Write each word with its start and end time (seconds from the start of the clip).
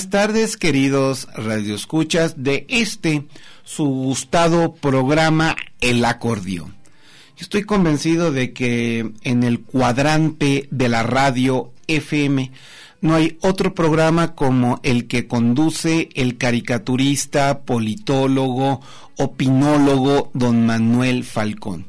Buenas 0.00 0.28
tardes, 0.28 0.56
queridos 0.56 1.28
radioescuchas 1.34 2.42
de 2.42 2.64
este 2.70 3.26
su 3.64 3.84
gustado 3.84 4.72
programa 4.72 5.56
El 5.82 6.02
Acordeón. 6.06 6.74
Estoy 7.36 7.64
convencido 7.64 8.32
de 8.32 8.54
que 8.54 9.12
en 9.24 9.42
el 9.42 9.60
cuadrante 9.60 10.68
de 10.70 10.88
la 10.88 11.02
radio 11.02 11.70
FM 11.86 12.50
no 13.02 13.14
hay 13.14 13.36
otro 13.42 13.74
programa 13.74 14.34
como 14.34 14.80
el 14.84 15.06
que 15.06 15.26
conduce 15.26 16.08
el 16.14 16.38
caricaturista, 16.38 17.60
politólogo, 17.60 18.80
opinólogo 19.18 20.30
don 20.32 20.64
Manuel 20.64 21.24
Falcón. 21.24 21.84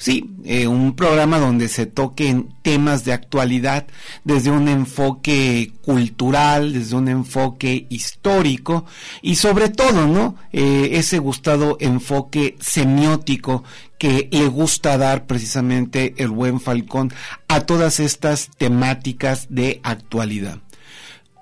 Sí, 0.00 0.30
eh, 0.46 0.66
un 0.66 0.96
programa 0.96 1.38
donde 1.38 1.68
se 1.68 1.84
toquen 1.84 2.54
temas 2.62 3.04
de 3.04 3.12
actualidad 3.12 3.86
desde 4.24 4.50
un 4.50 4.66
enfoque 4.66 5.74
cultural, 5.82 6.72
desde 6.72 6.96
un 6.96 7.06
enfoque 7.06 7.86
histórico 7.90 8.86
y 9.20 9.34
sobre 9.34 9.68
todo, 9.68 10.06
¿no? 10.06 10.36
Eh, 10.54 10.92
ese 10.92 11.18
gustado 11.18 11.76
enfoque 11.80 12.56
semiótico 12.60 13.62
que 13.98 14.30
le 14.32 14.48
gusta 14.48 14.96
dar 14.96 15.26
precisamente 15.26 16.14
el 16.16 16.30
buen 16.30 16.60
Falcón 16.60 17.12
a 17.48 17.60
todas 17.60 18.00
estas 18.00 18.48
temáticas 18.56 19.48
de 19.50 19.80
actualidad. 19.82 20.60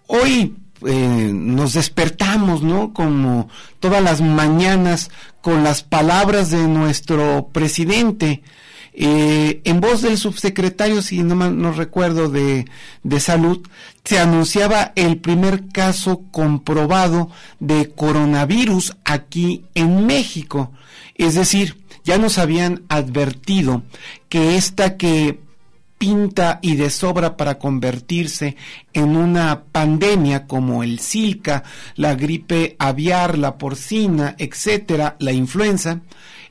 Hoy 0.09 0.57
eh, 0.87 1.31
nos 1.33 1.73
despertamos, 1.73 2.63
¿no? 2.63 2.93
Como 2.93 3.49
todas 3.81 4.03
las 4.03 4.21
mañanas 4.21 5.11
con 5.41 5.65
las 5.65 5.83
palabras 5.83 6.51
de 6.51 6.67
nuestro 6.69 7.49
presidente. 7.53 8.43
Eh, 9.01 9.61
en 9.65 9.81
voz 9.81 10.03
del 10.03 10.19
subsecretario, 10.19 11.03
si 11.03 11.23
no, 11.23 11.51
no 11.51 11.73
recuerdo, 11.73 12.29
de, 12.29 12.67
de 13.05 13.21
salud, 13.21 13.61
se 14.05 14.19
anunciaba 14.19 14.93
el 14.97 15.19
primer 15.19 15.69
caso 15.69 16.23
comprobado 16.33 17.31
de 17.61 17.91
coronavirus 17.91 18.97
aquí 19.05 19.65
en 19.75 20.07
México. 20.07 20.73
Es 21.15 21.35
decir, 21.35 21.77
ya 22.05 22.19
nos 22.19 22.39
habían 22.39 22.83
advertido 22.89 23.83
que 24.29 24.57
esta 24.57 24.97
que 24.97 25.41
pinta 25.99 26.61
y 26.63 26.77
de 26.77 26.91
sobra 26.91 27.37
para 27.37 27.59
convertirse 27.59 28.57
en 28.93 29.17
una 29.17 29.65
pandemia 29.73 30.47
como 30.47 30.83
el 30.83 31.01
Zika, 31.01 31.65
la 31.97 32.15
gripe 32.15 32.77
aviar, 32.79 33.37
la 33.37 33.59
porcina, 33.59 34.35
etcétera, 34.39 35.17
la 35.19 35.33
influenza, 35.33 36.01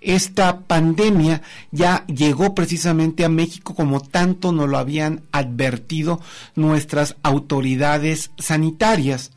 esta 0.01 0.59
pandemia 0.59 1.41
ya 1.71 2.05
llegó 2.07 2.53
precisamente 2.53 3.25
a 3.25 3.29
México 3.29 3.73
como 3.73 3.99
tanto 3.99 4.51
nos 4.51 4.69
lo 4.69 4.77
habían 4.77 5.23
advertido 5.31 6.21
nuestras 6.55 7.15
autoridades 7.23 8.31
sanitarias 8.37 9.31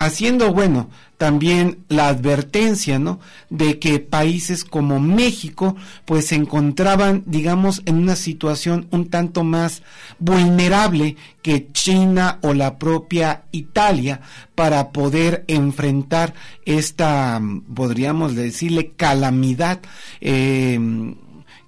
haciendo, 0.00 0.52
bueno, 0.52 0.88
también 1.18 1.84
la 1.88 2.08
advertencia, 2.08 2.98
¿no? 2.98 3.20
De 3.50 3.78
que 3.78 4.00
países 4.00 4.64
como 4.64 4.98
México, 4.98 5.76
pues 6.06 6.28
se 6.28 6.36
encontraban, 6.36 7.22
digamos, 7.26 7.82
en 7.84 7.96
una 7.96 8.16
situación 8.16 8.88
un 8.90 9.10
tanto 9.10 9.44
más 9.44 9.82
vulnerable 10.18 11.16
que 11.42 11.70
China 11.72 12.38
o 12.40 12.54
la 12.54 12.78
propia 12.78 13.42
Italia 13.52 14.22
para 14.54 14.90
poder 14.90 15.44
enfrentar 15.48 16.32
esta, 16.64 17.38
podríamos 17.74 18.34
decirle, 18.34 18.92
calamidad. 18.96 19.80
Eh, 20.22 20.80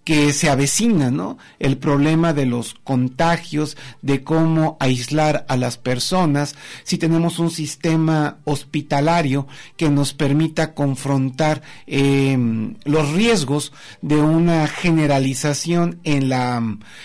que 0.05 0.33
se 0.33 0.51
avecina, 0.51 1.11
¿no? 1.11 1.39
El 1.61 1.79
problema 1.79 2.33
de 2.33 2.47
los 2.47 2.75
contagios, 2.83 3.77
de 4.03 4.25
cómo 4.25 4.77
aislar 4.81 5.45
a 5.49 5.57
las 5.57 5.77
personas, 5.77 6.57
si 6.83 6.99
tenemos 6.99 7.39
un 7.39 7.51
sistema 7.51 8.39
hospitalario 8.45 9.47
que 9.77 9.91
nos 9.91 10.13
permita 10.13 10.75
confrontar 10.75 11.63
em, 11.87 12.75
los 12.85 13.13
riesgos 13.13 13.73
de 14.01 14.17
una 14.17 14.67
generalización 14.67 16.01
en 16.03 16.29
la, 16.29 16.61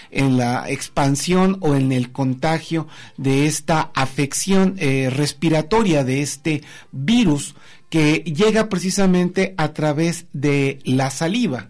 en 0.10 0.38
la 0.38 0.70
expansión 0.70 1.58
o 1.62 1.76
en 1.76 1.92
el 1.92 2.12
contagio 2.12 2.88
de 3.18 3.46
esta 3.46 3.92
afección 3.94 4.76
eh, 4.80 5.10
respiratoria 5.12 6.04
de 6.04 6.22
este 6.22 6.64
virus 6.92 7.56
que 7.90 8.20
llega 8.20 8.70
precisamente 8.70 9.54
a 9.58 9.74
través 9.74 10.26
de 10.34 10.80
la 10.84 11.10
saliva. 11.10 11.70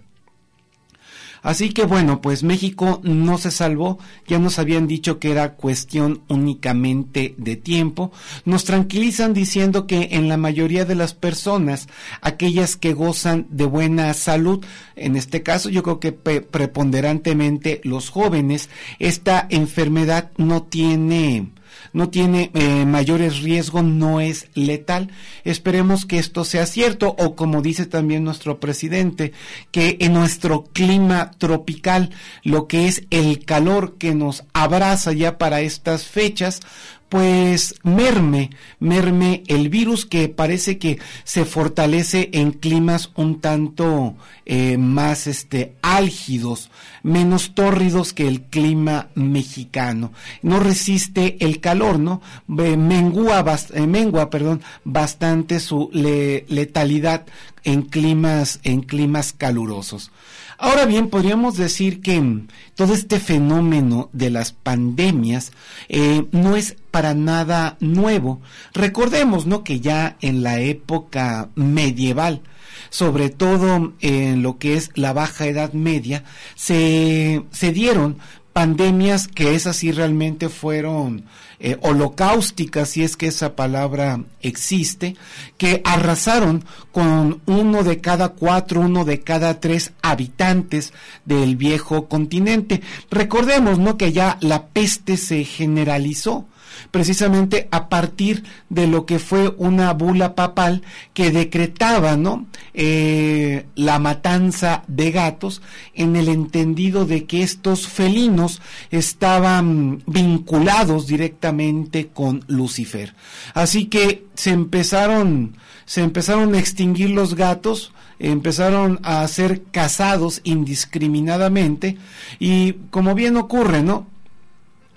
Así 1.42 1.70
que 1.70 1.86
bueno, 1.86 2.22
pues 2.22 2.44
México 2.44 3.00
no 3.04 3.38
se 3.38 3.52
salvó, 3.52 4.00
ya 4.28 4.40
nos 4.40 4.60
habían 4.60 4.88
dicho 4.88 5.20
que 5.20 5.32
era 5.32 5.54
cuestión 5.54 6.22
únicamente 6.28 7.36
de 7.38 7.56
tiempo. 7.56 8.12
Nos 8.46 8.66
tranquilizan 8.66 9.34
diciendo 9.34 9.88
que 9.88 10.10
en 10.12 10.30
la 10.30 10.38
mayoría 10.38 10.86
de 10.86 10.96
las 10.96 11.14
personas, 11.14 11.88
aquellas 12.22 12.76
que 12.76 12.94
gozan 12.94 13.48
de 13.50 13.66
buena 13.66 14.14
salud, 14.14 14.66
en 14.96 15.16
este 15.16 15.44
caso 15.44 15.70
yo 15.70 15.84
creo 15.84 16.00
que 16.00 16.12
preponderantemente 16.12 17.82
los 17.84 18.10
jóvenes, 18.10 18.70
esta 19.00 19.48
enfermedad 19.50 20.32
no 20.38 20.64
tiene 20.64 21.50
no 21.94 22.10
tiene 22.10 22.52
eh, 22.54 22.86
mayores 22.86 23.42
riesgos, 23.42 23.84
no 23.84 24.22
es 24.22 24.48
letal. 24.54 25.10
Esperemos 25.44 26.06
que 26.06 26.20
esto 26.20 26.46
sea 26.46 26.66
cierto 26.66 27.16
o 27.18 27.36
como 27.36 27.62
dice 27.62 27.86
también 27.86 28.24
nuestro 28.24 28.60
presidente, 28.60 29.34
que 29.72 29.98
en 30.00 30.14
nuestro 30.14 30.66
clima 30.74 31.32
tropical, 31.38 32.12
lo 32.44 32.68
que 32.68 32.88
es 32.88 33.04
el 33.10 33.46
calor 33.46 33.98
que 33.98 34.14
nos 34.14 34.44
abraza 34.54 35.14
ya 35.14 35.38
para 35.38 35.62
estas 35.62 36.06
fechas, 36.06 36.62
pues 37.10 37.76
merme, 37.84 38.50
merme 38.80 39.44
el 39.48 39.70
virus 39.70 40.06
que 40.06 40.28
parece 40.28 40.78
que 40.78 41.00
se 41.24 41.46
fortalece 41.46 42.30
en 42.34 42.52
climas 42.52 43.12
un 43.16 43.40
tanto 43.40 44.16
eh, 44.46 44.78
más 44.78 45.28
este 45.28 45.76
álgidos, 45.82 46.70
menos 47.04 47.56
tórridos 47.56 48.14
que 48.14 48.28
el 48.28 48.42
clima 48.42 49.08
mexicano. 49.16 50.12
No 50.42 50.60
resiste 50.60 51.38
el 51.40 51.62
calor, 51.62 52.00
¿no? 52.00 52.22
mengua, 52.48 53.44
eh, 53.74 53.88
mengua, 53.88 54.30
perdón, 54.30 54.62
bastante 54.84 55.60
su 55.60 55.90
letalidad 55.94 57.26
en 57.64 57.84
climas, 57.84 58.60
en 58.64 58.82
climas 58.82 59.34
calurosos. 59.34 60.12
Ahora 60.60 60.88
bien, 60.88 61.10
podríamos 61.10 61.56
decir 61.56 62.02
que 62.02 62.42
todo 62.74 62.96
este 62.96 63.20
fenómeno 63.20 64.10
de 64.12 64.32
las 64.32 64.54
pandemias 64.54 65.52
eh, 65.88 66.26
no 66.32 66.56
es 66.56 66.78
para 66.90 67.14
nada 67.14 67.78
nuevo. 67.80 68.42
Recordemos, 68.74 69.46
¿no? 69.46 69.64
Que 69.64 69.80
ya 69.82 70.18
en 70.20 70.42
la 70.42 70.60
época 70.60 71.50
medieval, 71.54 72.42
sobre 72.90 73.30
todo 73.30 73.94
en 74.02 74.42
lo 74.42 74.58
que 74.58 74.74
es 74.76 74.90
la 74.96 75.14
baja 75.14 75.46
edad 75.46 75.74
media, 75.74 76.24
se, 76.56 77.44
se 77.52 77.72
dieron 77.72 78.18
pandemias 78.58 79.28
que 79.28 79.54
esas 79.54 79.76
sí 79.76 79.92
realmente 79.92 80.50
fueron 80.50 81.26
eh, 81.60 81.78
holocausticas, 81.82 82.90
si 82.90 83.04
es 83.04 83.16
que 83.16 83.28
esa 83.28 83.56
palabra 83.56 84.24
existe, 84.42 85.16
que 85.60 85.84
arrasaron 85.86 86.66
con 86.92 87.40
uno 87.46 87.84
de 87.84 88.02
cada 88.02 88.30
cuatro, 88.30 88.82
uno 88.82 89.06
de 89.06 89.22
cada 89.22 89.60
tres 89.60 89.92
habitantes 90.02 90.92
del 91.24 91.56
viejo 91.56 92.08
continente. 92.08 92.82
Recordemos, 93.12 93.78
¿no? 93.78 93.96
Que 93.96 94.12
ya 94.12 94.40
la 94.42 94.66
peste 94.70 95.18
se 95.18 95.44
generalizó 95.44 96.48
precisamente 96.92 97.68
a 97.72 97.90
partir 97.90 98.44
de 98.70 98.88
lo 98.88 99.06
que 99.06 99.20
fue 99.20 99.54
una 99.58 99.94
bula 99.94 100.36
papal 100.36 100.84
que 101.14 101.32
decretaba, 101.32 102.18
¿no? 102.18 102.48
Eh, 102.74 103.66
la 103.76 104.00
matanza 104.00 104.84
de 104.88 105.12
gatos 105.12 105.62
en 105.94 106.16
el 106.16 106.30
entendido 106.30 107.06
de 107.06 107.26
que 107.26 107.44
estos 107.44 107.88
felinos 107.88 108.62
estaban 108.92 110.04
vinculados 110.06 111.08
directamente 111.08 112.08
con 112.08 112.44
Lucifer. 112.48 113.14
Así 113.54 113.86
que 113.86 114.26
se 114.36 114.52
empezaron, 114.52 115.58
se 115.86 116.02
empezaron 116.02 116.56
a 116.56 116.60
extinguir 116.60 117.10
los 117.10 117.36
gatos, 117.36 117.92
empezaron 118.20 119.00
a 119.04 119.28
ser 119.28 119.64
cazados 119.72 120.42
indiscriminadamente 120.44 121.98
y 122.40 122.74
como 122.90 123.16
bien 123.16 123.38
ocurre, 123.38 123.84
¿no? 123.84 124.08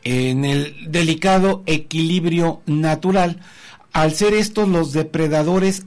En 0.05 0.45
el 0.45 0.91
delicado 0.91 1.63
equilibrio 1.67 2.63
natural, 2.67 3.41
al 3.93 4.15
ser 4.15 4.35
estos 4.35 4.69
los 4.69 4.93
depredadores, 4.93 5.85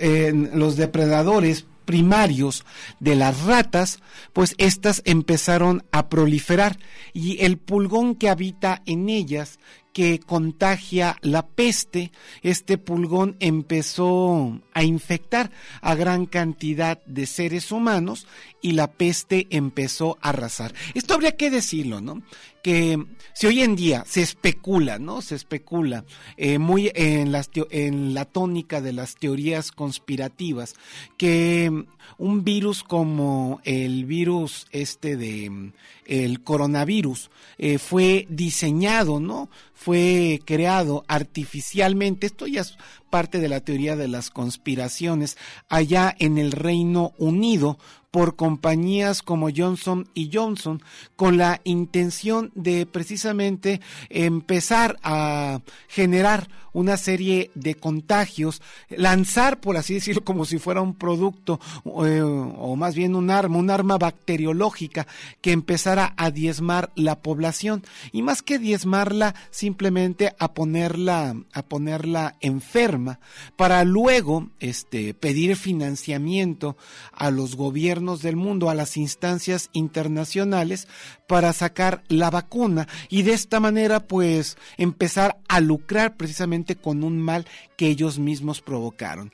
eh, 0.00 0.50
los 0.54 0.76
depredadores 0.76 1.66
primarios 1.86 2.66
de 3.00 3.14
las 3.14 3.44
ratas, 3.44 4.00
pues 4.34 4.54
éstas 4.58 5.00
empezaron 5.06 5.84
a 5.92 6.08
proliferar 6.08 6.78
y 7.14 7.42
el 7.44 7.56
pulgón 7.56 8.16
que 8.16 8.28
habita 8.28 8.82
en 8.84 9.08
ellas 9.08 9.58
que 9.96 10.20
contagia 10.20 11.16
la 11.22 11.46
peste, 11.46 12.12
este 12.42 12.76
pulgón 12.76 13.34
empezó 13.40 14.60
a 14.74 14.84
infectar 14.84 15.50
a 15.80 15.94
gran 15.94 16.26
cantidad 16.26 17.02
de 17.06 17.24
seres 17.24 17.72
humanos 17.72 18.26
y 18.60 18.72
la 18.72 18.92
peste 18.92 19.46
empezó 19.48 20.18
a 20.20 20.28
arrasar. 20.30 20.74
Esto 20.92 21.14
habría 21.14 21.38
que 21.38 21.48
decirlo, 21.48 22.02
¿no? 22.02 22.20
Que 22.66 22.98
si 23.32 23.46
hoy 23.46 23.62
en 23.62 23.76
día 23.76 24.02
se 24.08 24.22
especula, 24.22 24.98
¿no? 24.98 25.22
Se 25.22 25.36
especula 25.36 26.04
eh, 26.36 26.58
muy 26.58 26.90
en, 26.96 27.30
las 27.30 27.48
en 27.70 28.12
la 28.12 28.24
tónica 28.24 28.80
de 28.80 28.92
las 28.92 29.14
teorías 29.14 29.70
conspirativas 29.70 30.74
que 31.16 31.84
un 32.18 32.42
virus 32.42 32.82
como 32.82 33.60
el 33.62 34.04
virus 34.04 34.66
este 34.72 35.16
de 35.16 35.70
el 36.06 36.42
coronavirus 36.42 37.30
eh, 37.58 37.78
fue 37.78 38.26
diseñado, 38.30 39.20
¿no? 39.20 39.48
Fue 39.72 40.40
creado 40.44 41.04
artificialmente. 41.06 42.26
Esto 42.26 42.48
ya 42.48 42.62
es 42.62 42.78
parte 43.10 43.38
de 43.38 43.48
la 43.48 43.60
teoría 43.60 43.94
de 43.94 44.08
las 44.08 44.30
conspiraciones 44.30 45.38
allá 45.68 46.12
en 46.18 46.36
el 46.36 46.50
Reino 46.50 47.12
Unido 47.16 47.78
por 48.10 48.36
compañías 48.36 49.22
como 49.22 49.48
Johnson 49.54 50.08
y 50.14 50.30
Johnson 50.32 50.82
con 51.16 51.36
la 51.36 51.60
intención 51.64 52.52
de 52.54 52.86
precisamente 52.86 53.80
empezar 54.08 54.98
a 55.02 55.60
generar 55.88 56.48
una 56.76 56.98
serie 56.98 57.50
de 57.54 57.74
contagios, 57.74 58.60
lanzar, 58.90 59.60
por 59.60 59.78
así 59.78 59.94
decirlo, 59.94 60.22
como 60.22 60.44
si 60.44 60.58
fuera 60.58 60.82
un 60.82 60.94
producto 60.94 61.58
eh, 62.04 62.20
o 62.20 62.76
más 62.76 62.94
bien 62.94 63.14
un 63.14 63.30
arma, 63.30 63.56
un 63.56 63.70
arma 63.70 63.96
bacteriológica 63.96 65.06
que 65.40 65.52
empezara 65.52 66.12
a 66.18 66.30
diezmar 66.30 66.90
la 66.94 67.20
población. 67.20 67.82
Y 68.12 68.20
más 68.20 68.42
que 68.42 68.58
diezmarla, 68.58 69.34
simplemente 69.50 70.34
a 70.38 70.52
ponerla, 70.52 71.34
a 71.54 71.62
ponerla 71.62 72.36
enferma 72.40 73.20
para 73.56 73.82
luego 73.84 74.50
este, 74.60 75.14
pedir 75.14 75.56
financiamiento 75.56 76.76
a 77.12 77.30
los 77.30 77.56
gobiernos 77.56 78.05
del 78.14 78.36
mundo, 78.36 78.70
a 78.70 78.74
las 78.74 78.96
instancias 78.96 79.68
internacionales 79.72 80.86
para 81.26 81.52
sacar 81.52 82.02
la 82.08 82.30
vacuna 82.30 82.86
y 83.08 83.22
de 83.22 83.32
esta 83.32 83.60
manera 83.60 84.00
pues 84.00 84.56
empezar 84.76 85.38
a 85.48 85.60
lucrar 85.60 86.16
precisamente 86.16 86.76
con 86.76 87.02
un 87.02 87.20
mal 87.20 87.46
que 87.76 87.88
ellos 87.88 88.18
mismos 88.18 88.62
provocaron 88.62 89.32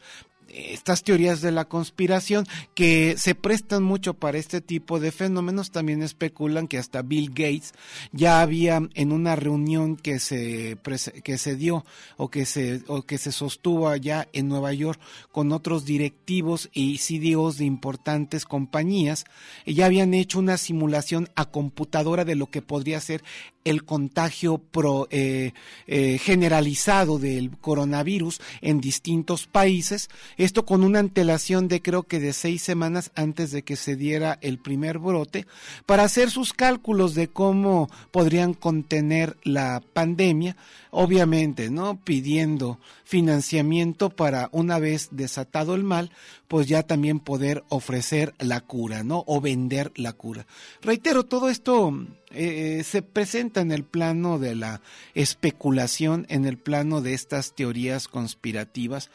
estas 0.53 1.03
teorías 1.03 1.41
de 1.41 1.53
la 1.53 1.65
conspiración 1.65 2.47
que 2.75 3.15
se 3.17 3.35
prestan 3.35 3.83
mucho 3.83 4.15
para 4.15 4.39
este 4.39 4.61
tipo 4.61 5.01
de 5.01 5.13
fenómenos. 5.13 5.71
También 5.71 6.03
especulan 6.03 6.69
que 6.69 6.79
hasta 6.79 7.03
Bill 7.03 7.31
Gates 7.31 7.73
ya 8.13 8.41
había 8.41 8.81
en 8.95 9.13
una 9.13 9.37
reunión 9.37 9.97
que 9.97 10.19
se 10.19 10.77
que 11.25 11.39
se 11.39 11.57
dio 11.57 11.85
o 12.17 12.29
que 12.29 12.47
se 12.47 12.83
o 12.87 13.03
que 13.03 13.19
se 13.19 13.33
sostuvo 13.33 13.89
allá 13.89 14.29
en 14.33 14.49
Nueva 14.49 14.73
York 14.73 15.01
con 15.31 15.53
otros 15.53 15.85
directivos 15.85 16.69
y 16.73 16.99
CDOs 16.99 17.59
de 17.59 17.65
importantes 17.65 18.45
compañías 18.45 19.25
ya 19.67 19.87
habían 19.87 20.15
hecho 20.15 20.39
una 20.39 20.59
simulación 20.59 21.29
a 21.35 21.47
computadora 21.47 22.25
de 22.25 22.37
lo 22.37 22.51
que 22.51 22.63
podría 22.63 23.01
ser 23.01 23.23
el 23.65 23.85
contagio 23.85 24.59
pro, 24.59 25.09
eh, 25.11 25.53
eh, 25.87 26.19
generalizado 26.19 27.19
del 27.19 27.51
coronavirus 27.59 28.41
en 28.61 28.81
distintos 28.81 29.47
países, 29.47 30.09
esto 30.37 30.65
con 30.65 30.83
una 30.85 30.99
antelación 30.99 31.69
de 31.69 31.83
creo 31.83 32.03
que 32.03 32.21
de 32.21 32.33
seis 32.33 32.63
semanas 32.63 33.11
antes 33.15 33.51
de 33.51 33.63
que 33.63 33.77
se 33.77 33.97
diera 33.97 34.39
el 34.41 34.59
primer 34.59 34.99
brote, 34.99 35.47
para 35.87 36.05
hacer 36.05 36.31
sus 36.31 36.53
cálculos 36.53 37.15
de 37.15 37.29
cómo 37.29 37.89
podrían 38.11 38.55
contener 38.55 39.37
la 39.45 39.83
pandemia, 39.93 40.57
obviamente, 40.91 41.71
¿no? 41.71 41.99
Pidiendo 42.03 42.79
financiamiento 43.05 44.11
para 44.11 44.49
una 44.53 44.79
vez 44.79 45.09
desatado 45.11 45.75
el 45.75 45.85
mal, 45.85 46.11
pues 46.49 46.67
ya 46.67 46.83
también 46.83 47.19
poder 47.19 47.65
ofrecer 47.69 48.35
la 48.39 48.61
cura, 48.61 49.03
¿no? 49.03 49.25
O 49.27 49.41
vender 49.41 49.93
la 49.97 50.13
cura. 50.13 50.47
Reitero, 50.83 51.25
todo 51.25 51.49
esto 51.49 51.93
eh, 52.35 52.83
se 52.85 53.03
presenta 53.03 53.61
en 53.61 53.73
el 53.73 53.85
plano 53.85 54.39
de 54.39 54.55
la 54.55 54.81
especulación, 55.15 56.27
en 56.29 56.47
el 56.47 56.57
plano 56.57 57.01
de 57.01 57.15
estas 57.15 57.53
teorías 57.53 58.09
conspirativas. 58.09 59.11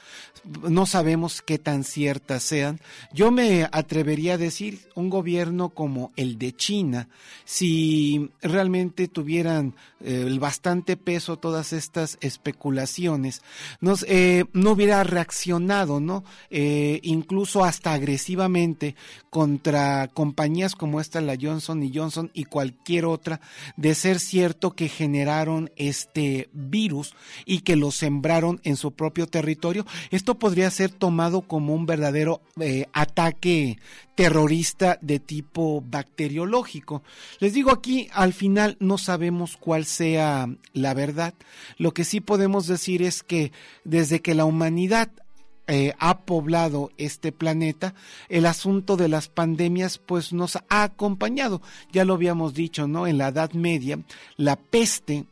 No 0.61 0.85
sabemos 0.85 1.41
qué 1.41 1.57
tan 1.57 1.83
ciertas 1.83 2.43
sean. 2.43 2.79
Yo 3.13 3.31
me 3.31 3.67
atrevería 3.71 4.35
a 4.35 4.37
decir, 4.37 4.87
un 4.95 5.09
gobierno 5.09 5.69
como 5.69 6.11
el 6.15 6.37
de 6.37 6.55
China, 6.55 7.09
si 7.43 8.29
realmente 8.41 9.07
tuvieran 9.07 9.73
eh, 9.99 10.37
bastante 10.39 10.95
peso 10.95 11.37
todas 11.37 11.73
estas 11.73 12.17
especulaciones, 12.21 13.41
eh, 14.07 14.45
no 14.53 14.71
hubiera 14.71 15.03
reaccionado, 15.03 15.99
¿no? 15.99 16.23
incluso 16.49 17.63
hasta 17.63 17.93
agresivamente 17.93 18.95
contra 19.29 20.07
compañías 20.07 20.75
como 20.75 21.01
esta, 21.01 21.19
la 21.21 21.37
Johnson 21.39 21.83
y 21.83 21.91
Johnson 21.93 22.31
y 22.33 22.45
cualquier 22.45 23.06
otra, 23.07 23.41
de 23.75 23.95
ser 23.95 24.19
cierto 24.19 24.71
que 24.71 24.89
generaron 24.89 25.71
este 25.75 26.49
virus 26.53 27.15
y 27.45 27.59
que 27.59 27.75
lo 27.75 27.91
sembraron 27.91 28.59
en 28.63 28.75
su 28.75 28.91
propio 28.91 29.27
territorio. 29.27 29.85
Esto 30.11 30.37
podría 30.37 30.69
ser 30.69 30.91
tomado 30.91 31.41
como 31.41 31.73
un 31.73 31.85
verdadero 31.85 32.41
eh, 32.59 32.85
ataque 32.93 33.77
terrorista 34.15 34.97
de 35.01 35.19
tipo 35.19 35.81
bacteriológico. 35.81 37.03
Les 37.39 37.53
digo 37.53 37.71
aquí, 37.71 38.09
al 38.13 38.33
final 38.33 38.75
no 38.79 38.97
sabemos 38.97 39.57
cuál 39.57 39.85
sea 39.85 40.49
la 40.73 40.93
verdad. 40.95 41.35
Lo 41.77 41.93
que 41.93 42.03
sí 42.03 42.19
podemos 42.19 42.65
decir 42.65 43.03
es 43.03 43.21
que 43.21 43.51
desde 43.83 44.21
que 44.21 44.33
la 44.33 44.45
humanidad 44.45 45.11
eh, 45.67 45.93
ha 45.99 46.19
poblado 46.19 46.91
este 46.97 47.31
planeta, 47.31 47.93
el 48.29 48.45
asunto 48.45 48.97
de 48.97 49.09
las 49.09 49.27
pandemias 49.27 49.97
pues 49.97 50.33
nos 50.33 50.55
ha 50.55 50.83
acompañado. 50.83 51.61
Ya 51.91 52.05
lo 52.05 52.13
habíamos 52.13 52.53
dicho, 52.53 52.87
¿no? 52.87 53.07
En 53.07 53.17
la 53.17 53.29
Edad 53.29 53.51
Media, 53.51 53.99
la 54.37 54.55
peste 54.55 55.25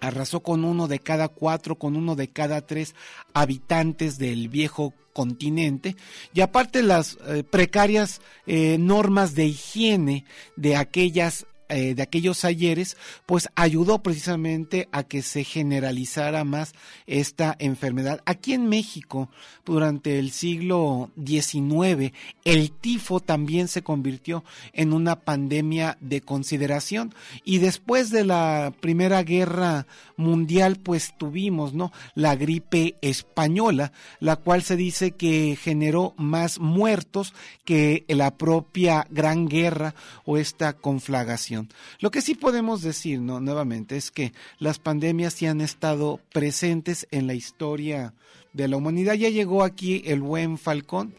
arrasó 0.00 0.40
con 0.40 0.64
uno 0.64 0.88
de 0.88 0.98
cada 0.98 1.28
cuatro, 1.28 1.76
con 1.76 1.96
uno 1.96 2.14
de 2.16 2.28
cada 2.28 2.66
tres 2.66 2.94
habitantes 3.32 4.18
del 4.18 4.48
viejo 4.48 4.92
continente 5.12 5.96
y 6.34 6.40
aparte 6.40 6.82
las 6.82 7.16
eh, 7.26 7.44
precarias 7.44 8.20
eh, 8.46 8.76
normas 8.78 9.34
de 9.34 9.46
higiene 9.46 10.24
de 10.56 10.76
aquellas 10.76 11.46
eh, 11.68 11.94
de 11.94 12.02
aquellos 12.02 12.44
ayeres, 12.44 12.96
pues 13.26 13.48
ayudó 13.54 14.02
precisamente 14.02 14.88
a 14.92 15.02
que 15.02 15.22
se 15.22 15.44
generalizara 15.44 16.44
más 16.44 16.74
esta 17.06 17.56
enfermedad. 17.58 18.20
Aquí 18.26 18.52
en 18.52 18.68
México, 18.68 19.30
durante 19.64 20.18
el 20.18 20.30
siglo 20.30 21.10
XIX, 21.24 22.12
el 22.44 22.70
tifo 22.70 23.20
también 23.20 23.68
se 23.68 23.82
convirtió 23.82 24.44
en 24.72 24.92
una 24.92 25.20
pandemia 25.20 25.96
de 26.00 26.20
consideración 26.20 27.14
y 27.44 27.58
después 27.58 28.10
de 28.10 28.24
la 28.24 28.72
Primera 28.80 29.22
Guerra 29.22 29.86
Mundial, 30.16 30.76
pues 30.76 31.14
tuvimos, 31.16 31.74
¿no? 31.74 31.92
La 32.14 32.36
gripe 32.36 32.96
española, 33.00 33.92
la 34.20 34.36
cual 34.36 34.62
se 34.62 34.76
dice 34.76 35.12
que 35.12 35.56
generó 35.60 36.14
más 36.16 36.58
muertos 36.58 37.32
que 37.64 38.04
la 38.08 38.36
propia 38.36 39.06
Gran 39.10 39.48
Guerra 39.48 39.94
o 40.24 40.36
esta 40.36 40.74
conflagración. 40.74 41.53
Lo 42.00 42.10
que 42.10 42.22
sí 42.22 42.34
podemos 42.34 42.82
decir, 42.82 43.20
¿no? 43.20 43.40
Nuevamente, 43.40 43.96
es 43.96 44.10
que 44.10 44.32
las 44.58 44.78
pandemias 44.78 45.34
sí 45.34 45.46
han 45.46 45.60
estado 45.60 46.20
presentes 46.32 47.06
en 47.10 47.26
la 47.26 47.34
historia 47.34 48.14
de 48.52 48.68
la 48.68 48.76
humanidad. 48.76 49.14
Ya 49.14 49.28
llegó 49.28 49.62
aquí 49.62 50.02
el 50.06 50.20
buen 50.20 50.58
Falcón. 50.58 51.14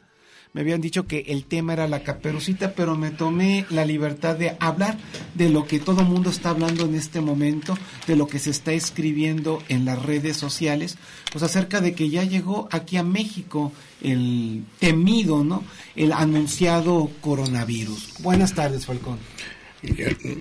me 0.53 0.61
habían 0.61 0.79
dicho 0.79 1.05
que 1.05 1.25
el 1.27 1.43
tema 1.43 1.73
era 1.73 1.85
la 1.85 2.01
caperucita, 2.01 2.73
pero 2.75 2.95
me 2.95 3.11
tomé 3.11 3.65
la 3.69 3.83
libertad 3.83 4.37
de 4.37 4.55
hablar 4.61 4.97
de 5.33 5.49
lo 5.49 5.67
que 5.67 5.81
todo 5.81 5.99
el 5.99 6.07
mundo 6.07 6.29
está 6.29 6.51
hablando 6.51 6.85
en 6.85 6.95
este 6.95 7.19
momento, 7.19 7.77
de 8.07 8.15
lo 8.15 8.25
que 8.27 8.39
se 8.39 8.51
está 8.51 8.71
escribiendo 8.71 9.61
en 9.67 9.83
las 9.83 10.01
redes 10.01 10.37
sociales, 10.37 10.97
pues 11.29 11.43
acerca 11.43 11.81
de 11.81 11.93
que 11.93 12.09
ya 12.09 12.23
llegó 12.23 12.69
aquí 12.71 12.95
a 12.95 13.03
México 13.03 13.73
el 14.01 14.63
temido, 14.79 15.43
¿no? 15.43 15.65
El 15.93 16.13
anunciado 16.13 17.11
coronavirus. 17.19 18.13
Buenas 18.21 18.53
tardes, 18.53 18.85
Falcón. 18.85 19.19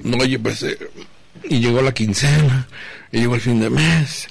No, 0.04 0.18
oye, 0.18 0.38
pues, 0.38 0.62
eh, 0.62 0.78
y 1.44 1.60
llegó 1.60 1.82
la 1.82 1.92
quincena, 1.92 2.68
y 3.12 3.20
llegó 3.20 3.34
el 3.34 3.40
fin 3.40 3.60
de 3.60 3.70
mes, 3.70 4.28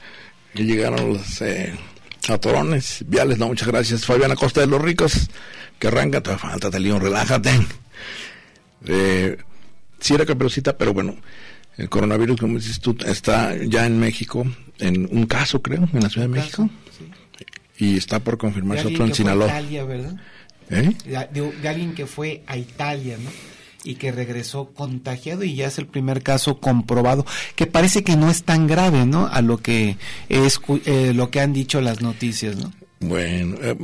y 0.53 0.63
llegaron 0.63 1.13
los 1.13 1.41
eh, 1.41 1.73
atorones 2.27 3.03
viales, 3.07 3.37
no, 3.37 3.47
muchas 3.47 3.67
gracias. 3.67 4.05
Fabiana 4.05 4.35
Costa 4.35 4.61
de 4.61 4.67
los 4.67 4.81
Ricos, 4.81 5.29
que 5.79 5.87
arranca, 5.87 6.21
te 6.21 6.79
león, 6.79 7.01
relájate. 7.01 7.51
Eh, 8.85 9.37
sí 9.99 10.13
era 10.13 10.25
caperucita, 10.25 10.77
pero 10.77 10.93
bueno, 10.93 11.15
el 11.77 11.89
coronavirus, 11.89 12.39
como 12.39 12.57
dices 12.57 12.79
tú, 12.79 12.95
está 13.05 13.55
ya 13.63 13.85
en 13.85 13.99
México, 13.99 14.45
en 14.79 15.07
un 15.11 15.25
caso 15.25 15.61
creo, 15.61 15.87
en 15.93 16.01
la 16.01 16.09
Ciudad 16.09 16.27
de 16.27 16.33
México, 16.33 16.69
y 17.77 17.97
está 17.97 18.19
por 18.19 18.37
confirmarse 18.37 18.87
otro 18.87 19.05
en 19.05 19.13
Sinaloa. 19.13 19.47
Italia, 19.47 19.83
¿verdad? 19.83 20.15
¿Eh? 20.69 20.91
De, 21.05 21.51
de 21.51 21.67
alguien 21.69 21.93
que 21.93 22.05
fue 22.05 22.43
a 22.47 22.57
Italia, 22.57 23.17
¿no? 23.21 23.29
Y 23.83 23.95
que 23.95 24.11
regresó 24.11 24.71
contagiado 24.73 25.43
y 25.43 25.55
ya 25.55 25.67
es 25.67 25.77
el 25.77 25.87
primer 25.87 26.23
caso 26.23 26.59
comprobado 26.59 27.25
que 27.55 27.67
parece 27.67 28.03
que 28.03 28.15
no 28.15 28.29
es 28.29 28.43
tan 28.43 28.67
grave 28.67 29.05
no 29.05 29.27
a 29.27 29.41
lo 29.41 29.57
que 29.57 29.97
es 30.29 30.59
eh, 30.85 31.13
lo 31.13 31.29
que 31.29 31.41
han 31.41 31.53
dicho 31.53 31.81
las 31.81 32.01
noticias 32.01 32.55
no 32.55 32.71
bueno, 33.05 33.57
eh, 33.61 33.75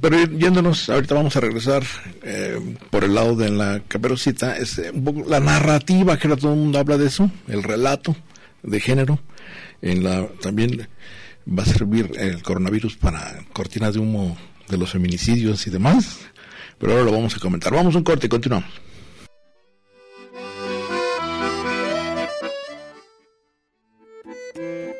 pero 0.00 0.20
yéndonos, 0.24 0.88
ahorita 0.88 1.14
vamos 1.14 1.36
a 1.36 1.40
regresar 1.40 1.84
eh, 2.22 2.58
por 2.90 3.04
el 3.04 3.14
lado 3.14 3.36
de 3.36 3.48
la 3.50 3.80
caperucita, 3.86 4.56
es 4.56 4.78
eh, 4.78 4.90
un 4.92 5.04
poco 5.04 5.28
la 5.28 5.38
narrativa, 5.38 6.18
que 6.18 6.26
ahora 6.26 6.40
todo 6.40 6.54
el 6.54 6.58
mundo 6.58 6.80
habla 6.80 6.98
de 6.98 7.06
eso, 7.06 7.30
el 7.46 7.62
relato 7.62 8.16
de 8.64 8.80
género, 8.80 9.20
en 9.80 10.02
la 10.02 10.26
también 10.42 10.88
va 11.46 11.62
a 11.62 11.66
servir 11.66 12.10
el 12.16 12.42
coronavirus 12.42 12.96
para 12.96 13.44
cortina 13.52 13.92
de 13.92 14.00
humo 14.00 14.36
de 14.68 14.76
los 14.76 14.90
feminicidios 14.90 15.64
y 15.68 15.70
demás, 15.70 16.18
pero 16.78 16.92
ahora 16.92 17.04
lo 17.04 17.12
vamos 17.12 17.36
a 17.36 17.38
comentar. 17.38 17.72
Vamos 17.72 17.94
a 17.94 17.98
un 17.98 18.04
corte 18.04 18.26
y 18.26 18.28
continuamos. 18.28 18.68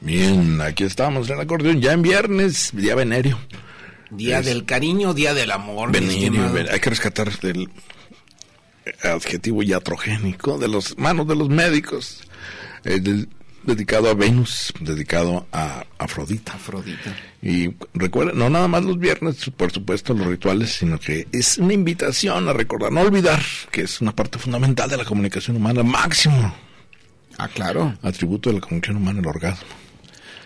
Bien, 0.00 0.60
aquí 0.60 0.84
estamos 0.84 1.28
en 1.28 1.36
el 1.36 1.40
acordeón, 1.42 1.80
ya 1.80 1.92
en 1.92 2.02
viernes, 2.02 2.70
día 2.72 2.94
venerio. 2.94 3.38
Día 4.10 4.38
Es- 4.40 4.46
del 4.46 4.64
cariño, 4.64 5.14
día 5.14 5.34
del 5.34 5.50
amor. 5.50 5.90
Venerio, 5.90 6.52
ven- 6.52 6.68
hay 6.70 6.78
que 6.80 6.90
rescatar 6.90 7.30
el 7.42 7.68
adjetivo 9.02 9.62
iatrogénico 9.62 10.58
de 10.58 10.68
los 10.68 10.96
manos 10.96 11.26
de 11.26 11.34
los 11.34 11.48
médicos, 11.48 12.20
eh, 12.84 13.00
del- 13.00 13.28
dedicado 13.66 14.08
a 14.10 14.14
Venus, 14.14 14.72
dedicado 14.80 15.46
a 15.52 15.84
Afrodita. 15.98 16.54
Afrodita. 16.54 17.14
Y 17.42 17.70
recuerden, 17.94 18.38
no 18.38 18.48
nada 18.48 18.68
más 18.68 18.84
los 18.84 18.98
viernes, 18.98 19.50
por 19.56 19.70
supuesto, 19.72 20.14
los 20.14 20.26
rituales, 20.26 20.72
sino 20.72 20.98
que 20.98 21.26
es 21.32 21.58
una 21.58 21.72
invitación 21.72 22.48
a 22.48 22.52
recordar, 22.52 22.92
no 22.92 23.00
olvidar 23.00 23.42
que 23.70 23.82
es 23.82 24.00
una 24.00 24.14
parte 24.14 24.38
fundamental 24.38 24.88
de 24.88 24.96
la 24.96 25.04
comunicación 25.04 25.56
humana, 25.56 25.82
máximo 25.82 26.54
Ah, 27.38 27.48
claro. 27.48 27.94
atributo 28.02 28.48
de 28.50 28.54
la 28.54 28.60
comunicación 28.60 28.96
humana, 28.96 29.20
el 29.20 29.26
orgasmo 29.26 29.66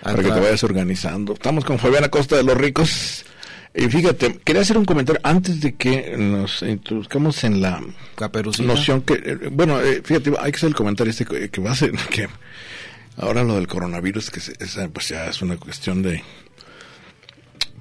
Ah, 0.02 0.12
para 0.12 0.22
que 0.22 0.30
te 0.30 0.40
vayas 0.40 0.64
organizando. 0.64 1.34
Estamos 1.34 1.64
con 1.64 1.78
Fabiana 1.78 2.08
Costa 2.08 2.34
de 2.36 2.42
los 2.42 2.56
Ricos. 2.56 3.24
Y 3.74 3.82
fíjate, 3.88 4.38
quería 4.42 4.62
hacer 4.62 4.76
un 4.78 4.84
comentario 4.86 5.20
antes 5.22 5.60
de 5.60 5.74
que 5.74 6.16
nos 6.16 6.62
introduzcamos 6.62 7.44
en 7.44 7.60
la 7.60 7.80
noción 8.64 9.02
que, 9.02 9.12
eh, 9.14 9.48
bueno, 9.52 9.78
eh, 9.80 10.00
fíjate, 10.02 10.32
hay 10.40 10.50
que 10.50 10.56
hacer 10.56 10.68
el 10.70 10.74
comentario 10.74 11.10
este 11.10 11.24
que, 11.26 11.50
que 11.50 11.60
va 11.60 11.70
a 11.72 11.74
ser 11.76 11.92
que 12.10 12.28
ahora 13.20 13.42
lo 13.44 13.54
del 13.56 13.66
coronavirus, 13.66 14.30
que 14.30 14.40
es, 14.40 14.76
eh, 14.76 14.88
pues 14.92 15.08
ya 15.10 15.26
es 15.26 15.40
una 15.42 15.56
cuestión 15.56 16.02
de 16.02 16.22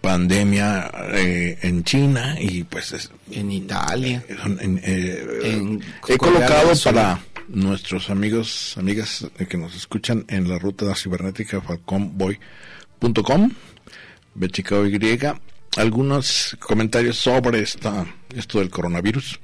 pandemia 0.01 0.89
eh, 1.13 1.58
en 1.62 1.84
China 1.84 2.36
y 2.39 2.63
pues 2.63 2.93
es, 2.93 3.12
En 3.31 3.51
Italia. 3.51 4.24
en- 4.29 4.79
eh, 4.84 5.41
En 5.43 5.84
he 6.08 6.17
colocado 6.17 6.72
para 6.84 7.19
nuestros 7.50 8.10
amigos, 8.10 8.75
amigas 8.77 9.27
eh, 9.38 9.46
que 9.46 9.58
nos 9.58 9.75
escuchan 9.75 10.25
en 10.29 10.48
la 10.48 10.58
ruta 10.60 10.93
cibernética 10.96 11.60
falconboy.com, 11.62 13.51
Y, 14.36 15.36
algunos 15.77 16.55
comentarios 16.60 17.17
sobre 17.17 17.60
esta, 17.62 18.05
esto 18.36 18.60
del 18.60 18.69
coronavirus, 18.69 19.39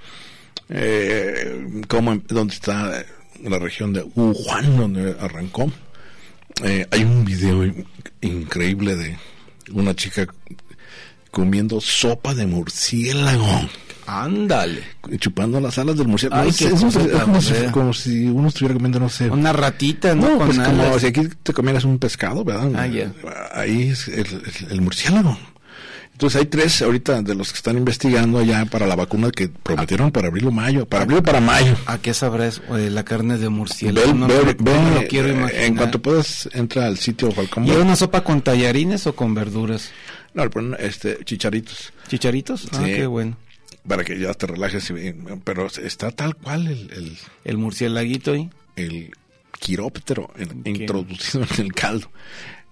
eh, 0.69 1.83
cómo, 1.87 2.15
dónde 2.27 2.53
está 2.53 3.01
eh, 3.01 3.05
la 3.43 3.59
región 3.59 3.91
de 3.93 4.03
Wuhan, 4.15 4.77
donde 4.77 5.15
arrancó. 5.19 5.69
Eh, 6.63 6.87
hay 6.91 7.03
un 7.03 7.25
video 7.25 7.65
in- 7.65 7.85
increíble 8.21 8.95
de 8.95 9.17
una 9.73 9.93
chica 9.95 10.25
comiendo 11.31 11.81
sopa 11.81 12.33
de 12.33 12.45
murciélago 12.45 13.69
Ándale. 14.07 14.83
chupando 15.19 15.59
las 15.59 15.77
alas 15.79 15.97
del 15.97 16.07
murciélago. 16.07 16.43
Ay, 16.43 16.47
No 16.49 16.53
sé, 16.53 16.67
qué 16.69 16.73
es 16.75 16.81
cosa 16.81 16.99
un- 16.99 17.05
es 17.07 17.11
tan 17.11 17.21
como, 17.25 17.41
si, 17.41 17.53
como 17.71 17.93
si 17.93 18.25
uno 18.27 18.47
estuviera 18.47 18.73
comiendo, 18.75 18.99
no 18.99 19.09
sé. 19.09 19.29
Una 19.29 19.51
ratita, 19.51 20.13
¿no? 20.15 20.37
pues 20.37 20.59
como 20.59 20.97
si 20.99 21.07
aquí 21.07 21.21
te 21.43 21.53
comieras 21.53 21.83
un 21.85 21.97
pescado, 21.99 22.43
¿verdad? 22.45 22.71
Ah, 22.75 22.87
ya. 22.87 23.11
Ahí 23.53 23.89
es 23.89 24.07
el, 24.07 24.19
el- 24.27 24.71
el 24.71 24.81
murciélago. 24.81 25.37
Entonces 26.15 26.39
hay 26.39 26.45
tres 26.47 26.81
ahorita 26.81 27.21
de 27.23 27.35
los 27.35 27.51
que 27.51 27.57
están 27.57 27.77
investigando 27.77 28.41
ya 28.41 28.63
para 28.65 28.87
la 28.87 28.95
vacuna 28.95 29.31
que 29.31 29.49
prometieron 29.49 30.11
para 30.13 30.29
abril 30.29 30.47
o 30.47 30.51
mayo, 30.51 30.85
para 30.85 31.03
abril 31.03 31.17
o 31.17 31.23
para 31.23 31.41
mayo. 31.41 31.75
¿A 31.87 31.97
qué 31.97 32.13
sabrás 32.13 32.61
eh, 32.77 32.89
la 32.89 33.03
carne 33.03 33.37
de 33.37 33.49
murciélago? 33.49 34.07
Ve, 34.07 34.13
no, 34.13 34.27
no 34.29 34.41
lo 34.95 35.07
quiero 35.07 35.27
eh, 35.27 35.31
imaginar. 35.33 35.63
En 35.65 35.75
cuanto 35.75 36.01
puedas, 36.01 36.47
entra 36.53 36.85
al 36.85 36.97
sitio 36.97 37.31
Falcón. 37.31 37.65
¿Lleva 37.65 37.81
una 37.83 37.97
sopa 37.97 38.23
con 38.23 38.41
tallarines 38.41 39.05
o 39.07 39.13
con 39.15 39.33
verduras? 39.33 39.91
No, 40.33 40.45
este, 40.79 41.19
chicharitos. 41.25 41.91
¿Chicharitos? 42.07 42.69
Ah, 42.71 42.77
Sí. 42.77 42.93
qué 42.93 43.05
bueno. 43.07 43.35
Para 43.85 44.05
que 44.05 44.17
ya 44.17 44.33
te 44.33 44.47
relajes. 44.47 44.89
y- 44.91 45.13
Pero 45.43 45.67
está 45.67 46.11
tal 46.11 46.35
cual 46.35 46.67
el, 46.67 46.91
el, 46.93 47.17
El 47.43 47.57
murciélaguito 47.57 48.31
ahí. 48.31 48.49
el 48.77 49.11
quiróptero 49.59 50.31
introducido 50.63 51.43
en 51.57 51.65
el 51.65 51.73
caldo. 51.73 52.09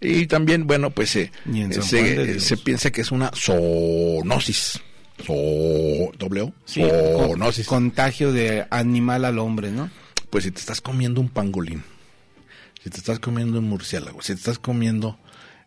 Y 0.07 0.27
también, 0.27 0.67
bueno, 0.67 0.89
pues 0.91 1.15
eh, 1.15 1.31
se, 1.81 2.39
se 2.39 2.57
piensa 2.57 2.91
que 2.91 3.01
es 3.01 3.11
una 3.11 3.31
zoonosis. 3.33 4.81
Zo, 5.25 5.33
doble 6.17 6.41
O, 6.41 6.53
Sí, 6.65 6.81
con- 6.81 6.89
zoonosis. 7.27 7.67
contagio 7.67 8.33
de 8.33 8.65
animal 8.71 9.25
al 9.25 9.39
hombre, 9.39 9.71
¿no? 9.71 9.89
Pues 10.29 10.43
si 10.45 10.51
te 10.51 10.59
estás 10.59 10.81
comiendo 10.81 11.21
un 11.21 11.29
pangolín, 11.29 11.83
si 12.83 12.89
te 12.89 12.97
estás 12.97 13.19
comiendo 13.19 13.59
un 13.59 13.65
murciélago, 13.69 14.21
si 14.21 14.33
te 14.33 14.39
estás 14.39 14.57
comiendo 14.59 15.19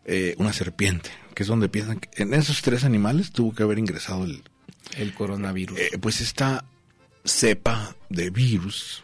eh, 0.05 0.35
una 0.37 0.51
serpiente, 0.53 1.09
que 1.33 1.43
es 1.43 1.47
donde 1.49 1.69
piensan 1.69 1.99
que 1.99 2.21
en 2.21 2.33
esos 2.33 2.61
tres 2.61 2.83
animales 2.83 3.31
tuvo 3.31 3.53
que 3.55 3.63
haber 3.63 3.79
ingresado 3.79 4.25
el, 4.25 4.43
El 4.97 5.13
coronavirus. 5.13 5.79
eh, 5.79 5.97
pues 5.99 6.19
esta 6.21 6.65
cepa 7.23 7.95
de 8.09 8.29
virus, 8.29 9.03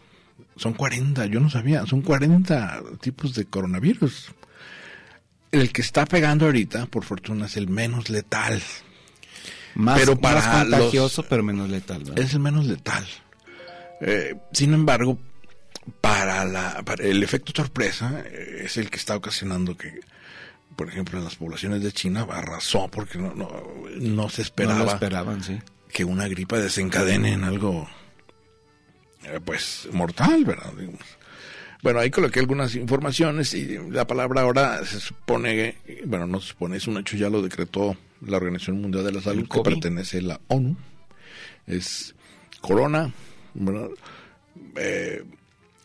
son 0.58 0.74
40, 0.74 1.26
yo 1.28 1.40
no 1.40 1.50
sabía, 1.50 1.86
son 1.86 2.02
40 2.02 2.84
tipos 3.02 3.34
de 3.34 3.46
coronavirus. 3.46 4.32
El 5.54 5.72
que 5.72 5.82
está 5.82 6.06
pegando 6.06 6.46
ahorita, 6.46 6.88
por 6.88 7.06
fortuna, 7.06 7.46
es 7.46 7.56
el 7.58 7.68
menos 7.70 8.10
letal. 8.10 8.62
más, 9.76 10.00
pero 10.00 10.20
para 10.20 10.42
más 10.42 10.58
contagioso, 10.64 11.22
los- 11.22 11.30
pero 11.30 11.44
menos 11.44 11.70
letal, 11.70 12.04
¿verdad? 12.04 12.20
Es 12.20 12.34
el 12.34 12.40
menos 12.40 12.66
letal. 12.66 13.08
Eh, 14.02 14.36
sin 14.52 14.74
embargo, 14.74 15.18
para, 16.02 16.44
la, 16.46 16.82
para 16.84 17.04
el 17.06 17.24
efecto 17.24 17.54
sorpresa, 17.56 18.24
eh, 18.26 18.64
es 18.66 18.78
el 18.78 18.90
que 18.90 18.98
está 18.98 19.16
ocasionando 19.16 19.78
que 19.78 20.00
por 20.76 20.90
ejemplo, 20.90 21.20
en 21.20 21.24
las 21.26 21.36
poblaciones 21.36 21.84
de 21.84 21.92
China 21.92 22.26
arrasó 22.32 22.88
porque 22.88 23.20
no, 23.20 23.36
no, 23.36 23.48
no 24.00 24.28
se 24.30 24.42
esperaba 24.42 24.80
No 24.80 24.86
lo 24.86 24.92
esperaban, 24.92 25.44
sí. 25.44 25.60
que 25.92 26.04
una 26.04 26.28
gripa 26.28 26.58
desencadene 26.58 27.34
en 27.34 27.44
algo, 27.44 27.88
eh, 29.24 29.40
pues, 29.46 29.88
mortal, 29.92 30.44
¿verdad? 30.46 30.74
Digamos. 30.76 31.00
Bueno, 31.84 32.00
ahí 32.00 32.10
coloqué 32.10 32.40
algunas 32.40 32.76
informaciones 32.76 33.54
y 33.54 33.78
la 33.92 34.08
palabra 34.08 34.42
ahora 34.42 34.84
se 34.86 35.00
supone, 35.02 35.76
bueno, 36.06 36.26
no 36.26 36.40
se 36.40 36.48
supone, 36.50 36.78
es 36.78 36.88
un 36.88 36.98
hecho, 36.98 37.18
ya 37.18 37.30
lo 37.30 37.42
decretó 37.42 37.98
la 38.26 38.38
Organización 38.38 38.82
Mundial 38.82 39.04
de 39.04 39.12
la 39.12 39.22
Salud, 39.22 39.44
que 39.44 39.50
COVID. 39.50 39.74
pertenece 39.74 40.20
a 40.20 40.22
la 40.22 40.42
ONU. 40.48 40.78
Es 41.68 42.16
corona. 42.62 43.14
Eh, 44.78 45.24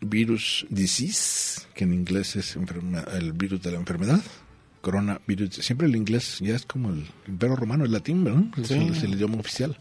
virus 0.01 0.67
disease, 0.71 1.63
que 1.75 1.83
en 1.85 1.93
inglés 1.95 2.37
es 2.37 2.57
enferma- 2.57 3.05
el 3.17 3.33
virus 3.33 3.61
de 3.63 3.73
la 3.73 3.79
enfermedad. 3.79 4.21
Coronavirus, 4.81 5.57
siempre 5.57 5.89
el 5.89 5.97
inglés 5.97 6.39
ya 6.41 6.55
es 6.55 6.65
como 6.65 6.91
el 6.91 7.05
imperio 7.27 7.57
romano, 7.57 7.85
el 7.85 7.91
latín, 7.93 8.23
¿verdad? 8.23 8.45
Es, 8.57 8.69
Sí. 8.69 8.75
el, 8.75 8.91
es 8.95 9.03
el 9.03 9.15
idioma 9.15 9.39
oficial. 9.39 9.77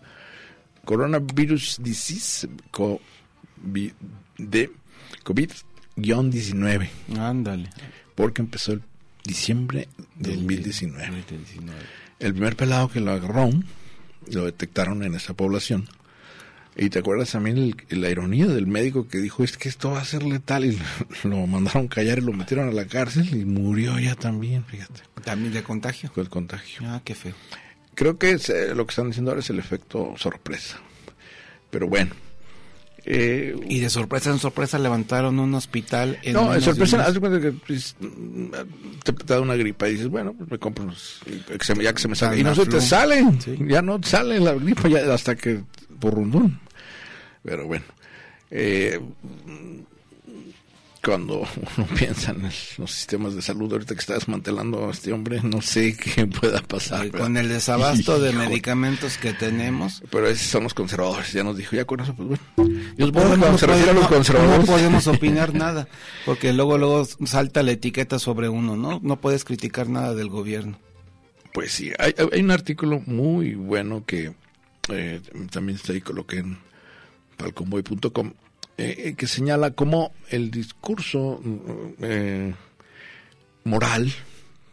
Coronavirus 0.83 1.77
disease, 1.83 2.49
co- 2.71 2.99
vi- 3.61 3.93
de 4.39 4.71
COVID-19, 5.97 6.89
Ándale. 7.17 7.69
porque 8.15 8.41
empezó 8.41 8.73
el 8.73 8.81
diciembre 9.23 9.87
de 10.15 10.29
Del- 10.31 10.39
2019. 10.41 11.05
del 11.29 11.43
19. 11.45 11.79
El 12.19 12.33
primer 12.33 12.55
pelado 12.55 12.89
que 12.89 12.99
lo 12.99 13.11
agarró, 13.11 13.49
lo 14.31 14.45
detectaron 14.45 15.03
en 15.03 15.15
esa 15.15 15.33
población. 15.33 15.87
Y 16.79 16.89
te 16.91 16.99
acuerdas 16.99 17.31
también 17.31 17.57
el- 17.89 18.01
la 18.01 18.09
ironía 18.09 18.45
del 18.47 18.67
médico 18.67 19.07
que 19.07 19.17
dijo, 19.17 19.43
es 19.43 19.57
que 19.57 19.67
esto 19.67 19.91
va 19.91 20.01
a 20.01 20.05
ser 20.05 20.21
letal, 20.23 20.65
y 20.65 20.77
lo 21.27 21.47
mandaron 21.47 21.87
callar 21.87 22.19
y 22.19 22.21
lo 22.21 22.33
metieron 22.33 22.69
a 22.69 22.71
la 22.71 22.85
cárcel 22.85 23.27
y 23.35 23.45
murió 23.45 23.97
ya 23.99 24.15
también, 24.15 24.63
fíjate, 24.65 25.01
También 25.23 25.53
de 25.53 25.63
contagio. 25.63 26.11
con 26.13 26.23
el 26.23 26.29
contagio. 26.29 26.81
Ah, 26.85 27.01
qué 27.03 27.15
feo. 27.15 27.33
Creo 27.95 28.19
que 28.19 28.31
es, 28.31 28.49
eh, 28.49 28.75
lo 28.75 28.85
que 28.85 28.91
están 28.91 29.07
diciendo 29.07 29.31
ahora 29.31 29.39
es 29.41 29.49
el 29.49 29.57
efecto 29.57 30.13
sorpresa. 30.17 30.77
Pero 31.71 31.87
bueno. 31.87 32.11
Eh, 33.09 33.55
Y 33.69 33.79
de 33.79 33.89
sorpresa 33.89 34.31
en 34.31 34.37
sorpresa 34.37 34.77
levantaron 34.77 35.39
un 35.39 35.53
hospital 35.55 36.19
en 36.23 36.33
no, 36.33 36.51
de 36.51 36.59
sorpresa, 36.59 37.05
haz 37.05 37.17
cuenta 37.19 37.39
que 37.39 37.53
pues, 37.53 37.95
te, 39.03 39.13
te 39.13 39.33
da 39.33 39.39
una 39.39 39.55
gripa 39.55 39.87
y 39.87 39.93
dices, 39.93 40.09
bueno, 40.09 40.33
pues 40.33 40.51
me 40.51 40.59
compro 40.59 40.83
unos, 40.83 41.21
que 41.25 41.63
se 41.65 41.73
me- 41.73 41.85
ya 41.85 41.93
que 41.93 42.01
se 42.01 42.09
me 42.09 42.15
salga. 42.15 42.35
Y 42.35 42.43
no 42.43 42.53
se 42.53 42.65
te 42.65 42.81
sale, 42.81 43.23
Sí. 43.39 43.57
ya 43.65 43.81
no 43.81 43.97
sale 44.03 44.41
la 44.41 44.51
gripa 44.55 44.89
ya 44.89 45.13
hasta 45.13 45.35
que 45.37 45.61
por 46.01 46.15
rundón. 46.15 46.59
Pero 47.43 47.65
bueno, 47.65 47.85
eh, 48.51 48.99
cuando 51.07 51.47
uno 51.77 51.87
piensa 51.97 52.31
en 52.31 52.43
los 52.43 52.91
sistemas 52.91 53.33
de 53.33 53.41
salud 53.41 53.71
ahorita 53.71 53.95
que 53.95 54.01
está 54.01 54.15
desmantelando 54.15 54.89
a 54.89 54.91
este 54.91 55.13
hombre, 55.13 55.39
no 55.41 55.61
sé 55.61 55.95
qué 56.15 56.27
pueda 56.27 56.61
pasar. 56.61 57.05
¿verdad? 57.05 57.19
Con 57.19 57.37
el 57.37 57.47
desabasto 57.47 58.19
de 58.21 58.33
medicamentos 58.33 59.17
que 59.17 59.31
tenemos. 59.31 60.03
Pero 60.11 60.27
esos 60.27 60.47
son 60.47 60.63
los 60.63 60.73
conservadores, 60.73 61.31
ya 61.31 61.45
nos 61.45 61.55
dijo, 61.55 61.77
ya 61.77 61.85
con 61.85 62.01
eso, 62.01 62.13
pues 62.13 62.27
bueno. 62.57 62.93
Yo 62.97 63.05
supongo 63.05 63.37
No, 63.37 63.57
se 63.57 63.67
refiere 63.67 63.91
a 63.91 63.93
los 63.93 64.07
conservadores... 64.09 64.59
no 64.59 64.65
podemos 64.65 65.07
opinar 65.07 65.53
nada, 65.53 65.87
porque 66.25 66.51
luego 66.51 66.77
luego 66.77 67.05
salta 67.25 67.63
la 67.63 67.71
etiqueta 67.71 68.19
sobre 68.19 68.49
uno, 68.49 68.75
¿no? 68.75 68.99
No 69.01 69.21
puedes 69.21 69.45
criticar 69.45 69.87
nada 69.87 70.13
del 70.13 70.27
gobierno. 70.27 70.77
Pues 71.53 71.71
sí, 71.71 71.93
hay, 71.99 72.13
hay 72.33 72.41
un 72.41 72.51
artículo 72.51 73.01
muy 73.05 73.55
bueno 73.55 74.03
que 74.05 74.33
eh, 74.89 75.21
también 75.51 75.77
está 75.77 75.93
ahí, 75.93 76.01
coloqué 76.01 76.39
en 76.39 76.57
palconboy.com, 77.37 78.33
eh, 78.77 79.15
que 79.17 79.25
señala 79.25 79.71
cómo 79.71 80.13
el 80.29 80.51
discurso 80.51 81.41
mm, 81.43 81.57
eh, 82.01 82.53
moral, 83.63 84.11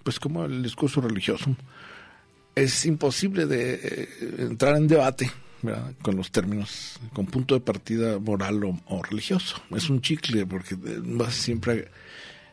pues 0.03 0.21
como 0.21 0.45
el 0.45 0.63
discurso 0.63 1.01
religioso, 1.01 1.57
es 2.55 2.85
imposible 2.85 3.47
de 3.47 3.75
eh, 3.83 4.09
entrar 4.39 4.77
en 4.77 4.89
debate 4.89 5.31
con 6.03 6.17
los 6.17 6.31
términos, 6.31 7.01
con 7.15 7.25
punto 7.25 7.55
de 7.55 7.63
partida 7.63 8.19
moral 8.19 8.63
o, 8.65 8.79
o 8.87 9.03
religioso. 9.03 9.63
Es 9.75 9.89
un 9.89 10.03
chicle 10.03 10.45
porque 10.45 10.77
vas 10.79 11.35
siempre 11.35 11.89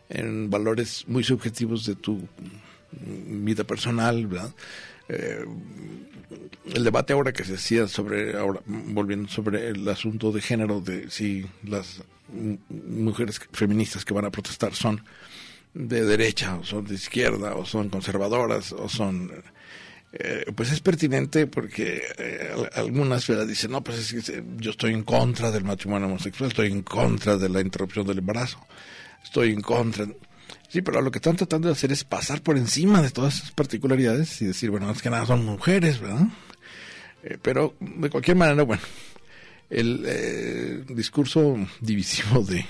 en 0.07 0.49
valores 0.49 1.03
muy 1.07 1.25
subjetivos 1.25 1.85
de 1.85 1.95
tu 1.95 2.13
mm, 2.15 3.43
vida 3.43 3.65
personal, 3.65 4.27
¿verdad? 4.27 4.53
Eh, 5.13 5.45
el 6.73 6.83
debate 6.85 7.11
ahora 7.13 7.33
que 7.33 7.43
se 7.43 7.55
hacía 7.55 7.87
sobre, 7.87 8.37
ahora 8.37 8.61
volviendo 8.65 9.27
sobre 9.27 9.67
el 9.69 9.87
asunto 9.89 10.31
de 10.31 10.41
género, 10.41 10.79
de 10.79 11.09
si 11.11 11.45
las 11.63 12.01
mujeres 12.69 13.39
feministas 13.51 14.05
que 14.05 14.13
van 14.13 14.23
a 14.25 14.31
protestar 14.31 14.73
son 14.73 15.03
de 15.73 16.05
derecha 16.05 16.55
o 16.57 16.63
son 16.63 16.85
de 16.85 16.95
izquierda 16.95 17.55
o 17.55 17.65
son 17.65 17.89
conservadoras 17.89 18.71
o 18.71 18.87
son 18.87 19.31
eh, 20.13 20.45
pues 20.55 20.71
es 20.71 20.79
pertinente 20.81 21.47
porque 21.47 22.01
eh, 22.17 22.51
al- 22.53 22.69
algunas 22.85 23.27
¿verdad? 23.27 23.47
dicen 23.47 23.71
no 23.71 23.81
pues 23.83 23.97
es 24.13 24.25
que 24.25 24.43
yo 24.57 24.71
estoy 24.71 24.93
en 24.93 25.03
contra 25.03 25.51
del 25.51 25.63
matrimonio 25.65 26.07
homosexual 26.07 26.49
estoy 26.51 26.71
en 26.71 26.83
contra 26.83 27.37
de 27.37 27.49
la 27.49 27.59
interrupción 27.61 28.05
del 28.07 28.19
embarazo 28.19 28.65
estoy 29.23 29.51
en 29.51 29.61
contra 29.61 30.05
sí 30.71 30.81
pero 30.81 31.01
lo 31.01 31.11
que 31.11 31.17
están 31.19 31.35
tratando 31.35 31.67
de 31.67 31.73
hacer 31.73 31.91
es 31.91 32.03
pasar 32.03 32.41
por 32.41 32.57
encima 32.57 33.01
de 33.01 33.11
todas 33.11 33.35
esas 33.35 33.51
particularidades 33.51 34.41
y 34.41 34.45
decir 34.45 34.69
bueno 34.69 34.89
es 34.91 35.01
que 35.01 35.09
nada 35.09 35.25
son 35.25 35.45
mujeres 35.45 35.99
verdad 35.99 36.27
Eh, 37.23 37.37
pero 37.39 37.75
de 37.79 38.09
cualquier 38.09 38.35
manera 38.37 38.63
bueno 38.63 38.81
el 39.69 40.03
eh, 40.05 40.83
discurso 40.89 41.55
divisivo 41.79 42.43
de 42.43 42.65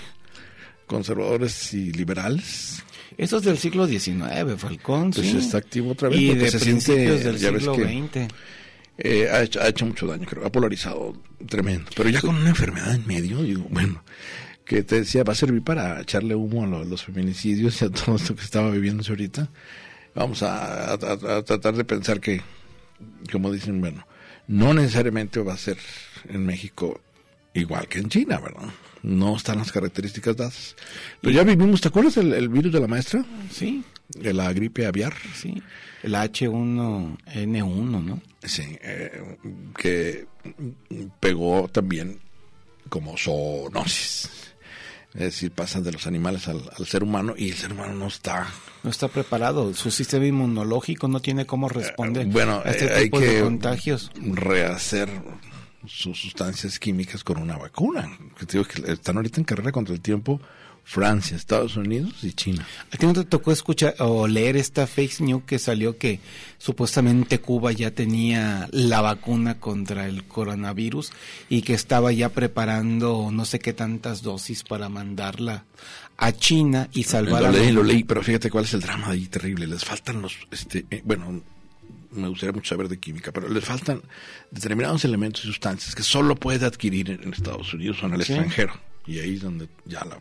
conservadores 0.86 1.74
y 1.74 1.92
liberales. 1.94 2.84
Eso 3.18 3.38
es 3.38 3.44
del 3.44 3.58
siglo 3.58 3.88
XIX, 3.88 4.24
Falcón, 4.58 5.12
pues 5.12 5.28
sí. 5.28 5.38
está 5.38 5.58
activo 5.58 5.92
otra 5.92 6.10
vez 6.10 6.20
y 6.20 6.28
porque 6.28 6.44
de 6.44 6.52
se 6.52 6.60
principios 6.60 7.22
siente 7.22 7.24
del 7.24 7.38
ya 7.38 7.52
ves 7.52 7.64
siglo 7.64 7.76
que 7.76 7.84
XX. 7.84 8.34
eh, 8.98 9.30
ha, 9.32 9.42
hecho, 9.42 9.62
ha 9.62 9.68
hecho 9.68 9.86
mucho 9.86 10.06
daño 10.08 10.28
creo 10.28 10.46
ha 10.46 10.52
polarizado 10.52 11.14
tremendo. 11.48 11.90
Pero 11.96 12.10
ya 12.10 12.22
con 12.22 12.36
una 12.36 12.50
enfermedad 12.50 12.94
en 12.94 13.08
medio 13.08 13.42
digo 13.42 13.66
bueno 13.70 14.04
que 14.66 14.84
te 14.84 15.02
decía 15.02 15.24
va 15.24 15.34
a 15.34 15.36
servir 15.36 15.64
para 15.64 16.02
echarle 16.02 16.36
humo 16.36 16.64
a, 16.64 16.68
lo- 16.68 16.82
a 16.82 16.86
los 16.86 17.04
feminicidios 17.04 17.82
y 17.82 17.86
a 17.86 17.90
todo 17.90 18.16
esto 18.16 18.36
que 18.36 18.44
estaba 18.44 18.70
viviéndose 18.72 19.12
ahorita 19.12 19.50
vamos 20.16 20.44
a, 20.44 20.94
a- 20.94 20.94
a- 20.94 21.38
a 21.38 21.44
tratar 21.44 21.76
de 21.76 21.84
pensar 21.84 22.20
que 22.20 22.42
como 23.32 23.52
dicen 23.52 23.82
bueno 23.82 24.06
no 24.48 24.74
necesariamente 24.74 25.40
va 25.42 25.54
a 25.54 25.58
ser 25.58 25.78
en 26.30 26.46
México 26.46 27.02
igual 27.54 27.88
que 27.88 28.00
en 28.00 28.10
China 28.10 28.40
verdad 28.40 28.70
no 29.04 29.36
están 29.36 29.58
las 29.58 29.72
características 29.72 30.38
dadas 30.38 30.76
pero 31.22 31.34
ya 31.34 31.44
vivimos 31.44 31.82
¿te 31.82 31.88
acuerdas 31.88 32.18
el, 32.18 32.34
el 32.34 32.50
virus 32.50 32.72
de 32.72 32.80
la 32.80 32.88
maestra? 32.88 33.26
Sí, 33.52 33.84
de 34.10 34.34
la 34.34 34.52
gripe 34.54 34.86
aviar 34.86 35.14
sí. 35.36 35.62
El 36.04 36.14
H1N1, 36.16 38.04
¿no? 38.04 38.22
Sí, 38.44 38.78
eh, 38.82 39.38
que 39.78 40.26
pegó 41.20 41.68
también 41.72 42.20
como 42.90 43.16
zoonosis. 43.18 44.30
Es 45.14 45.22
decir, 45.22 45.52
pasan 45.52 45.84
de 45.84 45.92
los 45.92 46.08
animales 46.08 46.48
al, 46.48 46.62
al 46.78 46.86
ser 46.86 47.04
humano 47.04 47.34
y 47.38 47.50
el 47.50 47.56
ser 47.56 47.74
humano 47.74 47.94
no 47.94 48.08
está. 48.08 48.48
No 48.84 48.90
está 48.90 49.08
preparado. 49.10 49.74
Su 49.74 49.92
sistema 49.92 50.26
inmunológico 50.26 51.08
no 51.08 51.20
tiene 51.20 51.46
cómo 51.46 51.68
responder 51.68 52.28
bueno, 52.28 52.62
a 52.64 52.70
este 52.70 52.86
eh, 52.86 52.94
hay 52.96 53.04
tipo 53.06 53.20
de 53.20 53.28
que 53.28 53.42
contagios. 53.42 54.12
rehacer 54.16 55.10
sus 55.86 56.20
sustancias 56.22 56.80
químicas 56.80 57.24
con 57.24 57.38
una 57.38 57.58
vacuna. 57.58 58.10
Que 58.40 58.46
te 58.46 58.58
digo 58.58 58.66
que 58.70 58.92
están 58.92 59.18
ahorita 59.18 59.42
en 59.42 59.46
carrera 59.46 59.72
contra 59.72 59.94
el 59.94 60.02
tiempo 60.02 60.40
Francia, 60.84 61.38
Estados 61.38 61.78
Unidos 61.78 62.16
y 62.24 62.34
China. 62.34 62.68
¿A 62.92 62.98
ti 62.98 63.06
no 63.06 63.14
te 63.14 63.24
tocó 63.24 63.52
escuchar 63.52 63.96
o 64.00 64.28
leer 64.28 64.58
esta 64.58 64.88
fake 64.88 65.22
news 65.22 65.44
que 65.46 65.58
salió 65.60 65.98
que 65.98 66.20
supuestamente 66.58 67.40
Cuba 67.40 67.72
ya 67.72 67.92
tenía 67.92 68.68
la 68.72 69.02
vacuna 69.02 69.60
contra 69.60 70.08
el 70.08 70.26
coronavirus 70.26 71.12
y 71.50 71.62
que 71.62 71.74
estaba 71.74 72.12
ya 72.12 72.30
preparando 72.30 73.30
no 73.32 73.46
sé 73.46 73.60
qué 73.60 73.74
tantas 73.74 74.22
dosis 74.22 74.64
para 74.64 74.90
mandarla 74.90 75.66
a 76.18 76.32
China 76.34 76.90
y 76.94 77.04
salvar 77.04 77.42
lo 77.42 77.48
a 77.48 77.52
leí, 77.52 77.66
los- 77.68 77.76
lo 77.76 77.84
leí, 77.84 78.04
pero 78.04 78.22
fíjate 78.22 78.50
cuál 78.50 78.66
es 78.66 78.74
el 78.74 78.82
drama 78.82 79.10
ahí 79.10 79.28
terrible. 79.28 79.66
Les 79.68 79.84
faltan 79.84 80.22
los, 80.22 80.36
este, 80.52 80.86
eh, 80.92 81.02
bueno, 81.04 81.42
me 82.12 82.28
gustaría 82.28 82.52
mucho 82.54 82.70
saber 82.76 82.90
de 82.90 83.00
química, 83.00 83.32
pero 83.32 83.48
les 83.50 83.64
faltan 83.64 84.02
determinados 84.52 85.04
elementos 85.06 85.44
y 85.46 85.48
sustancias 85.48 85.96
que 85.96 86.04
solo 86.04 86.36
puede 86.36 86.66
adquirir 86.66 87.10
en 87.12 87.34
Estados 87.34 87.74
Unidos 87.74 88.04
o 88.04 88.08
en 88.08 88.14
el 88.16 88.24
Sí. 88.24 88.34
extranjero. 88.34 88.74
Y 89.08 89.18
ahí 89.20 89.36
es 89.36 89.42
donde 89.42 89.68
ya 89.86 90.06
la, 90.06 90.20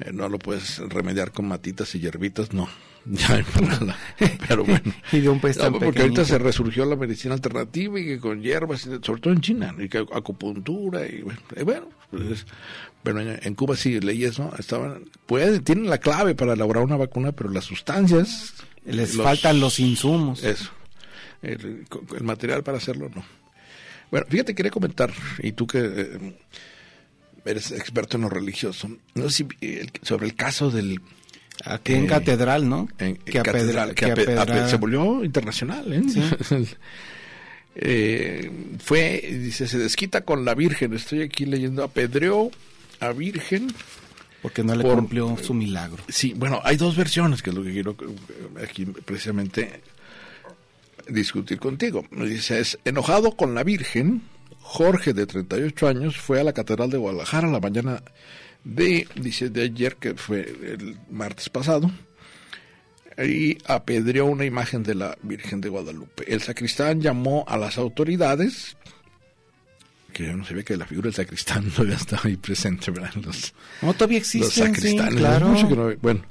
eh, 0.00 0.10
no 0.12 0.28
lo 0.28 0.38
puedes 0.38 0.78
remediar 0.78 1.32
con 1.32 1.46
matitas 1.48 1.94
y 1.94 2.00
hierbitas, 2.00 2.52
no. 2.52 2.68
Ya, 3.10 3.42
para 3.54 3.80
la- 3.80 3.96
pero 4.48 4.64
bueno. 4.64 4.92
Y 5.12 5.20
de 5.20 5.28
un 5.30 5.40
país 5.40 5.56
tan 5.56 5.72
No, 5.72 5.78
porque 5.78 6.02
ahorita 6.02 6.24
se 6.26 6.36
resurgió 6.38 6.84
la 6.84 6.96
medicina 6.96 7.32
alternativa 7.34 7.98
y 7.98 8.04
que 8.04 8.18
con 8.20 8.42
hierbas, 8.42 8.82
sobre 8.82 9.20
todo 9.20 9.32
en 9.32 9.40
China, 9.40 9.74
y 9.78 9.88
que 9.88 9.98
acupuntura 9.98 11.06
y 11.06 11.22
bueno, 11.22 11.40
eh, 11.56 11.62
bueno, 11.62 11.88
pues, 12.10 12.44
pero 13.02 13.20
en, 13.20 13.38
en 13.42 13.54
Cuba 13.54 13.76
sí 13.76 13.98
leí 14.00 14.24
eso, 14.24 14.52
estaban, 14.58 15.04
pueden, 15.26 15.62
tienen 15.64 15.88
la 15.88 15.98
clave 15.98 16.34
para 16.34 16.52
elaborar 16.52 16.82
una 16.84 16.96
vacuna, 16.96 17.32
pero 17.32 17.48
las 17.50 17.64
sustancias 17.64 18.52
les 18.84 19.14
los- 19.14 19.24
faltan 19.24 19.58
los 19.60 19.78
insumos. 19.80 20.42
Eso, 20.44 20.70
el, 21.40 21.86
el 22.14 22.24
material 22.24 22.62
para 22.62 22.76
hacerlo 22.78 23.08
no. 23.14 23.24
Bueno, 24.10 24.26
fíjate, 24.28 24.54
quería 24.54 24.70
comentar, 24.72 25.12
y 25.42 25.52
tú 25.52 25.66
que 25.66 25.78
eh, 25.78 26.38
eres 27.44 27.70
experto 27.72 28.16
en 28.16 28.22
lo 28.24 28.28
religioso, 28.28 28.88
no 29.14 29.30
sé 29.30 29.46
si, 29.60 29.80
sobre 30.02 30.26
el 30.26 30.34
caso 30.34 30.70
del 30.70 31.00
Aquí 31.64 31.94
en 31.94 32.04
Eh, 32.04 32.06
Catedral, 32.06 32.68
¿no? 32.68 32.88
en- 32.98 33.16
que 33.16 33.42
Catedral, 33.42 33.92
que 33.94 34.14
que 34.14 34.68
se 34.68 34.76
volvió 34.76 35.24
internacional. 35.24 35.92
¿eh? 35.92 36.02
Eh, 37.80 38.50
fue, 38.80 39.20
dice, 39.40 39.68
se 39.68 39.78
desquita 39.78 40.22
con 40.22 40.44
la 40.44 40.54
Virgen. 40.54 40.92
Estoy 40.94 41.22
aquí 41.22 41.46
leyendo, 41.46 41.84
apedreó 41.84 42.50
a 43.00 43.12
Virgen. 43.12 43.72
Porque 44.42 44.62
no 44.64 44.74
le 44.74 44.82
por- 44.82 44.96
cumplió 44.96 45.36
su 45.42 45.54
milagro. 45.54 46.02
Sí, 46.08 46.32
bueno, 46.36 46.60
hay 46.64 46.76
dos 46.76 46.96
versiones, 46.96 47.42
que 47.42 47.50
es 47.50 47.56
lo 47.56 47.62
que 47.62 47.72
quiero 47.72 47.96
eh, 48.00 48.64
aquí 48.64 48.84
precisamente 48.86 49.80
discutir 51.08 51.58
contigo. 51.58 52.04
Dice, 52.10 52.60
es 52.60 52.78
enojado 52.84 53.32
con 53.36 53.54
la 53.54 53.62
Virgen, 53.64 54.22
Jorge, 54.70 55.14
de 55.14 55.26
38 55.26 55.88
años, 55.88 56.18
fue 56.18 56.40
a 56.40 56.44
la 56.44 56.52
Catedral 56.52 56.90
de 56.90 56.98
Guadalajara 56.98 57.48
la 57.48 57.58
mañana 57.58 58.02
de, 58.64 59.08
dice, 59.14 59.48
de 59.48 59.62
ayer, 59.62 59.96
que 59.96 60.14
fue 60.14 60.40
el 60.40 60.98
martes 61.08 61.48
pasado, 61.48 61.90
y 63.16 63.56
apedreó 63.64 64.26
una 64.26 64.44
imagen 64.44 64.82
de 64.82 64.94
la 64.94 65.16
Virgen 65.22 65.62
de 65.62 65.70
Guadalupe. 65.70 66.30
El 66.30 66.42
sacristán 66.42 67.00
llamó 67.00 67.46
a 67.48 67.56
las 67.56 67.78
autoridades, 67.78 68.76
que 70.12 70.24
yo 70.26 70.36
no 70.36 70.44
sabía 70.44 70.62
que 70.62 70.76
la 70.76 70.86
figura 70.86 71.06
del 71.06 71.14
sacristán 71.14 71.70
todavía 71.76 71.96
estaba 71.96 72.22
ahí 72.24 72.36
presente, 72.36 72.90
¿verdad? 72.90 73.12
Los, 73.22 73.54
No, 73.82 73.92
todavía 73.94 74.18
los 74.18 74.34
existen, 74.34 74.74
sí, 74.74 74.80
sacristanes. 74.80 75.14
claro. 75.14 75.48
Mucho 75.48 75.68
que 75.68 75.76
no- 75.76 75.96
bueno, 76.00 76.22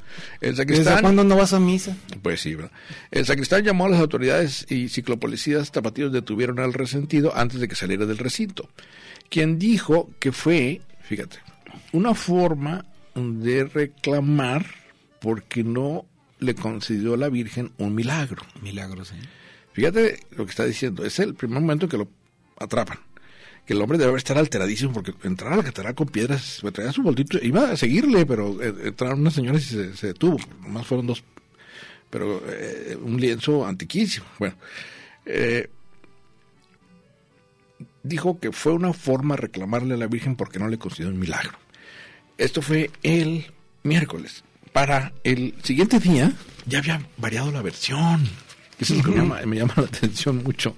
el 0.41 0.51
¿Desde 0.51 0.55
sacristán... 0.63 1.01
cuándo 1.01 1.23
no 1.23 1.35
vas 1.35 1.53
a 1.53 1.59
misa? 1.59 1.95
Pues 2.21 2.41
sí, 2.41 2.55
¿verdad? 2.55 2.71
El 3.11 3.25
sacristán 3.25 3.63
llamó 3.63 3.85
a 3.85 3.89
las 3.89 3.99
autoridades 3.99 4.65
y 4.69 4.89
ciclopolicías 4.89 5.71
tapatíos 5.71 6.11
detuvieron 6.11 6.59
al 6.59 6.73
resentido 6.73 7.33
antes 7.35 7.59
de 7.59 7.67
que 7.67 7.75
saliera 7.75 8.05
del 8.05 8.17
recinto, 8.17 8.69
quien 9.29 9.59
dijo 9.59 10.09
que 10.19 10.31
fue, 10.31 10.81
fíjate, 11.03 11.37
una 11.91 12.13
forma 12.15 12.85
de 13.15 13.63
reclamar 13.65 14.65
porque 15.21 15.63
no 15.63 16.05
le 16.39 16.53
concedió 16.55 17.13
a 17.15 17.17
la 17.17 17.29
Virgen 17.29 17.71
un 17.77 17.95
milagro. 17.95 18.43
Milagros, 18.61 19.11
¿eh? 19.11 19.15
Fíjate 19.73 20.19
lo 20.35 20.45
que 20.45 20.51
está 20.51 20.65
diciendo, 20.65 21.05
es 21.05 21.19
el 21.19 21.35
primer 21.35 21.61
momento 21.61 21.87
que 21.87 21.97
lo 21.97 22.07
atrapan. 22.59 22.99
Que 23.67 23.73
el 23.73 23.81
hombre 23.81 23.97
debe 23.97 24.17
estar 24.17 24.37
alteradísimo 24.37 24.93
porque 24.93 25.13
entrar 25.23 25.51
a 25.53 25.57
la 25.57 25.63
catedral 25.63 25.93
con 25.93 26.07
piedras, 26.07 26.59
pues, 26.61 26.73
traía 26.73 26.93
su 26.93 27.03
boltito, 27.03 27.37
iba 27.41 27.71
a 27.71 27.77
seguirle, 27.77 28.25
pero 28.25 28.63
eh, 28.63 28.73
entraron 28.85 29.19
unas 29.19 29.33
señoras 29.33 29.61
y 29.63 29.65
se, 29.75 29.95
se 29.95 30.07
detuvo. 30.07 30.37
Nomás 30.61 30.87
fueron 30.87 31.05
dos, 31.05 31.21
pero 32.09 32.41
eh, 32.47 32.97
un 33.01 33.19
lienzo 33.19 33.67
antiquísimo. 33.67 34.25
Bueno, 34.39 34.55
eh, 35.25 35.69
dijo 38.03 38.39
que 38.39 38.51
fue 38.51 38.71
una 38.73 38.93
forma 38.93 39.35
de 39.35 39.41
reclamarle 39.41 39.93
a 39.95 39.97
la 39.97 40.07
Virgen 40.07 40.35
porque 40.37 40.59
no 40.59 40.67
le 40.69 40.77
concedió 40.77 41.09
un 41.09 41.19
milagro. 41.19 41.57
Esto 42.37 42.61
fue 42.61 42.89
el 43.03 43.47
miércoles. 43.83 44.43
Para 44.71 45.11
el 45.23 45.55
siguiente 45.63 45.99
día 45.99 46.31
ya 46.65 46.79
había 46.79 47.01
variado 47.17 47.51
la 47.51 47.61
versión. 47.61 48.23
Eso 48.79 48.93
es 48.93 48.99
lo 48.99 49.03
que 49.03 49.09
me 49.09 49.17
llama, 49.17 49.41
me 49.45 49.55
llama 49.57 49.73
la 49.77 49.83
atención 49.83 50.43
mucho. 50.43 50.75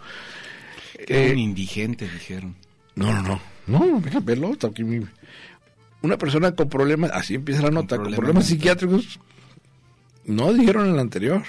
Era 0.97 1.19
Eh, 1.27 1.31
un 1.33 1.37
indigente, 1.39 2.09
dijeron. 2.09 2.55
No, 2.99 3.21
no, 3.21 3.21
no. 3.21 3.41
No, 3.67 3.99
déjame 4.01 4.35
mi- 4.83 5.05
Una 6.01 6.17
persona 6.17 6.53
con 6.55 6.69
problemas, 6.69 7.11
así 7.13 7.35
empieza 7.35 7.61
la 7.61 7.71
nota, 7.71 7.97
con 7.97 8.13
problemas 8.15 8.45
psiquiátricos. 8.47 9.19
No 10.25 10.53
dijeron 10.53 10.87
en 10.87 10.93
el 10.93 10.99
anterior. 10.99 11.43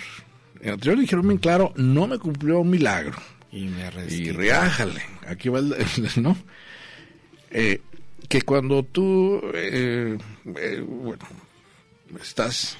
En 0.60 0.68
el 0.68 0.72
anterior 0.74 0.98
dijeron 0.98 1.26
bien 1.28 1.38
claro, 1.38 1.72
no 1.76 2.06
me 2.06 2.18
cumplió 2.18 2.60
un 2.60 2.70
milagro. 2.70 3.16
Y 3.52 3.64
me 3.66 3.84
arresté. 3.84 4.14
Y 4.16 4.30
reájale. 4.32 5.00
Aquí 5.26 5.48
va 5.48 5.58
el, 5.60 5.72
el- 6.16 6.22
¿no? 6.22 6.36
Eh, 7.50 7.80
que 8.28 8.42
cuando 8.42 8.82
tú, 8.84 9.40
eh, 9.54 10.16
eh, 10.56 10.84
bueno, 10.86 11.24
estás, 12.22 12.76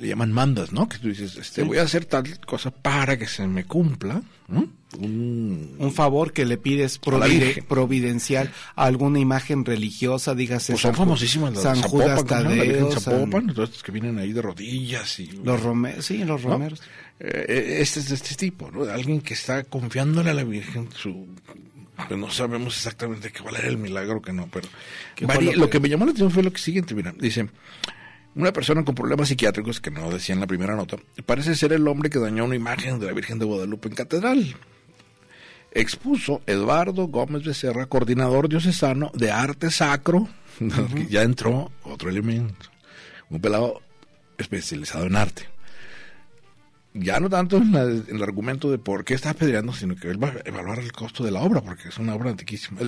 le 0.00 0.08
llaman 0.08 0.32
mandas, 0.32 0.72
¿no? 0.72 0.88
Que 0.88 0.98
tú 0.98 1.08
dices, 1.08 1.36
este, 1.36 1.62
voy 1.64 1.78
a 1.78 1.82
hacer 1.82 2.04
tal 2.06 2.38
cosa 2.40 2.70
para 2.70 3.18
que 3.18 3.26
se 3.26 3.46
me 3.46 3.64
cumpla, 3.64 4.22
¿no? 4.48 4.68
Un, 4.98 5.76
Un 5.78 5.92
favor 5.92 6.32
que 6.32 6.46
le 6.46 6.56
pides 6.56 6.98
provide- 6.98 7.62
providencial 7.62 8.50
a 8.74 8.84
alguna 8.86 9.18
imagen 9.18 9.64
religiosa, 9.66 10.34
dígase 10.34 10.72
pues 10.72 10.80
son 10.82 10.92
San 10.92 10.98
famosísimas 10.98 11.52
las 11.52 11.62
San 11.62 11.82
Judas 11.82 12.24
Tadeo, 12.24 12.86
de 12.86 12.92
San- 12.92 13.00
Zapopan, 13.02 13.48
entonces 13.50 13.82
que 13.82 13.92
vienen 13.92 14.18
ahí 14.18 14.32
de 14.32 14.40
rodillas 14.40 15.18
y... 15.20 15.26
los 15.44 15.62
romeros, 15.62 16.06
sí, 16.06 16.24
los 16.24 16.42
¿no? 16.42 16.52
romeros. 16.52 16.80
Eh, 17.20 17.78
este 17.80 18.00
es 18.00 18.08
de 18.08 18.14
este 18.14 18.34
tipo, 18.34 18.70
¿no? 18.70 18.84
Alguien 18.90 19.20
que 19.20 19.34
está 19.34 19.62
confiándole 19.64 20.30
a 20.30 20.34
la 20.34 20.44
Virgen 20.44 20.88
su 20.94 21.26
no 22.16 22.30
sabemos 22.30 22.76
exactamente 22.76 23.30
qué 23.32 23.42
era 23.58 23.68
el 23.68 23.76
milagro 23.76 24.22
que 24.22 24.32
no, 24.32 24.48
pero 24.52 24.68
¿Qué 25.16 25.26
fue 25.26 25.34
varía- 25.34 25.52
lo 25.52 25.58
lo, 25.58 25.66
que- 25.66 25.72
que... 25.72 25.80
me 25.80 25.88
llamó 25.90 26.04
la 26.06 26.12
atención 26.12 26.30
fue 26.30 26.42
lo 26.44 26.52
que 26.52 26.60
siguiente, 26.60 26.94
mira, 26.94 27.12
dice 27.18 27.48
una 28.36 28.52
persona 28.52 28.84
con 28.84 28.94
problemas 28.94 29.28
psiquiátricos, 29.28 29.80
que 29.80 29.90
no 29.90 30.08
decía 30.10 30.32
en 30.34 30.40
la 30.40 30.46
primera 30.46 30.76
nota, 30.76 30.96
parece 31.26 31.56
ser 31.56 31.72
el 31.72 31.86
hombre 31.88 32.08
que 32.08 32.20
dañó 32.20 32.44
una 32.44 32.54
imagen 32.54 33.00
de 33.00 33.06
la 33.06 33.12
Virgen 33.12 33.38
de 33.40 33.44
Guadalupe 33.46 33.88
en 33.88 33.94
catedral. 33.96 34.56
Expuso 35.80 36.42
Eduardo 36.46 37.06
Gómez 37.06 37.44
Becerra, 37.44 37.86
coordinador 37.86 38.48
diocesano 38.48 39.10
de 39.14 39.30
arte 39.30 39.70
sacro, 39.70 40.28
que 40.58 41.06
ya 41.08 41.22
entró 41.22 41.70
otro 41.84 42.10
elemento, 42.10 42.66
un 43.30 43.40
pelado 43.40 43.80
especializado 44.38 45.06
en 45.06 45.16
arte 45.16 45.42
ya 46.94 47.20
no 47.20 47.28
tanto 47.28 47.58
en, 47.58 47.70
la- 47.70 47.82
en 47.84 48.16
el 48.16 48.22
argumento 48.24 48.70
de 48.72 48.78
por 48.78 49.04
qué 49.04 49.14
está 49.14 49.30
apedreando, 49.30 49.72
sino 49.72 49.94
que 49.94 50.08
él 50.08 50.20
va 50.20 50.28
a 50.30 50.34
evaluar 50.48 50.80
el 50.80 50.90
costo 50.90 51.22
de 51.22 51.30
la 51.30 51.42
obra, 51.42 51.60
porque 51.60 51.88
es 51.90 51.98
una 51.98 52.14
obra 52.14 52.30
antiquísima. 52.30 52.80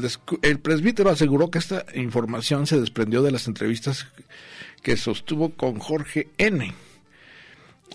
El 0.43 0.59
presbítero 0.59 1.11
aseguró 1.11 1.49
que 1.51 1.59
esta 1.61 1.85
información 1.95 2.67
se 2.67 2.81
desprendió 2.81 3.23
de 3.23 3.31
las 3.31 3.47
entrevistas 3.47 4.09
que 4.83 4.97
sostuvo 4.97 5.51
con 5.51 5.79
Jorge 5.79 6.29
N. 6.39 6.73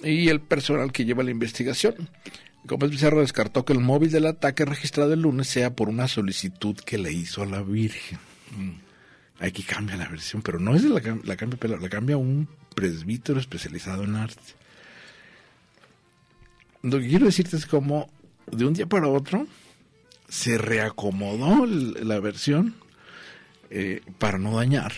y 0.04 0.30
el 0.30 0.40
personal 0.40 0.94
que 0.94 1.04
lleva 1.04 1.24
la 1.24 1.32
investigación. 1.32 1.96
Gómez 2.68 2.90
Pizarro 2.92 3.22
descartó 3.22 3.64
que 3.66 3.74
el 3.74 3.80
móvil 3.80 4.12
del 4.12 4.26
ataque 4.26 4.66
registrado 4.66 5.14
el 5.14 5.22
lunes 5.22 5.48
sea 5.48 5.76
por 5.76 5.88
una 5.90 6.08
solicitud 6.08 6.76
que 6.78 6.98
le 6.98 7.12
hizo 7.14 7.44
a 7.44 7.46
la 7.46 7.62
Virgen. 7.62 8.20
Aquí 9.40 9.64
cambia 9.64 9.98
la 9.98 10.08
versión, 10.08 10.42
pero 10.42 10.60
no 10.60 10.76
es 10.76 10.84
de 10.84 10.90
la, 10.90 11.02
la 11.24 11.36
cambia, 11.36 11.60
Pela- 11.60 11.78
la 11.80 11.90
cambia 11.90 12.18
un 12.18 12.48
presbítero 12.74 13.40
especializado 13.40 14.04
en 14.04 14.16
arte. 14.16 14.54
Lo 16.82 17.00
que 17.00 17.08
quiero 17.08 17.26
decirte 17.26 17.56
es 17.58 17.66
como 17.66 18.10
de 18.52 18.66
un 18.66 18.74
día 18.74 18.86
para 18.86 19.08
otro 19.08 19.48
se 20.30 20.58
reacomodó 20.58 21.66
la 21.66 22.20
versión 22.20 22.76
eh, 23.70 24.02
para 24.20 24.38
no 24.38 24.58
dañar 24.58 24.94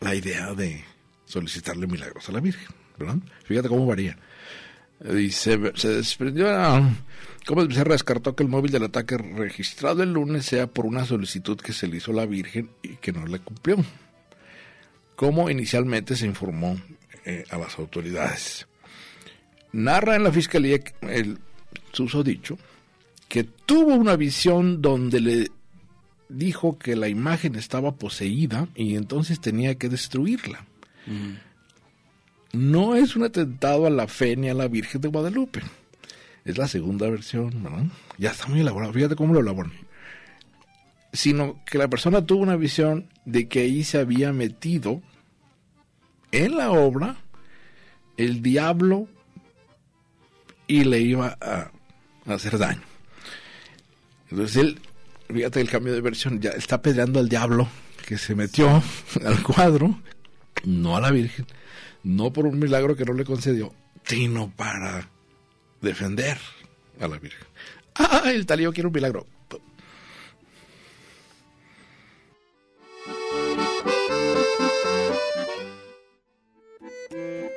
la 0.00 0.14
idea 0.14 0.52
de 0.54 0.84
solicitarle 1.26 1.86
milagros 1.86 2.28
a 2.28 2.32
la 2.32 2.40
Virgen, 2.40 2.68
¿verdad? 2.98 3.16
Fíjate 3.44 3.68
cómo 3.68 3.86
varía. 3.86 4.18
Dice, 5.00 5.72
se 5.76 5.88
desprendió 5.88 6.50
a... 6.50 6.82
¿Cómo 7.46 7.70
se 7.70 7.84
descartó 7.84 8.34
que 8.36 8.42
el 8.42 8.48
móvil 8.48 8.72
del 8.72 8.84
ataque 8.84 9.16
registrado 9.16 10.02
el 10.02 10.12
lunes 10.12 10.44
sea 10.44 10.66
por 10.66 10.84
una 10.84 11.06
solicitud 11.06 11.58
que 11.58 11.72
se 11.72 11.86
le 11.86 11.96
hizo 11.96 12.12
la 12.12 12.26
Virgen 12.26 12.68
y 12.82 12.96
que 12.96 13.12
no 13.12 13.26
le 13.26 13.38
cumplió? 13.38 13.76
Como 15.16 15.48
inicialmente 15.48 16.14
se 16.14 16.26
informó 16.26 16.78
eh, 17.24 17.44
a 17.50 17.56
las 17.56 17.78
autoridades. 17.78 18.66
Narra 19.72 20.16
en 20.16 20.24
la 20.24 20.32
fiscalía 20.32 20.78
el 21.02 21.38
susodicho 21.92 22.58
que 23.28 23.44
tuvo 23.44 23.94
una 23.94 24.16
visión 24.16 24.80
donde 24.80 25.20
le 25.20 25.50
dijo 26.28 26.78
que 26.78 26.96
la 26.96 27.08
imagen 27.08 27.54
estaba 27.54 27.92
poseída 27.92 28.68
y 28.74 28.96
entonces 28.96 29.40
tenía 29.40 29.76
que 29.76 29.88
destruirla. 29.88 30.66
No 32.52 32.94
es 32.94 33.16
un 33.16 33.24
atentado 33.24 33.86
a 33.86 33.90
la 33.90 34.08
fe 34.08 34.36
ni 34.36 34.48
a 34.48 34.54
la 34.54 34.68
Virgen 34.68 35.00
de 35.00 35.08
Guadalupe. 35.08 35.60
Es 36.44 36.56
la 36.56 36.66
segunda 36.66 37.08
versión, 37.10 37.62
¿verdad? 37.62 37.84
Ya 38.16 38.30
está 38.30 38.46
muy 38.46 38.60
elaborado. 38.60 38.92
Fíjate 38.92 39.16
cómo 39.16 39.34
lo 39.34 39.40
elaboran. 39.40 39.72
Sino 41.12 41.62
que 41.64 41.78
la 41.78 41.88
persona 41.88 42.24
tuvo 42.24 42.42
una 42.42 42.56
visión 42.56 43.08
de 43.24 43.48
que 43.48 43.60
ahí 43.60 43.84
se 43.84 43.98
había 43.98 44.32
metido 44.32 45.02
en 46.32 46.56
la 46.56 46.70
obra 46.70 47.16
el 48.16 48.42
diablo 48.42 49.08
y 50.66 50.84
le 50.84 51.00
iba 51.00 51.36
a, 51.40 51.70
hacer 52.26 52.58
daño. 52.58 52.82
Entonces 54.30 54.56
él, 54.56 54.80
fíjate 55.32 55.60
el 55.60 55.70
cambio 55.70 55.94
de 55.94 56.00
versión, 56.00 56.40
ya 56.40 56.50
está 56.50 56.80
pedreando 56.82 57.20
al 57.20 57.28
diablo 57.28 57.68
que 58.06 58.18
se 58.18 58.34
metió 58.34 58.82
al 59.24 59.42
cuadro, 59.42 60.00
no 60.64 60.96
a 60.96 61.00
la 61.00 61.10
Virgen, 61.10 61.46
no 62.02 62.32
por 62.32 62.46
un 62.46 62.58
milagro 62.58 62.96
que 62.96 63.04
no 63.04 63.12
le 63.12 63.24
concedió, 63.24 63.72
sino 64.04 64.50
para 64.50 65.08
defender 65.80 66.38
a 67.00 67.08
la 67.08 67.18
Virgen. 67.18 67.46
Ah, 67.94 68.22
el 68.26 68.46
talío 68.46 68.72
quiere 68.72 68.86
un 68.86 68.92
milagro. 68.92 69.26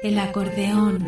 El 0.04 0.18
acordeón 0.18 1.08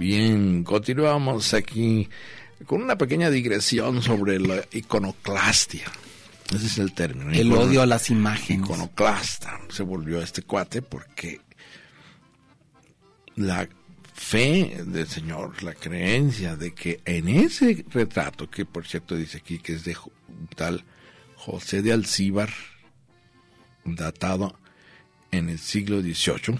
Bien, 0.00 0.64
continuamos 0.64 1.52
aquí 1.52 2.08
con 2.64 2.80
una 2.80 2.96
pequeña 2.96 3.28
digresión 3.28 4.00
sobre 4.00 4.40
la 4.40 4.64
iconoclastia. 4.72 5.84
Ese 6.54 6.66
es 6.68 6.78
el 6.78 6.94
término. 6.94 7.30
El 7.32 7.48
Icono- 7.48 7.60
odio 7.60 7.82
a 7.82 7.86
las 7.86 8.08
imágenes. 8.08 8.64
Iconoclasta 8.64 9.60
se 9.68 9.82
volvió 9.82 10.22
este 10.22 10.40
cuate 10.40 10.80
porque 10.80 11.42
la 13.36 13.68
fe 14.14 14.82
del 14.86 15.06
Señor, 15.06 15.62
la 15.62 15.74
creencia 15.74 16.56
de 16.56 16.72
que 16.72 17.00
en 17.04 17.28
ese 17.28 17.84
retrato, 17.90 18.48
que 18.48 18.64
por 18.64 18.86
cierto 18.86 19.16
dice 19.16 19.36
aquí 19.36 19.58
que 19.58 19.74
es 19.74 19.84
de 19.84 19.94
tal 20.56 20.82
José 21.36 21.82
de 21.82 21.92
Alcíbar, 21.92 22.48
datado 23.84 24.58
en 25.30 25.50
el 25.50 25.58
siglo 25.58 26.00
XVIII, 26.00 26.58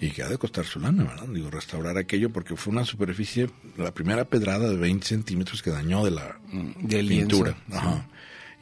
y 0.00 0.10
que 0.10 0.22
ha 0.22 0.28
de 0.28 0.38
costar 0.38 0.64
su 0.64 0.80
lana, 0.80 1.04
¿verdad? 1.04 1.26
Digo, 1.28 1.50
restaurar 1.50 1.98
aquello 1.98 2.30
porque 2.30 2.56
fue 2.56 2.72
una 2.72 2.84
superficie, 2.84 3.50
la 3.76 3.92
primera 3.92 4.24
pedrada 4.24 4.68
de 4.68 4.76
20 4.76 5.06
centímetros 5.06 5.62
que 5.62 5.70
dañó 5.70 6.04
de 6.04 6.10
la 6.12 6.38
Mm, 6.50 6.70
lienzo, 6.88 7.08
pintura. 7.08 7.50
sí. 7.68 7.74
Ajá. 7.76 8.08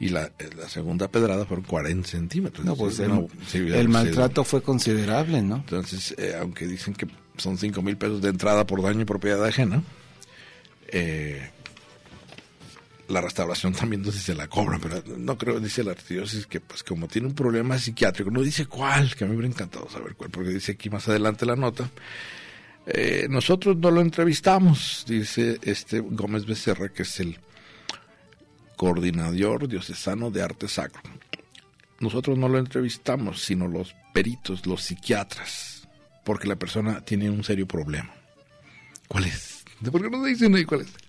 Y 0.01 0.09
la, 0.09 0.31
la 0.57 0.69
segunda 0.69 1.09
pedrada 1.09 1.45
fueron 1.45 1.65
40 1.65 2.07
centímetros. 2.07 2.65
No, 2.65 2.75
pues 2.75 2.99
el, 2.99 3.89
maltrato 3.89 4.43
fue 4.45 4.61
considerable, 4.61 5.41
¿no? 5.41 5.55
Entonces, 5.57 6.15
eh, 6.17 6.35
aunque 6.39 6.67
dicen 6.67 6.93
que 6.93 7.05
son 7.37 7.57
5 7.57 7.81
mil 7.81 7.97
pesos 7.97 8.21
de 8.21 8.29
entrada 8.29 8.65
por 8.65 8.81
daño 8.81 9.01
y 9.01 9.05
propiedad 9.05 9.43
ajena, 9.45 9.83
eh, 10.87 11.49
la 13.09 13.21
restauración 13.21 13.73
también 13.73 14.03
si 14.05 14.19
se 14.19 14.35
la 14.35 14.47
cobran, 14.47 14.79
pero 14.79 15.03
no 15.17 15.37
creo, 15.37 15.59
dice 15.59 15.83
la 15.83 15.91
arquidiócesis 15.91 16.45
que 16.45 16.61
pues 16.61 16.83
como 16.83 17.07
tiene 17.07 17.27
un 17.27 17.35
problema 17.35 17.77
psiquiátrico, 17.77 18.29
no 18.31 18.41
dice 18.41 18.67
cuál, 18.67 19.15
que 19.15 19.23
a 19.23 19.27
mí 19.27 19.31
me 19.31 19.39
hubiera 19.39 19.53
encantado 19.53 19.89
saber 19.89 20.15
cuál, 20.15 20.29
porque 20.29 20.51
dice 20.51 20.73
aquí 20.73 20.89
más 20.89 21.07
adelante 21.09 21.45
la 21.45 21.55
nota, 21.55 21.89
eh, 22.85 23.27
nosotros 23.29 23.77
no 23.77 23.91
lo 23.91 24.01
entrevistamos, 24.01 25.05
dice 25.07 25.59
este 25.63 25.99
Gómez 25.99 26.45
Becerra, 26.45 26.89
que 26.89 27.03
es 27.03 27.19
el 27.19 27.39
coordinador 28.75 29.67
diocesano 29.67 30.31
de 30.31 30.41
arte 30.41 30.67
sacro. 30.67 31.01
Nosotros 31.99 32.37
no 32.37 32.47
lo 32.47 32.59
entrevistamos, 32.59 33.41
sino 33.41 33.67
los 33.67 33.93
peritos, 34.13 34.65
los 34.65 34.83
psiquiatras, 34.83 35.87
porque 36.23 36.47
la 36.47 36.55
persona 36.55 37.01
tiene 37.01 37.29
un 37.29 37.43
serio 37.43 37.67
problema. 37.67 38.13
¿Cuál 39.07 39.25
es? 39.25 39.65
¿Por 39.91 40.01
qué 40.01 40.09
no 40.09 40.23
dicen 40.23 40.55
ahí 40.55 40.63
cuál 40.63 40.81
es? 40.81 41.08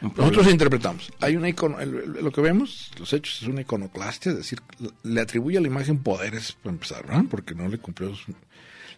Nosotros 0.00 0.48
interpretamos. 0.50 1.10
Hay 1.20 1.36
una 1.36 1.48
icono, 1.48 1.76
lo 1.84 2.30
que 2.30 2.40
vemos, 2.40 2.90
los 2.98 3.12
hechos, 3.12 3.42
es 3.42 3.48
una 3.48 3.62
iconoclastia, 3.62 4.30
es 4.32 4.38
decir, 4.38 4.60
le 5.02 5.20
atribuye 5.20 5.58
a 5.58 5.60
la 5.60 5.66
imagen 5.66 5.98
poderes, 5.98 6.52
para 6.62 6.72
empezar, 6.74 7.06
¿verdad? 7.06 7.24
Porque 7.30 7.54
no 7.54 7.68
le 7.68 7.78
cumplió 7.78 8.14
su- 8.14 8.34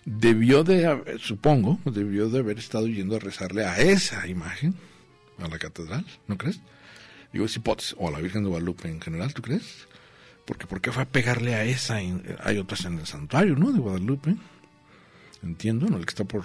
Debió 0.05 0.65
de, 0.65 1.19
supongo, 1.23 1.79
debió 1.85 2.29
de 2.31 2.39
haber 2.39 2.59
estado 2.59 2.87
yendo 2.87 3.17
a 3.17 3.19
rezarle 3.19 3.65
a 3.67 3.79
esa 3.81 4.27
imagen, 4.27 4.75
a 5.39 5.49
la 5.49 5.59
catedral, 5.59 6.05
¿no 6.27 6.39
crees? 6.39 6.61
Digo, 7.33 7.45
es 7.45 7.55
hipótesis, 7.57 7.95
o 7.99 8.09
a 8.09 8.11
la 8.11 8.19
Virgen 8.19 8.43
de 8.43 8.49
Guadalupe 8.49 8.89
en 8.89 9.01
general, 9.01 9.33
¿tú 9.35 9.43
crees? 9.43 9.87
Porque 10.47 10.67
¿por 10.67 10.81
qué 10.81 10.91
fue 10.91 11.03
a 11.03 11.07
pegarle 11.09 11.55
a 11.55 11.65
esa? 11.65 11.97
Hay 11.97 12.59
otras 12.59 12.85
en 12.87 12.99
el 12.99 13.07
santuario, 13.07 13.55
¿no? 13.57 13.71
De 13.73 13.79
Guadalupe. 13.79 14.35
Entiendo, 15.43 15.87
¿no? 15.89 15.97
El 15.99 16.07
que 16.07 16.11
está 16.11 16.25
por, 16.25 16.45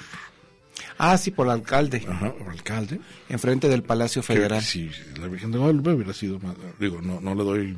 Ah, 0.97 1.17
sí, 1.17 1.31
por 1.31 1.47
el 1.47 1.53
alcalde, 1.53 2.05
ajá, 2.07 2.33
por 2.33 2.49
alcalde. 2.49 2.99
enfrente 3.29 3.67
del 3.69 3.83
Palacio 3.83 4.23
Federal. 4.23 4.61
Si 4.61 4.89
la 5.19 5.27
Virgen 5.27 5.51
de 5.51 5.57
Guadalupe 5.57 5.91
hubiera 5.91 6.13
sido 6.13 6.39
más, 6.39 6.55
digo, 6.79 7.01
no, 7.01 7.19
no 7.21 7.35
le 7.35 7.43
doy 7.43 7.77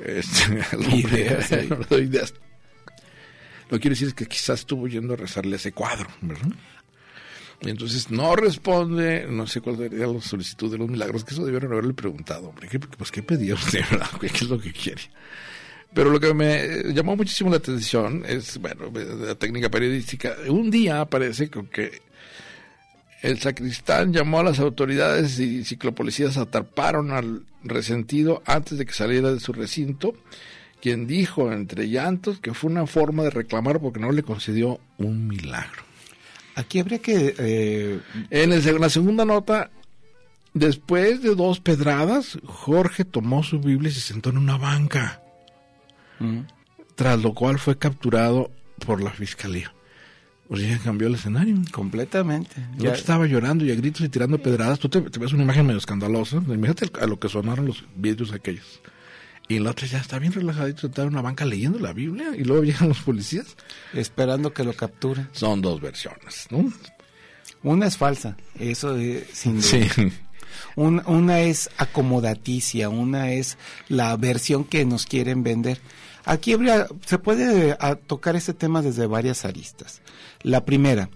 este, 0.00 0.44
hombre, 0.76 0.96
Ideas 0.96 1.50
no 1.68 1.78
le 1.78 1.86
doy 1.88 2.02
ideas. 2.04 2.34
Lo 3.70 3.78
que 3.78 3.82
quiero 3.82 3.94
decir 3.94 4.08
es 4.08 4.14
que 4.14 4.26
quizás 4.26 4.60
estuvo 4.60 4.86
yendo 4.88 5.14
a 5.14 5.16
rezarle 5.16 5.56
ese 5.56 5.72
cuadro, 5.72 6.08
¿verdad? 6.20 6.52
Y 7.62 7.70
entonces 7.70 8.10
no 8.10 8.36
responde, 8.36 9.26
no 9.28 9.46
sé 9.46 9.60
cuál 9.60 9.78
sería 9.78 10.06
la 10.06 10.20
solicitud 10.20 10.70
de 10.70 10.78
los 10.78 10.88
milagros, 10.88 11.24
que 11.24 11.32
eso 11.32 11.44
debieron 11.44 11.72
haberle 11.72 11.94
preguntado, 11.94 12.48
hombre, 12.48 12.68
¿qué, 12.68 12.78
pues 12.78 13.10
qué 13.10 13.22
pedía 13.22 13.54
usted, 13.54 13.80
verdad? 13.90 14.10
¿Qué 14.20 14.26
es 14.26 14.42
lo 14.42 14.58
que 14.58 14.72
quiere? 14.72 15.02
Pero 15.94 16.10
lo 16.10 16.18
que 16.18 16.34
me 16.34 16.92
llamó 16.92 17.16
muchísimo 17.16 17.50
la 17.50 17.56
atención 17.58 18.24
es, 18.26 18.58
bueno, 18.58 18.90
la 19.24 19.36
técnica 19.36 19.68
periodística. 19.70 20.34
Un 20.48 20.70
día 20.70 21.00
aparece 21.00 21.48
con 21.48 21.66
que 21.66 22.02
el 23.22 23.40
sacristán 23.40 24.12
llamó 24.12 24.40
a 24.40 24.44
las 24.44 24.58
autoridades 24.58 25.38
y 25.38 25.64
ciclopolicías 25.64 26.36
atraparon 26.36 27.10
al 27.12 27.42
resentido 27.62 28.42
antes 28.44 28.76
de 28.76 28.84
que 28.84 28.92
saliera 28.92 29.32
de 29.32 29.40
su 29.40 29.52
recinto, 29.52 30.14
quien 30.82 31.06
dijo 31.06 31.50
entre 31.50 31.88
llantos 31.88 32.40
que 32.40 32.52
fue 32.52 32.70
una 32.70 32.86
forma 32.86 33.22
de 33.22 33.30
reclamar 33.30 33.80
porque 33.80 34.00
no 34.00 34.12
le 34.12 34.22
concedió 34.22 34.80
un 34.98 35.26
milagro. 35.28 35.84
Aquí 36.56 36.80
habría 36.80 36.98
que... 36.98 37.34
eh, 37.38 38.00
En 38.30 38.52
el 38.52 38.80
la 38.80 38.90
segunda 38.90 39.24
nota, 39.24 39.70
después 40.52 41.22
de 41.22 41.34
dos 41.34 41.60
pedradas, 41.60 42.38
Jorge 42.44 43.04
tomó 43.04 43.42
su 43.42 43.58
Biblia 43.60 43.90
y 43.90 43.94
se 43.94 44.00
sentó 44.00 44.30
en 44.30 44.38
una 44.38 44.58
banca, 44.58 45.22
mm, 46.20 46.40
tras 46.94 47.20
lo 47.22 47.34
cual 47.34 47.58
fue 47.58 47.76
capturado 47.78 48.50
por 48.86 49.02
la 49.02 49.10
fiscalía. 49.10 49.72
O 50.48 50.56
sea, 50.56 50.78
cambió 50.78 51.08
el 51.08 51.14
escenario. 51.14 51.56
completamente. 51.72 52.54
Otro 52.78 52.92
estaba 52.92 53.26
llorando 53.26 53.64
y 53.64 53.70
a 53.70 53.74
gritos 53.74 54.02
y 54.02 54.08
tirando 54.10 54.38
pedradas. 54.38 54.78
Tú 54.78 54.88
te, 54.90 55.00
te 55.00 55.18
ves 55.18 55.32
una 55.32 55.42
imagen 55.42 55.66
medio 55.66 55.78
escandalosa. 55.78 56.36
Imagínate 56.36 56.90
a 57.00 57.06
lo 57.06 57.18
que 57.18 57.28
sonaron 57.30 57.66
los 57.66 57.82
vídeos 57.96 58.30
aquellos. 58.32 58.80
Y 59.48 59.56
el 59.56 59.66
otro 59.66 59.86
ya 59.86 59.98
está 59.98 60.18
bien 60.18 60.32
relajadito 60.32 60.82
sentado 60.82 61.08
en 61.08 61.14
una 61.14 61.22
banca 61.22 61.44
leyendo 61.46 61.78
la 61.78 61.92
Biblia 61.94 62.32
y 62.36 62.44
luego 62.44 62.62
llegan 62.64 62.88
los 62.88 63.00
policías. 63.00 63.56
esperando 63.94 64.52
que 64.52 64.64
lo 64.64 64.74
capturen. 64.74 65.28
Son 65.32 65.62
dos 65.62 65.80
versiones, 65.80 66.46
¿no? 66.50 66.70
Una 67.62 67.86
es 67.86 67.96
falsa, 67.96 68.36
eso 68.58 68.96
es 68.96 69.24
sin 69.32 69.60
duda. 69.60 69.64
Sí. 69.66 70.12
Un- 70.76 71.02
una 71.06 71.40
es 71.40 71.70
acomodaticia, 71.78 72.88
una 72.90 73.32
es 73.32 73.56
la 73.88 74.14
versión 74.16 74.64
que 74.64 74.84
nos 74.84 75.06
quieren 75.06 75.42
vender. 75.42 75.80
Aquí 76.24 76.52
habría- 76.54 76.86
se 77.06 77.18
puede 77.18 77.76
a, 77.78 77.96
tocar 77.96 78.36
este 78.36 78.54
tema 78.54 78.82
desde 78.82 79.06
varias 79.06 79.44
aristas. 79.44 80.00
La 80.42 80.64
primera, 80.64 81.10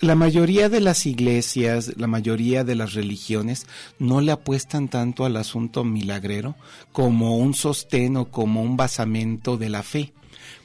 la 0.00 0.14
mayoría 0.14 0.68
de 0.68 0.80
las 0.80 1.06
iglesias, 1.06 1.92
la 1.96 2.06
mayoría 2.06 2.64
de 2.64 2.74
las 2.74 2.94
religiones 2.94 3.66
no 3.98 4.20
le 4.20 4.32
apuestan 4.32 4.88
tanto 4.88 5.24
al 5.24 5.36
asunto 5.36 5.84
milagrero 5.84 6.54
como 6.92 7.36
un 7.38 7.54
sostén 7.54 8.16
o 8.16 8.26
como 8.30 8.62
un 8.62 8.76
basamento 8.76 9.56
de 9.56 9.68
la 9.70 9.82
fe, 9.82 10.12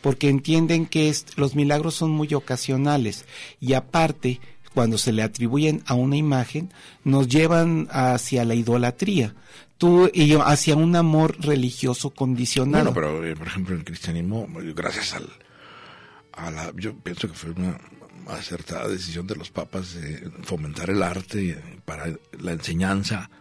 porque 0.01 0.29
entienden 0.29 0.85
que 0.85 1.13
los 1.35 1.55
milagros 1.55 1.95
son 1.95 2.11
muy 2.11 2.33
ocasionales 2.33 3.25
y 3.59 3.73
aparte 3.73 4.39
cuando 4.73 4.97
se 4.97 5.11
le 5.11 5.21
atribuyen 5.21 5.83
a 5.85 5.95
una 5.95 6.15
imagen, 6.15 6.69
nos 7.03 7.27
llevan 7.27 7.89
hacia 7.91 8.45
la 8.45 8.55
idolatría, 8.55 9.35
tú 9.81 10.07
y 10.13 10.27
yo, 10.27 10.45
hacia 10.45 10.75
un 10.75 10.95
amor 10.95 11.35
religioso 11.39 12.11
condicionado. 12.11 12.93
Bueno, 12.93 12.93
pero 12.93 13.25
eh, 13.25 13.35
por 13.35 13.47
ejemplo 13.47 13.75
el 13.75 13.83
cristianismo, 13.83 14.47
eh, 14.61 14.73
gracias 14.75 15.15
al, 15.15 15.27
a 16.33 16.51
la, 16.51 16.71
yo 16.75 16.95
pienso 16.97 17.27
que 17.27 17.33
fue 17.33 17.49
una 17.49 17.79
acertada 18.27 18.87
decisión 18.87 19.25
de 19.25 19.35
los 19.35 19.49
papas 19.49 19.95
de 19.95 20.29
fomentar 20.43 20.91
el 20.91 21.01
arte 21.01 21.49
eh, 21.49 21.79
para 21.83 22.15
la 22.39 22.51
enseñanza. 22.51 23.31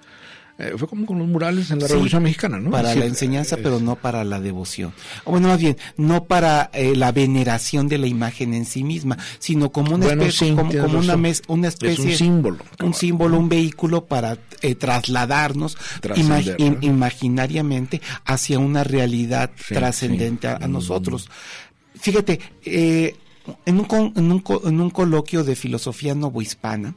Eh, 0.60 0.74
fue 0.76 0.86
como 0.86 1.06
con 1.06 1.18
los 1.18 1.26
murales 1.26 1.70
en 1.70 1.78
la 1.80 1.86
Sí, 1.86 1.92
Revolución 1.94 2.22
Mexicana, 2.22 2.60
¿no? 2.60 2.70
Para 2.70 2.94
la 2.94 3.06
enseñanza, 3.06 3.56
pero 3.56 3.80
no 3.80 3.96
para 3.96 4.24
la 4.24 4.40
devoción. 4.40 4.92
O 5.24 5.30
Bueno, 5.32 5.48
más 5.48 5.58
bien, 5.58 5.76
no 5.96 6.24
para 6.24 6.68
eh, 6.74 6.94
la 6.94 7.12
veneración 7.12 7.88
de 7.88 7.96
la 7.98 8.06
imagen 8.06 8.52
en 8.52 8.66
sí 8.66 8.84
misma, 8.84 9.16
sino 9.38 9.70
como 9.72 9.94
una 9.94 10.04
Bueno, 10.06 10.22
especie, 10.24 10.50
sí, 10.50 10.54
como, 10.54 10.98
una, 10.98 11.16
mes- 11.16 11.42
una 11.48 11.68
Es 11.68 11.74
especie, 11.74 12.04
un 12.04 12.12
símbolo, 12.12 12.58
un 12.82 12.92
símbolo, 12.94 13.38
un 13.38 13.48
vehículo 13.48 14.04
para 14.04 14.36
eh, 14.60 14.74
trasladarnos 14.74 15.78
imaginariamente 16.82 18.00
hacia 18.24 18.58
una 18.58 18.84
realidad 18.84 19.50
Sí, 19.56 19.74
trascendente 19.74 20.48
a, 20.48 20.56
a 20.56 20.68
Mm. 20.68 20.72
nosotros. 20.72 21.28
Fíjate, 21.98 22.38
eh, 22.64 23.14
en 23.66 23.80
un, 23.80 24.12
en 24.16 24.30
un, 24.32 24.44
en 24.64 24.80
un 24.80 24.90
coloquio 24.90 25.42
de 25.44 25.56
filosofía 25.56 26.14
novohispana, 26.14 26.94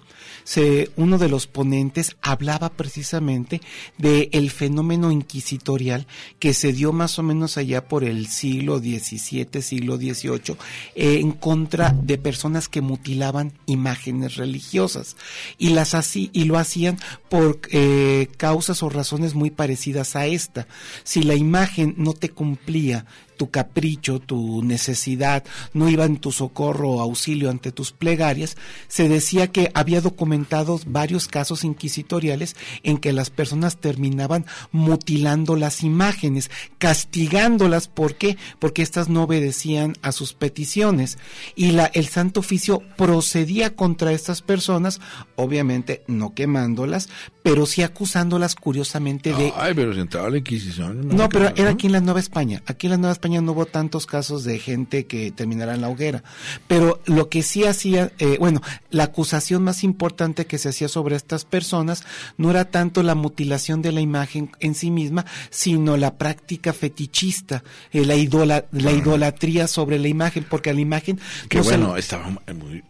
uno 0.95 1.17
de 1.17 1.29
los 1.29 1.47
ponentes 1.47 2.15
hablaba 2.21 2.69
precisamente 2.69 3.61
de 3.97 4.29
el 4.31 4.51
fenómeno 4.51 5.11
inquisitorial 5.11 6.07
que 6.39 6.53
se 6.53 6.73
dio 6.73 6.91
más 6.91 7.19
o 7.19 7.23
menos 7.23 7.57
allá 7.57 7.87
por 7.87 8.03
el 8.03 8.27
siglo 8.27 8.79
XVII, 8.79 9.61
siglo 9.61 9.97
XVIII, 9.97 10.57
eh, 10.95 11.19
en 11.19 11.31
contra 11.31 11.91
de 11.91 12.17
personas 12.17 12.67
que 12.67 12.81
mutilaban 12.81 13.53
imágenes 13.65 14.35
religiosas 14.35 15.15
y 15.57 15.69
las 15.69 15.93
así 15.93 16.29
y 16.33 16.45
lo 16.45 16.57
hacían 16.57 16.97
por 17.29 17.59
eh, 17.71 18.27
causas 18.37 18.83
o 18.83 18.89
razones 18.89 19.33
muy 19.33 19.51
parecidas 19.51 20.15
a 20.15 20.25
esta. 20.25 20.67
Si 21.03 21.23
la 21.23 21.35
imagen 21.35 21.95
no 21.97 22.13
te 22.13 22.29
cumplía 22.29 23.05
tu 23.35 23.49
capricho, 23.49 24.19
tu 24.19 24.63
necesidad, 24.63 25.43
no 25.73 25.89
iba 25.89 26.05
en 26.05 26.17
tu 26.17 26.31
socorro 26.31 26.91
o 26.91 27.01
auxilio 27.01 27.49
ante 27.49 27.71
tus 27.71 27.91
plegarias, 27.91 28.57
se 28.87 29.09
decía 29.09 29.51
que 29.51 29.71
había 29.73 30.01
documentados 30.01 30.91
varios 30.91 31.27
casos 31.27 31.63
inquisitoriales 31.63 32.55
en 32.83 32.97
que 32.97 33.13
las 33.13 33.29
personas 33.29 33.77
terminaban 33.77 34.45
mutilando 34.71 35.55
las 35.55 35.83
imágenes, 35.83 36.49
castigándolas, 36.77 37.87
¿por 37.87 38.15
qué? 38.15 38.37
Porque 38.59 38.81
éstas 38.81 39.09
no 39.09 39.23
obedecían 39.23 39.93
a 40.01 40.11
sus 40.11 40.33
peticiones. 40.33 41.17
Y 41.55 41.71
la, 41.71 41.85
el 41.87 42.07
Santo 42.07 42.39
Oficio 42.41 42.81
procedía 42.97 43.75
contra 43.75 44.11
estas 44.11 44.41
personas, 44.41 45.01
obviamente 45.35 46.03
no 46.07 46.33
quemándolas, 46.33 47.09
pero 47.43 47.65
sí 47.65 47.83
acusándolas 47.83 48.55
curiosamente 48.55 49.33
de 49.33 49.53
Ay, 49.55 49.73
pero 49.73 49.93
si 49.93 49.99
entraba 49.99 50.29
la 50.29 50.37
Inquisición. 50.37 51.07
no, 51.09 51.23
a 51.23 51.29
pero 51.29 51.47
era 51.55 51.65
¿no? 51.65 51.69
aquí 51.71 51.87
en 51.87 51.93
la 51.93 52.01
Nueva 52.01 52.19
España. 52.19 52.63
Aquí 52.65 52.87
en 52.87 52.91
la 52.91 52.97
Nueva 52.97 53.13
España 53.23 53.39
no 53.39 53.53
hubo 53.53 53.65
tantos 53.65 54.05
casos 54.05 54.43
de 54.43 54.59
gente 54.59 55.05
que 55.07 55.31
terminara 55.31 55.73
en 55.73 55.79
la 55.79 55.87
hoguera. 55.87 56.25
Pero 56.67 57.01
lo 57.05 57.29
que 57.29 57.41
sí 57.41 57.63
hacía, 57.63 58.11
eh, 58.19 58.35
bueno, 58.37 58.61
la 58.89 59.05
acusación 59.05 59.63
más 59.63 59.85
importante 59.85 60.45
que 60.45 60.57
se 60.57 60.67
hacía 60.67 60.89
sobre 60.89 61.15
estas 61.15 61.45
personas 61.45 62.03
no 62.37 62.49
era 62.51 62.65
tanto 62.65 63.01
la 63.01 63.15
mutilación 63.15 63.81
de 63.81 63.93
la 63.93 64.01
imagen 64.01 64.51
en 64.59 64.75
sí 64.75 64.91
misma, 64.91 65.25
sino 65.51 65.95
la 65.95 66.17
práctica 66.17 66.73
fetichista, 66.73 67.63
eh, 67.93 68.03
la, 68.05 68.15
idola- 68.17 68.65
la 68.73 68.91
idolatría 68.91 69.67
sobre 69.67 69.99
la 69.99 70.09
imagen, 70.09 70.43
porque 70.49 70.71
a 70.71 70.73
la 70.73 70.81
imagen 70.81 71.17
Que 71.47 71.59
no 71.59 71.63
bueno, 71.63 71.95
estaba 71.95 72.29
muy, 72.29 72.53
muy, 72.55 72.83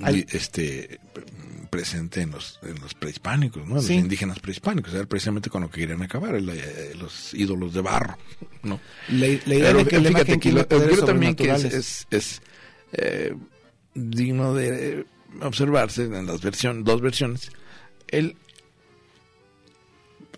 Al- 0.00 0.26
este 0.30 1.00
presente 1.70 2.20
en 2.22 2.32
los, 2.32 2.58
en 2.62 2.80
los 2.80 2.94
prehispánicos, 2.94 3.66
¿no? 3.66 3.80
Sí. 3.80 3.94
Los 3.94 4.02
indígenas 4.04 4.38
prehispánicos, 4.40 4.92
era 4.92 5.04
precisamente 5.06 5.48
con 5.50 5.62
lo 5.62 5.70
que 5.70 5.80
querían 5.80 6.02
acabar, 6.02 6.34
el- 6.34 6.48
eh, 6.50 6.92
los 6.98 7.32
ídolos 7.34 7.72
de 7.72 7.80
barro, 7.80 8.18
¿no? 8.62 8.80
la, 9.08 9.26
la 9.46 9.54
idea 9.54 9.72
de 9.72 9.84
que 9.86 10.00
la 10.00 10.08
fíjate 10.10 10.38
que 10.40 10.52
lo, 10.52 10.66
yo 10.68 11.04
también 11.04 11.34
que 11.36 11.50
es, 11.50 12.06
es, 12.10 12.42
eh, 12.92 13.34
digno 13.94 14.54
de 14.54 15.06
observarse 15.42 16.04
en 16.04 16.26
las 16.26 16.40
versiones, 16.42 16.84
dos 16.84 17.00
versiones. 17.00 17.50
Él 18.08 18.36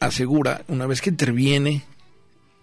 asegura, 0.00 0.64
una 0.68 0.86
vez 0.86 1.00
que 1.00 1.10
interviene 1.10 1.84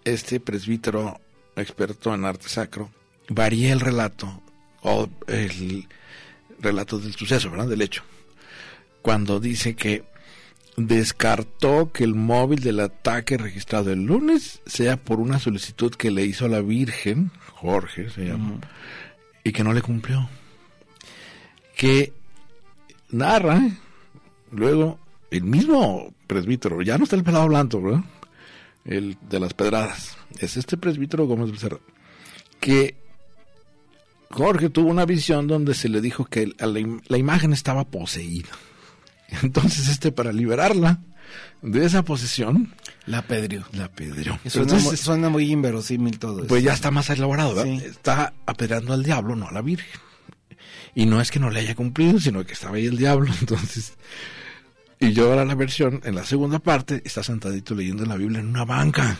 este 0.04 0.40
presbítero 0.40 1.20
experto 1.56 2.14
en 2.14 2.24
arte 2.24 2.48
sacro, 2.48 2.90
varía 3.28 3.72
el 3.72 3.80
relato, 3.80 4.42
o 4.82 5.08
el 5.26 5.86
relato 6.60 6.98
del 6.98 7.14
suceso, 7.14 7.50
¿verdad? 7.50 7.68
Del 7.68 7.82
hecho. 7.82 8.02
Cuando 9.02 9.40
dice 9.40 9.74
que 9.74 10.04
descartó 10.76 11.92
que 11.92 12.04
el 12.04 12.14
móvil 12.14 12.60
del 12.60 12.80
ataque 12.80 13.36
registrado 13.36 13.92
el 13.92 14.04
lunes 14.04 14.60
sea 14.66 14.96
por 14.96 15.20
una 15.20 15.38
solicitud 15.38 15.94
que 15.94 16.10
le 16.10 16.24
hizo 16.24 16.48
la 16.48 16.60
Virgen, 16.60 17.30
Jorge 17.54 18.10
se 18.10 18.26
llama, 18.26 18.60
y 19.44 19.52
que 19.52 19.64
no 19.64 19.72
le 19.72 19.82
cumplió. 19.82 20.28
Que 21.76 22.12
narra, 23.10 23.58
¿eh? 23.58 23.72
luego, 24.52 24.98
el 25.30 25.44
mismo 25.44 26.12
presbítero, 26.26 26.82
ya 26.82 26.98
no 26.98 27.04
está 27.04 27.16
el 27.16 27.24
pelado 27.24 27.48
blanco, 27.48 27.80
¿verdad? 27.80 28.04
El 28.84 29.16
de 29.28 29.40
las 29.40 29.54
pedradas, 29.54 30.16
es 30.38 30.56
este 30.56 30.76
presbítero 30.76 31.26
Gómez 31.26 31.50
Becerra, 31.50 31.78
que 32.58 32.96
Jorge 34.30 34.70
tuvo 34.70 34.90
una 34.90 35.04
visión 35.04 35.46
donde 35.46 35.74
se 35.74 35.88
le 35.88 36.00
dijo 36.00 36.24
que 36.24 36.52
la 36.58 37.18
imagen 37.18 37.52
estaba 37.52 37.84
poseída. 37.84 38.50
Entonces 39.42 39.88
este 39.88 40.12
para 40.12 40.32
liberarla 40.32 41.00
de 41.62 41.84
esa 41.84 42.02
posesión 42.04 42.74
La 43.06 43.18
apedreó. 43.18 43.64
la 43.72 43.84
apedreó. 43.86 44.38
Suena, 44.46 44.78
suena 44.80 45.28
muy 45.28 45.50
inverosímil 45.50 46.18
todo 46.18 46.46
pues 46.46 46.60
eso. 46.62 46.66
ya 46.68 46.72
está 46.74 46.90
más 46.90 47.08
elaborado, 47.10 47.54
¿verdad? 47.54 47.70
Sí. 47.78 47.84
Está 47.84 48.32
apedreando 48.46 48.92
al 48.92 49.02
diablo, 49.02 49.36
no 49.36 49.48
a 49.48 49.52
la 49.52 49.62
Virgen. 49.62 50.00
Y 50.94 51.06
no 51.06 51.20
es 51.20 51.30
que 51.30 51.38
no 51.38 51.50
le 51.50 51.60
haya 51.60 51.74
cumplido, 51.74 52.18
sino 52.18 52.44
que 52.44 52.52
estaba 52.54 52.76
ahí 52.76 52.86
el 52.86 52.96
diablo, 52.96 53.30
entonces... 53.40 53.94
Y 55.02 55.12
yo 55.14 55.30
ahora 55.30 55.46
la 55.46 55.54
versión, 55.54 56.00
en 56.04 56.14
la 56.14 56.24
segunda 56.26 56.58
parte, 56.58 57.00
está 57.06 57.22
sentadito 57.22 57.74
leyendo 57.74 58.04
la 58.04 58.16
Biblia 58.16 58.40
en 58.40 58.48
una 58.48 58.66
banca. 58.66 59.16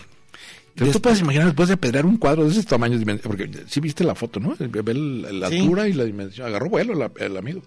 Entonces, 0.70 0.92
tú 0.94 1.01
puedes 1.01 1.20
imaginar 1.20 1.46
después 1.46 1.68
de 1.68 1.75
apedrear 1.75 2.05
un 2.05 2.18
cuadro 2.18 2.44
de 2.44 2.51
esos 2.51 2.66
tamaños, 2.66 3.01
dimen- 3.01 3.20
porque 3.23 3.51
sí 3.66 3.81
viste 3.81 4.05
la 4.05 4.14
foto, 4.14 4.40
¿no? 4.40 4.55
Ve 4.59 4.94
la 5.33 5.49
Sí. 5.49 5.59
altura 5.61 5.88
y 5.88 5.94
la 5.94 6.05
dimensión. 6.05 6.46
Agarró 6.46 6.68
vuelo 6.68 7.11
el 7.18 7.37
amigo. 7.37 7.62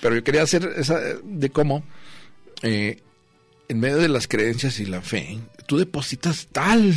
Pero 0.00 0.14
yo 0.14 0.24
quería 0.24 0.42
hacer 0.42 0.72
esa 0.76 0.98
de 1.22 1.50
cómo, 1.50 1.84
eh, 2.62 3.00
en 3.68 3.80
medio 3.80 3.98
de 3.98 4.08
las 4.08 4.26
creencias 4.28 4.80
y 4.80 4.86
la 4.86 5.00
fe, 5.02 5.38
tú 5.66 5.76
depositas 5.78 6.48
tal, 6.50 6.94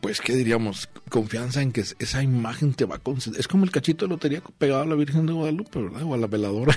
pues, 0.00 0.20
¿qué 0.20 0.34
diríamos? 0.34 0.88
Confianza 1.08 1.60
en 1.62 1.72
que 1.72 1.80
es- 1.80 1.96
esa 1.98 2.22
imagen 2.22 2.74
te 2.74 2.84
va 2.84 2.96
a 2.96 2.98
conceder. 2.98 3.40
Es 3.40 3.48
como 3.48 3.64
el 3.64 3.70
cachito 3.70 4.04
de 4.04 4.10
lotería 4.10 4.42
pegado 4.58 4.82
a 4.82 4.86
la 4.86 4.94
Virgen 4.94 5.26
de 5.26 5.32
Guadalupe, 5.32 5.80
¿verdad? 5.82 6.02
O 6.04 6.14
a 6.14 6.18
la 6.18 6.26
veladora 6.28 6.76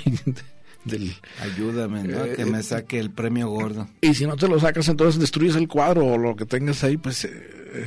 del... 0.86 1.14
Ayúdame, 1.42 2.04
¿no? 2.04 2.26
Eh, 2.26 2.34
que 2.36 2.46
me 2.46 2.64
saque 2.64 2.98
el 3.00 3.12
premio 3.12 3.48
gordo. 3.50 3.88
Y 4.02 4.14
si 4.16 4.26
no 4.26 4.36
te 4.38 4.48
lo 4.48 4.60
sacas, 4.60 4.88
entonces 4.88 5.20
destruyes 5.20 5.56
el 5.56 5.68
cuadro 5.68 6.06
o 6.06 6.18
lo 6.18 6.36
que 6.36 6.46
tengas 6.46 6.84
ahí, 6.84 6.98
pues 6.98 7.26
eh, 7.26 7.86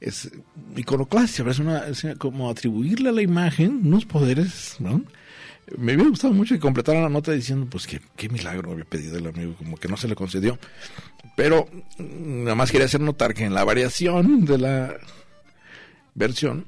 es 0.00 0.30
iconoclastia, 0.76 1.44
es, 1.48 1.58
una, 1.58 1.86
es 1.88 2.06
como 2.18 2.50
atribuirle 2.50 3.08
a 3.08 3.12
la 3.12 3.22
imagen 3.22 3.80
unos 3.86 4.04
poderes, 4.04 4.76
¿no? 4.78 5.02
Me 5.76 5.94
hubiera 5.94 6.10
gustado 6.10 6.32
mucho 6.32 6.54
que 6.54 6.60
completara 6.60 7.00
la 7.00 7.08
nota 7.08 7.32
diciendo, 7.32 7.66
pues, 7.68 7.86
que 7.86 8.00
qué 8.16 8.28
milagro 8.28 8.72
había 8.72 8.84
pedido 8.84 9.18
el 9.18 9.26
amigo, 9.26 9.54
como 9.56 9.76
que 9.76 9.88
no 9.88 9.96
se 9.96 10.06
le 10.06 10.14
concedió. 10.14 10.58
Pero 11.36 11.68
mm, 11.98 12.44
nada 12.44 12.54
más 12.54 12.70
quería 12.70 12.86
hacer 12.86 13.00
notar 13.00 13.34
que 13.34 13.44
en 13.44 13.54
la 13.54 13.64
variación 13.64 14.44
de 14.44 14.58
la 14.58 14.96
versión 16.14 16.66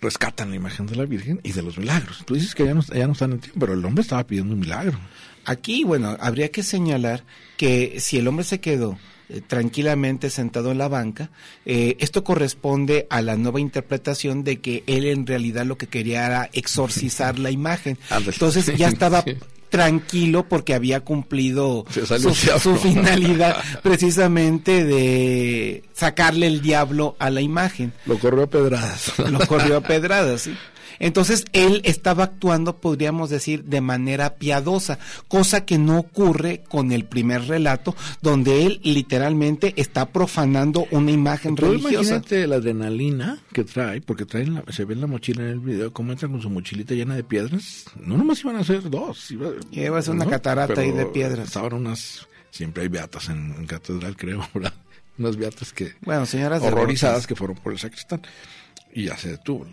rescatan 0.00 0.50
la 0.50 0.56
imagen 0.56 0.86
de 0.86 0.96
la 0.96 1.06
Virgen 1.06 1.40
y 1.42 1.52
de 1.52 1.62
los 1.62 1.78
milagros. 1.78 2.24
Tú 2.24 2.34
dices 2.34 2.54
que 2.54 2.64
ya 2.64 2.74
no, 2.74 2.82
ya 2.82 3.06
no 3.06 3.12
están 3.14 3.32
en 3.32 3.40
tiempo, 3.40 3.60
pero 3.60 3.72
el 3.72 3.84
hombre 3.84 4.02
estaba 4.02 4.26
pidiendo 4.26 4.54
un 4.54 4.60
milagro. 4.60 4.98
Aquí, 5.44 5.82
bueno, 5.82 6.16
habría 6.20 6.50
que 6.50 6.62
señalar 6.62 7.24
que 7.56 8.00
si 8.00 8.18
el 8.18 8.28
hombre 8.28 8.44
se 8.44 8.60
quedó 8.60 8.98
eh, 9.28 9.42
tranquilamente 9.46 10.30
sentado 10.30 10.70
en 10.70 10.78
la 10.78 10.88
banca, 10.88 11.30
eh, 11.66 11.96
esto 12.00 12.24
corresponde 12.24 13.06
a 13.10 13.20
la 13.20 13.36
nueva 13.36 13.60
interpretación 13.60 14.44
de 14.44 14.60
que 14.60 14.84
él 14.86 15.04
en 15.04 15.26
realidad 15.26 15.66
lo 15.66 15.76
que 15.76 15.86
quería 15.86 16.26
era 16.26 16.50
exorcizar 16.52 17.38
la 17.38 17.50
imagen. 17.50 17.98
Entonces 18.10 18.74
ya 18.76 18.88
estaba 18.88 19.24
tranquilo 19.68 20.48
porque 20.48 20.74
había 20.74 21.00
cumplido 21.00 21.84
su, 21.90 22.34
su 22.34 22.76
finalidad 22.76 23.62
precisamente 23.82 24.84
de 24.84 25.84
sacarle 25.92 26.46
el 26.46 26.62
diablo 26.62 27.16
a 27.18 27.30
la 27.30 27.40
imagen. 27.40 27.92
Lo 28.06 28.18
corrió 28.18 28.44
a 28.44 28.46
pedradas. 28.46 29.12
lo 29.18 29.46
corrió 29.46 29.76
a 29.76 29.80
pedradas, 29.82 30.42
¿sí? 30.42 30.56
Entonces 31.00 31.44
él 31.52 31.80
estaba 31.84 32.24
actuando, 32.24 32.76
podríamos 32.78 33.30
decir, 33.30 33.64
de 33.64 33.80
manera 33.80 34.34
piadosa, 34.36 34.98
cosa 35.28 35.64
que 35.64 35.78
no 35.78 35.98
ocurre 35.98 36.62
con 36.68 36.92
el 36.92 37.04
primer 37.04 37.46
relato, 37.46 37.94
donde 38.22 38.66
él 38.66 38.80
literalmente 38.82 39.74
está 39.76 40.06
profanando 40.10 40.86
una 40.90 41.10
imagen 41.10 41.54
Tú 41.54 41.66
religiosa. 41.66 41.94
imagínate 41.94 42.46
la 42.46 42.56
adrenalina 42.56 43.38
que 43.52 43.64
trae, 43.64 44.00
porque 44.00 44.24
trae 44.24 44.42
en 44.44 44.54
la- 44.54 44.64
se 44.70 44.84
ve 44.84 44.94
en 44.94 45.00
la 45.00 45.06
mochila 45.06 45.42
en 45.42 45.48
el 45.50 45.60
video, 45.60 45.92
cómo 45.92 46.12
entra 46.12 46.28
con 46.28 46.40
su 46.42 46.50
mochilita 46.50 46.94
llena 46.94 47.14
de 47.14 47.24
piedras. 47.24 47.84
No 48.00 48.16
nomás 48.16 48.40
iban 48.40 48.56
a 48.56 48.64
ser 48.64 48.88
dos. 48.90 49.30
Iba, 49.30 49.50
Iba 49.70 49.98
a 49.98 50.02
ser 50.02 50.14
una 50.14 50.26
catarata 50.26 50.80
ahí 50.80 50.92
de 50.92 51.06
piedras. 51.06 51.46
Estaban 51.48 51.72
unas, 51.74 52.26
siempre 52.50 52.82
hay 52.82 52.88
beatas 52.88 53.28
en, 53.28 53.54
en 53.58 53.66
catedral, 53.66 54.16
creo, 54.16 54.46
¿verdad? 54.54 54.72
Unas 55.18 55.36
beatas 55.36 55.72
que, 55.72 55.94
Bueno, 56.02 56.26
señoras 56.26 56.62
horrorizadas 56.62 57.26
que 57.26 57.34
fueron 57.34 57.56
por 57.56 57.72
el 57.72 57.78
sacristán. 57.78 58.22
Y 58.94 59.04
ya 59.06 59.16
se 59.16 59.30
detuvo. 59.30 59.66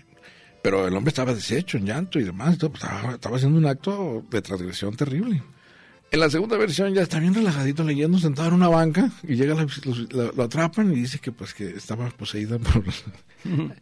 Pero 0.66 0.88
el 0.88 0.96
hombre 0.96 1.10
estaba 1.10 1.32
deshecho, 1.36 1.78
en 1.78 1.86
llanto 1.86 2.20
y 2.20 2.24
demás. 2.24 2.58
pues, 2.58 2.74
Estaba, 2.74 3.14
estaba 3.14 3.36
haciendo 3.38 3.60
un 3.60 3.68
acto 3.68 4.26
de 4.32 4.42
transgresión 4.42 4.96
terrible. 4.96 5.44
En 6.10 6.20
la 6.20 6.28
segunda 6.28 6.58
versión 6.58 6.92
ya 6.92 7.04
está 7.04 7.20
bien 7.20 7.36
relajadito 7.36 7.84
leyendo, 7.84 8.18
sentado 8.18 8.48
en 8.48 8.56
una 8.56 8.68
banca, 8.68 9.12
y 9.22 9.36
llega, 9.36 9.54
la- 9.54 9.68
la- 10.10 10.32
lo 10.36 10.44
atrapan 10.44 10.92
y 10.92 10.96
dice 10.96 11.20
que 11.20 11.32
pues 11.32 11.54
que 11.54 11.70
estaba 11.70 12.10
poseída 12.10 12.58
por 12.58 12.84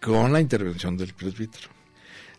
con 0.00 0.32
la 0.32 0.40
intervención 0.40 0.96
del 0.96 1.12
presbítero. 1.12 1.68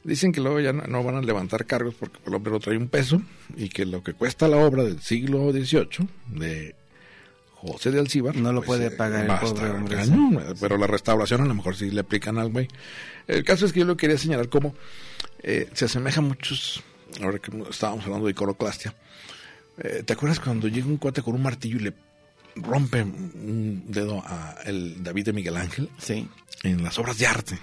Dicen 0.04 0.32
que 0.32 0.40
luego 0.42 0.60
ya 0.60 0.72
no, 0.74 0.84
no 0.88 1.04
van 1.04 1.16
a 1.16 1.22
levantar 1.22 1.66
cargos 1.66 1.94
porque 1.96 2.18
el 2.26 2.34
hombre 2.34 2.52
no 2.54 2.60
trae 2.60 2.78
un 2.78 2.88
peso 2.88 3.22
y 3.58 3.70
que 3.70 3.86
lo 3.86 4.02
que 4.04 4.14
cuesta 4.14 4.48
la 4.48 4.58
obra 4.58 4.84
del 4.84 5.02
siglo 5.02 5.52
XVIII 5.52 6.08
de 6.30 6.76
José 7.62 7.92
de 7.92 8.00
Alcíbar. 8.00 8.36
No 8.36 8.54
lo 8.54 8.62
pues, 8.62 8.68
puede 8.80 8.88
eh, 8.88 8.92
pagar 8.92 9.26
el 9.26 9.40
pobre 9.50 9.70
hombre, 9.72 9.96
cañón, 9.96 10.56
pero 10.60 10.78
la 10.78 10.88
restauración 10.88 11.42
a 11.42 11.46
lo 11.46 11.54
mejor 11.54 11.76
sí 11.76 11.90
le 11.90 12.02
aplican 12.02 12.38
al 12.38 12.52
güey. 12.52 12.68
El 13.28 13.44
caso 13.44 13.66
es 13.66 13.74
que 13.74 13.80
yo 13.80 13.86
lo 13.86 13.98
quería 13.98 14.18
señalar 14.18 14.48
como 14.50 14.76
eh, 15.42 15.68
se 15.74 15.86
asemeja 15.86 16.20
a 16.20 16.24
muchos, 16.24 16.84
ahora 17.22 17.40
que 17.40 17.52
estábamos 17.70 18.06
hablando 18.06 18.26
de 18.26 18.32
iconoclastia, 18.32 18.94
eh, 19.80 20.04
¿te 20.06 20.14
acuerdas 20.14 20.40
cuando 20.40 20.68
llega 20.68 20.88
un 20.88 20.98
cuate 20.98 21.22
con 21.22 21.36
un 21.36 21.42
martillo 21.42 21.78
y 21.78 21.82
le 21.82 21.94
rompe 22.56 23.04
un 23.04 23.84
dedo 23.88 24.24
a 24.26 24.56
el 24.66 25.04
David 25.04 25.26
de 25.26 25.34
Miguel 25.34 25.58
Ángel 25.58 25.90
Sí. 25.98 26.28
en 26.64 26.84
las 26.84 26.98
obras 27.00 27.18
de 27.18 27.28
arte? 27.28 27.58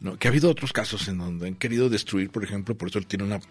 No, 0.00 0.16
que 0.16 0.28
ha 0.28 0.30
habido 0.30 0.50
otros 0.50 0.72
casos 0.72 1.08
en 1.08 1.18
donde 1.18 1.48
han 1.48 1.54
querido 1.56 1.88
destruir, 1.88 2.30
por 2.30 2.44
ejemplo, 2.44 2.76
por 2.76 2.88
eso 2.88 2.98
él 2.98 3.06
tiene 3.06 3.24
una 3.24 3.36
un 3.36 3.42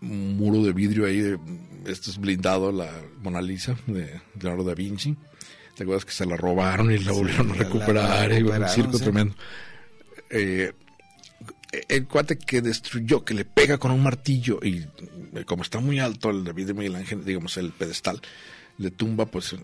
muro 0.00 0.62
de 0.62 0.72
vidrio 0.72 1.06
ahí, 1.06 1.20
de, 1.20 1.38
esto 1.86 2.10
es 2.10 2.18
blindado, 2.18 2.72
la 2.72 2.90
Mona 3.22 3.40
Lisa 3.40 3.76
de 3.86 4.20
Leonardo 4.40 4.64
da 4.64 4.74
Vinci. 4.74 5.16
¿Te 5.76 5.82
acuerdas 5.82 6.04
que 6.04 6.12
se 6.12 6.24
la 6.24 6.36
robaron 6.36 6.90
y 6.90 6.98
la 6.98 7.12
Sí, 7.12 7.18
volvieron 7.18 7.50
a 7.50 7.54
recuperar? 7.54 8.32
y 8.32 8.42
un 8.42 8.68
circo 8.68 8.98
sí. 8.98 9.04
tremendo. 9.04 9.34
Eh, 10.30 10.72
el 11.88 12.06
cuate 12.06 12.38
que 12.38 12.62
destruyó, 12.62 13.24
que 13.24 13.34
le 13.34 13.44
pega 13.44 13.78
con 13.78 13.90
un 13.90 14.02
martillo 14.02 14.58
y 14.62 14.86
eh, 15.34 15.44
como 15.44 15.62
está 15.62 15.78
muy 15.80 15.98
alto 15.98 16.30
el 16.30 16.44
David 16.44 16.68
de 16.68 16.74
Miguel 16.74 16.96
Ángel, 16.96 17.24
digamos 17.24 17.56
el 17.56 17.72
pedestal, 17.72 18.20
le 18.78 18.90
tumba 18.90 19.26
pues 19.26 19.54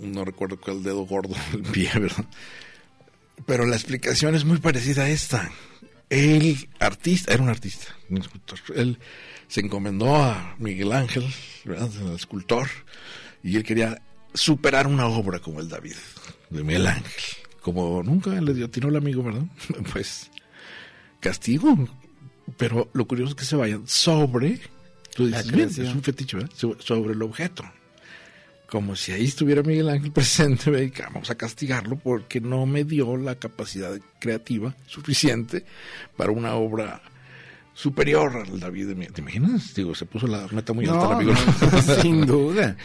no 0.00 0.24
recuerdo 0.24 0.60
cuál 0.60 0.82
dedo 0.82 1.06
gordo 1.06 1.34
del 1.52 1.62
pie, 1.62 1.90
¿verdad? 1.98 2.24
Pero 3.46 3.66
la 3.66 3.76
explicación 3.76 4.34
es 4.34 4.44
muy 4.44 4.58
parecida 4.58 5.04
a 5.04 5.10
esta. 5.10 5.50
El 6.14 6.68
artista, 6.78 7.32
era 7.34 7.42
un 7.42 7.48
artista, 7.48 7.86
un 8.10 8.18
escultor. 8.18 8.58
Él 8.76 8.98
se 9.48 9.60
encomendó 9.60 10.14
a 10.16 10.54
Miguel 10.58 10.92
Ángel, 10.92 11.24
¿verdad? 11.64 11.90
el 12.06 12.14
escultor, 12.14 12.68
y 13.42 13.56
él 13.56 13.64
quería 13.64 14.00
superar 14.32 14.86
una 14.86 15.06
obra 15.06 15.38
como 15.40 15.60
el 15.60 15.68
David 15.68 15.94
de 16.50 16.62
Miguel 16.62 16.86
Ángel. 16.86 17.12
Como 17.60 18.02
nunca 18.02 18.30
le 18.30 18.52
dio 18.54 18.68
tino 18.70 18.88
al 18.88 18.96
amigo, 18.96 19.22
¿verdad? 19.22 19.44
Pues 19.92 20.30
castigo. 21.20 21.88
Pero 22.58 22.90
lo 22.92 23.06
curioso 23.06 23.30
es 23.30 23.36
que 23.36 23.44
se 23.46 23.56
vayan 23.56 23.88
sobre, 23.88 24.60
tú 25.14 25.26
dices, 25.26 25.50
bien, 25.50 25.68
es 25.68 25.78
un 25.94 26.02
fetiche, 26.02 26.36
¿verdad? 26.36 26.52
So- 26.54 26.76
Sobre 26.78 27.14
el 27.14 27.22
objeto 27.22 27.64
como 28.68 28.96
si 28.96 29.12
ahí 29.12 29.24
estuviera 29.24 29.62
Miguel 29.62 29.88
Ángel 29.88 30.12
presente, 30.12 30.92
vamos 31.12 31.30
a 31.30 31.34
castigarlo 31.36 31.96
porque 31.96 32.40
no 32.40 32.66
me 32.66 32.84
dio 32.84 33.16
la 33.16 33.34
capacidad 33.36 33.98
creativa 34.20 34.74
suficiente 34.86 35.64
para 36.16 36.32
una 36.32 36.54
obra 36.54 37.00
superior 37.74 38.36
al 38.36 38.60
David 38.60 38.88
de 38.88 38.94
Miguel. 38.94 39.12
¿Te 39.12 39.20
imaginas? 39.20 39.74
Digo, 39.74 39.94
se 39.94 40.06
puso 40.06 40.26
la 40.26 40.46
meta 40.48 40.72
muy 40.72 40.86
alta 40.86 40.98
No, 41.04 41.10
amigo. 41.12 41.32
no, 41.32 41.82
sin 42.02 42.24
duda. 42.26 42.76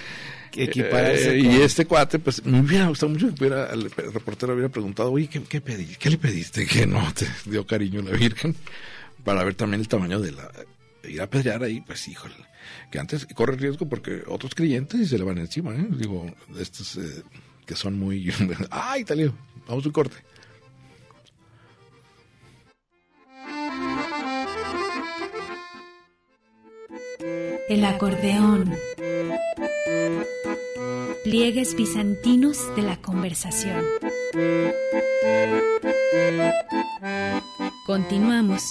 Equipararse 0.55 1.38
Eh, 1.38 1.43
con- 1.43 1.51
y 1.53 1.61
este 1.61 1.86
cuate, 1.86 2.17
pues 2.17 2.43
me 2.43 2.59
hubiera 2.61 2.88
gustado 2.88 3.11
mucho 3.11 3.27
que 3.27 3.36
hubiera, 3.45 3.67
el 3.71 3.89
reportero 3.91 4.53
hubiera 4.53 4.69
preguntado, 4.69 5.11
oye, 5.11 5.27
¿qué, 5.27 5.43
qué 5.43 5.61
pedí? 5.61 5.95
¿Qué 5.99 6.09
le 6.09 6.17
pediste? 6.17 6.65
Que 6.65 6.88
no 6.88 7.13
te 7.13 7.27
dio 7.45 7.67
cariño 7.67 8.01
la 8.01 8.11
Virgen, 8.11 8.55
para 9.23 9.43
ver 9.43 9.53
también 9.53 9.82
el 9.82 9.88
tamaño 9.88 10.19
de 10.19 10.32
la... 10.32 10.49
Ir 11.04 11.22
a 11.22 11.30
pedrear 11.30 11.64
ahí, 11.64 11.82
pues 11.82 12.08
híjole, 12.08 12.36
que 12.91 13.00
antes 13.00 13.26
corre 13.34 13.56
riesgo 13.56 13.88
porque 13.88 14.24
otros 14.28 14.54
creyentes 14.54 15.10
se 15.10 15.18
le 15.18 15.24
van 15.24 15.38
encima, 15.38 15.74
¿eh? 15.74 15.88
Digo, 15.91 16.26
estos 16.60 16.97
eh, 16.97 17.24
que 17.66 17.76
son 17.76 17.97
muy... 17.97 18.34
¡Ay, 18.72 19.04
talio! 19.04 19.34
Vamos 19.68 19.86
a 19.86 19.88
un 19.88 19.93
corte. 19.93 20.18
El 27.70 27.86
acordeón. 27.86 28.76
Pliegues 31.24 31.76
bizantinos 31.76 32.76
de 32.76 32.82
la 32.82 32.97
conversación. 32.97 33.86
Continuamos. 37.86 38.64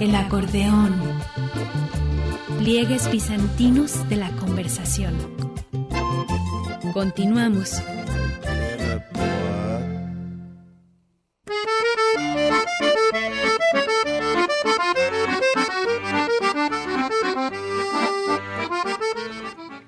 El 0.00 0.14
acordeón. 0.14 0.98
Pliegues 2.58 3.10
bizantinos 3.10 4.08
de 4.08 4.16
la 4.16 4.30
conversación. 4.32 5.14
Continuamos. 6.94 7.82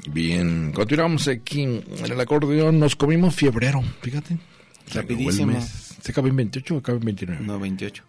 Bien, 0.09 0.73
continuamos 0.73 1.27
aquí 1.29 1.63
en 1.63 1.85
el 2.05 2.21
acordeón. 2.21 2.79
Nos 2.79 2.97
comimos 2.97 3.35
fiebrero, 3.35 3.83
fíjate. 4.03 4.37
Rapidísimo. 4.93 5.59
¿Se 6.03 6.13
acaba 6.13 6.29
en 6.29 6.37
28 6.37 6.75
o 6.75 6.79
acaba 6.79 6.99
en 6.99 7.05
29? 7.07 7.45
No, 7.47 7.59
28. 7.59 8.05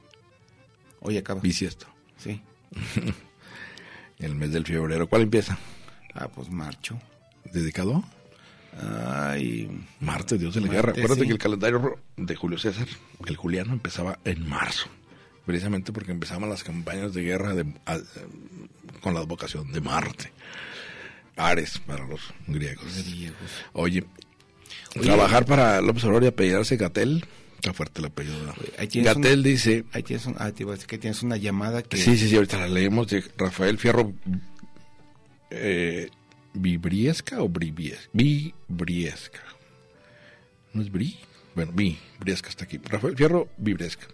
Hoy 1.04 1.18
acaba. 1.18 1.40
Bisiesto. 1.42 1.86
Sí. 2.18 2.42
El 4.20 4.36
mes 4.36 4.52
del 4.52 4.66
febrero. 4.66 5.08
¿Cuál 5.08 5.24
empieza? 5.24 5.58
Ah, 6.14 6.28
pues 6.34 6.50
marcho. 6.50 7.00
¿Dedicado? 7.52 8.04
Ay, 8.82 9.70
Marte, 10.00 10.38
Dios 10.38 10.56
de 10.56 10.62
la 10.62 10.68
Marte, 10.68 10.78
guerra. 10.82 10.92
Acuérdate 10.94 11.22
sí. 11.22 11.28
que 11.28 11.34
el 11.34 11.40
calendario 11.40 12.00
de 12.18 12.36
Julio 12.36 12.58
César, 12.58 12.88
el 13.28 13.36
juliano, 13.36 13.74
empezaba 13.74 14.18
en 14.26 14.48
marzo. 14.48 14.88
Precisamente 15.46 15.92
porque 15.92 16.12
empezaban 16.12 16.50
las 16.50 16.64
campañas 16.64 17.14
de 17.14 17.22
guerra 17.22 17.54
de- 17.54 17.72
a- 17.86 18.00
con 19.02 19.14
la 19.14 19.20
advocación 19.20 19.72
de 19.72 19.82
Marte. 19.82 20.32
Ares 21.36 21.80
para 21.80 22.08
los 22.08 22.22
griegos. 22.48 22.86
griegos. 23.08 23.38
Oye, 23.74 24.06
trabajar 25.02 25.46
para 25.46 25.82
López 25.82 26.04
Obrador 26.06 26.24
y 26.24 26.28
apellidarse 26.28 26.78
Gatel. 26.78 27.26
Está 27.64 27.72
fuerte 27.72 28.02
el 28.02 28.08
apellido. 28.08 28.54
Gatel 28.94 29.42
dice... 29.42 29.86
Ahí 29.94 30.04
tienes, 30.04 30.26
un, 30.26 30.36
ah, 30.38 30.52
te 30.52 30.64
iba 30.64 30.74
a 30.74 30.76
decir 30.76 30.86
que 30.86 30.98
tienes 30.98 31.24
una 31.24 31.38
llamada 31.38 31.82
que... 31.82 31.96
Sí, 31.96 32.18
sí, 32.18 32.28
sí, 32.28 32.36
ahorita 32.36 32.58
la 32.58 32.68
leemos 32.68 33.08
de 33.08 33.24
Rafael 33.38 33.78
Fierro 33.78 34.14
eh, 35.50 36.10
Vibriesca 36.54 37.42
o 37.42 37.48
Briviesca. 37.48 38.10
Vibriesca. 38.12 39.40
¿No 40.74 40.82
es 40.82 40.92
Bri? 40.92 41.18
Bueno, 41.56 41.72
Vibriesca 41.72 42.50
está 42.50 42.66
aquí. 42.66 42.82
Rafael 42.84 43.16
Fierro 43.16 43.48
Vibriesca. 43.56 44.08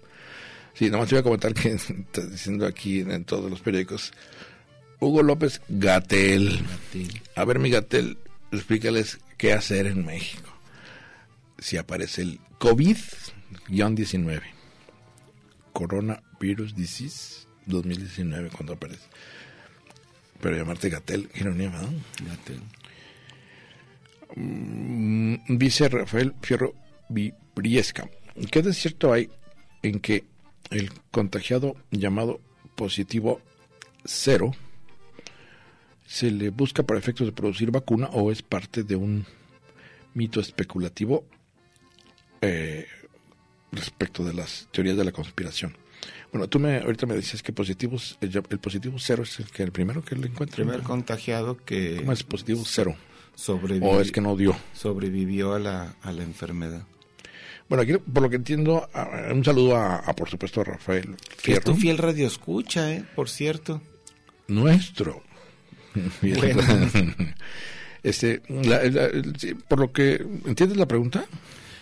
Sí, 0.75 0.85
nada 0.85 0.99
más 0.99 1.09
te 1.09 1.15
voy 1.15 1.21
a 1.21 1.23
comentar 1.23 1.51
que 1.55 1.69
está 1.73 2.21
diciendo 2.27 2.67
aquí 2.67 2.99
en, 2.99 3.09
en 3.09 3.25
todos 3.25 3.49
los 3.49 3.61
periódicos. 3.61 4.13
Hugo 4.99 5.23
López 5.23 5.59
Gatel. 5.69 6.63
A 7.33 7.45
ver, 7.45 7.57
mi 7.57 7.71
Gatel, 7.71 8.19
explícales 8.51 9.17
qué 9.37 9.53
hacer 9.53 9.87
en 9.87 10.05
México. 10.05 10.53
Si 11.57 11.77
aparece 11.77 12.21
el 12.21 12.39
COVID-19. 13.67 14.41
Coronavirus 15.73 16.75
Disease 16.75 17.47
2019 17.65 18.49
cuando 18.49 18.73
aparece. 18.73 19.07
Pero 20.41 20.55
llamarte 20.55 20.89
Gatel, 20.89 21.29
ironía, 21.35 21.69
¿verdad? 21.69 21.89
Gatel. 22.25 22.61
Mm, 24.35 25.35
dice 25.57 25.89
Rafael 25.89 26.33
Fierro 26.41 26.73
Vibriesca. 27.09 28.09
¿Qué 28.51 28.61
de 28.61 28.73
cierto 28.73 29.11
hay 29.11 29.29
en 29.81 29.99
que 29.99 30.23
el 30.69 30.91
contagiado 31.11 31.75
llamado 31.91 32.39
positivo 32.75 33.41
cero 34.05 34.51
se 36.05 36.31
le 36.31 36.49
busca 36.49 36.83
para 36.83 36.99
efectos 36.99 37.27
de 37.27 37.33
producir 37.33 37.71
vacuna 37.71 38.07
o 38.13 38.31
es 38.31 38.41
parte 38.41 38.83
de 38.83 38.95
un 38.95 39.25
mito 40.13 40.39
especulativo 40.39 41.25
eh, 42.41 42.87
respecto 43.71 44.23
de 44.23 44.33
las 44.33 44.67
teorías 44.71 44.97
de 44.97 45.03
la 45.05 45.11
conspiración? 45.11 45.75
Bueno, 46.31 46.47
tú 46.47 46.59
me, 46.59 46.77
ahorita 46.77 47.05
me 47.07 47.15
decías 47.15 47.41
que 47.41 47.51
positivos, 47.51 48.17
el, 48.21 48.31
el 48.49 48.59
positivo 48.59 48.97
cero 48.99 49.23
es 49.23 49.39
el, 49.39 49.49
que 49.49 49.63
el 49.63 49.71
primero 49.71 50.03
que 50.03 50.15
le 50.15 50.27
encuentra. 50.27 50.57
Primer 50.57 50.81
contagiado 50.83 51.57
que 51.57 51.97
¿Cómo 51.97 52.11
es 52.13 52.23
positivo 52.23 52.63
cero? 52.65 52.95
sobrevivió, 53.35 53.89
¿O 53.89 54.01
es 54.01 54.11
que 54.11 54.21
no 54.21 54.35
dio? 54.35 54.55
sobrevivió 54.73 55.53
a 55.53 55.59
la, 55.59 55.95
a 56.01 56.11
la 56.11 56.23
enfermedad. 56.23 56.83
Bueno, 57.67 57.83
aquí, 57.83 57.93
por 57.97 58.23
lo 58.23 58.29
que 58.29 58.35
entiendo, 58.37 58.89
un 59.31 59.43
saludo 59.45 59.75
a, 59.75 59.97
a, 59.97 60.13
por 60.15 60.29
supuesto, 60.29 60.61
a 60.61 60.63
Rafael 60.63 61.15
Que 61.43 61.53
es 61.53 61.61
tu 61.61 61.75
fiel 61.75 61.97
radio 61.99 62.25
escucha, 62.27 62.91
¿eh? 62.91 63.03
Por 63.15 63.29
cierto. 63.29 63.81
Nuestro. 64.47 65.23
Bueno. 66.21 66.61
este, 68.03 68.41
la- 68.49 68.83
la- 68.83 69.09
sí, 69.37 69.53
por 69.67 69.79
lo 69.79 69.91
que, 69.91 70.13
¿entiendes 70.45 70.77
la 70.77 70.87
pregunta? 70.87 71.25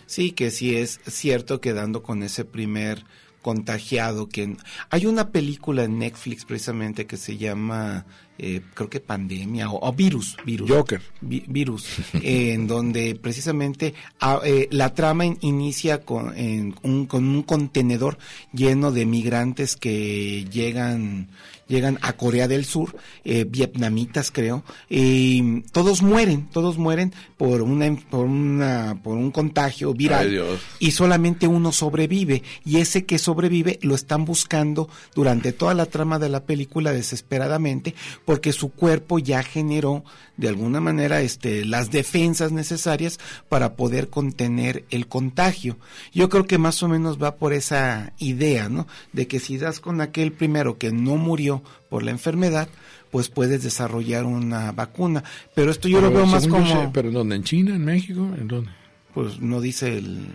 Sí, 0.08 0.32
que 0.32 0.52
sí 0.52 0.76
es 0.76 1.00
cierto 1.06 1.62
quedando 1.62 2.02
con 2.02 2.24
ese 2.24 2.46
primer 2.46 3.04
contagiado 3.42 4.28
que 4.28 4.58
hay 4.90 5.06
una 5.06 5.32
película 5.32 5.84
en 5.84 6.00
Netflix 6.00 6.44
precisamente 6.44 7.06
que 7.06 7.18
se 7.18 7.38
llama 7.38 8.06
eh, 8.38 8.62
creo 8.74 8.90
que 8.90 9.00
pandemia 9.00 9.70
o, 9.70 9.88
o 9.88 9.94
virus, 9.94 10.38
virus. 10.46 10.70
Joker. 10.70 11.02
Vi- 11.22 11.44
virus, 11.48 11.86
eh, 12.22 12.54
en 12.54 12.68
donde 12.68 13.16
precisamente 13.16 13.94
ah, 14.20 14.40
eh, 14.44 14.68
la 14.72 14.94
trama 14.94 15.26
in- 15.26 15.38
inicia 15.42 16.02
con, 16.06 16.38
en 16.38 16.76
un, 16.84 17.06
con 17.06 17.26
un 17.28 17.44
contenedor 17.44 18.18
lleno 18.54 18.92
de 18.92 19.06
migrantes 19.06 19.76
que 19.76 20.46
llegan 20.52 21.30
llegan 21.68 22.00
a 22.02 22.14
Corea 22.14 22.48
del 22.48 22.64
Sur, 22.64 22.96
eh, 23.26 23.44
vietnamitas 23.44 24.32
creo, 24.32 24.64
y 24.90 25.64
todos 25.74 26.02
mueren, 26.02 26.48
todos 26.48 26.78
mueren 26.78 27.12
por 27.36 27.62
una 27.62 27.94
por 28.10 28.26
una 28.26 28.98
por 29.04 29.18
un 29.18 29.32
contagio 29.32 29.94
viral 29.94 30.30
Ay, 30.30 30.58
y 30.80 30.92
solamente 30.92 31.46
uno 31.46 31.74
sobrevive 31.74 32.42
y 32.64 32.78
ese 32.78 33.06
que 33.06 33.18
sobrevive 33.18 33.80
lo 33.82 33.96
están 33.96 34.24
buscando 34.24 34.88
durante 35.14 35.52
toda 35.52 35.74
la 35.74 35.88
trama 35.88 36.20
de 36.20 36.30
la 36.30 36.46
película 36.46 36.94
desesperadamente 36.94 37.94
porque 38.28 38.52
su 38.52 38.74
cuerpo 38.74 39.20
ya 39.20 39.42
generó 39.42 40.04
de 40.36 40.50
alguna 40.50 40.82
manera 40.82 41.22
este 41.22 41.64
las 41.64 41.92
defensas 41.92 42.52
necesarias 42.52 43.20
para 43.48 43.78
poder 43.78 44.10
contener 44.10 44.84
el 44.90 45.08
contagio. 45.08 45.78
Yo 46.14 46.28
creo 46.28 46.46
que 46.46 46.58
más 46.58 46.84
o 46.84 46.90
menos 46.90 47.24
va 47.24 47.38
por 47.38 47.54
esa 47.54 48.12
idea, 48.20 48.68
¿no? 48.68 48.86
De 49.14 49.28
que 49.30 49.40
si 49.40 49.58
das 49.58 49.80
con 49.80 50.02
aquel 50.02 50.34
primero 50.34 50.78
que 50.78 50.92
no 50.92 51.16
murió 51.16 51.64
por 51.90 52.04
la 52.04 52.12
enfermedad, 52.12 52.68
pues 53.12 53.30
puedes 53.30 53.64
desarrollar 53.64 54.26
una 54.26 54.74
vacuna, 54.74 55.24
pero 55.56 55.72
esto 55.72 55.88
yo 55.88 56.02
lo 56.02 56.12
veo 56.12 56.26
más 56.26 56.50
como 56.50 56.68
sé, 56.68 56.90
¿Pero 56.92 57.08
en 57.08 57.14
dónde? 57.14 57.36
¿En 57.38 57.44
China? 57.46 57.76
¿En 57.76 57.86
México? 57.86 58.30
¿En 58.38 58.50
dónde? 58.50 58.72
pues 59.14 59.40
no 59.40 59.62
dice 59.62 59.98
el 60.00 60.28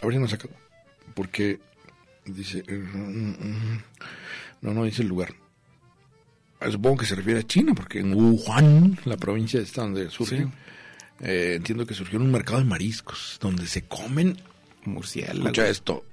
Habría 0.00 0.20
no 0.20 0.28
sacado. 0.28 0.54
Porque 1.14 1.58
dice. 2.26 2.62
eh, 2.68 2.78
mm, 2.94 3.30
mm, 3.30 3.82
No, 4.62 4.72
no 4.72 4.84
dice 4.84 5.02
el 5.02 5.08
lugar. 5.08 5.34
Supongo 6.70 6.98
que 6.98 7.06
se 7.06 7.14
refiere 7.14 7.40
a 7.40 7.46
China, 7.46 7.72
porque 7.74 8.00
en 8.00 8.14
Wuhan, 8.14 8.98
la 9.04 9.16
provincia 9.16 9.60
esta 9.60 9.82
donde 9.82 10.10
surge, 10.10 10.38
Sí. 10.38 10.44
eh, 11.20 11.54
entiendo 11.56 11.86
que 11.86 11.94
surgió 11.94 12.18
en 12.18 12.24
un 12.26 12.32
mercado 12.32 12.58
de 12.58 12.64
mariscos, 12.64 13.38
donde 13.40 13.66
se 13.66 13.82
comen. 13.82 14.36
murciélago. 14.84 15.38
Escucha 15.48 15.68
esto. 15.68 16.04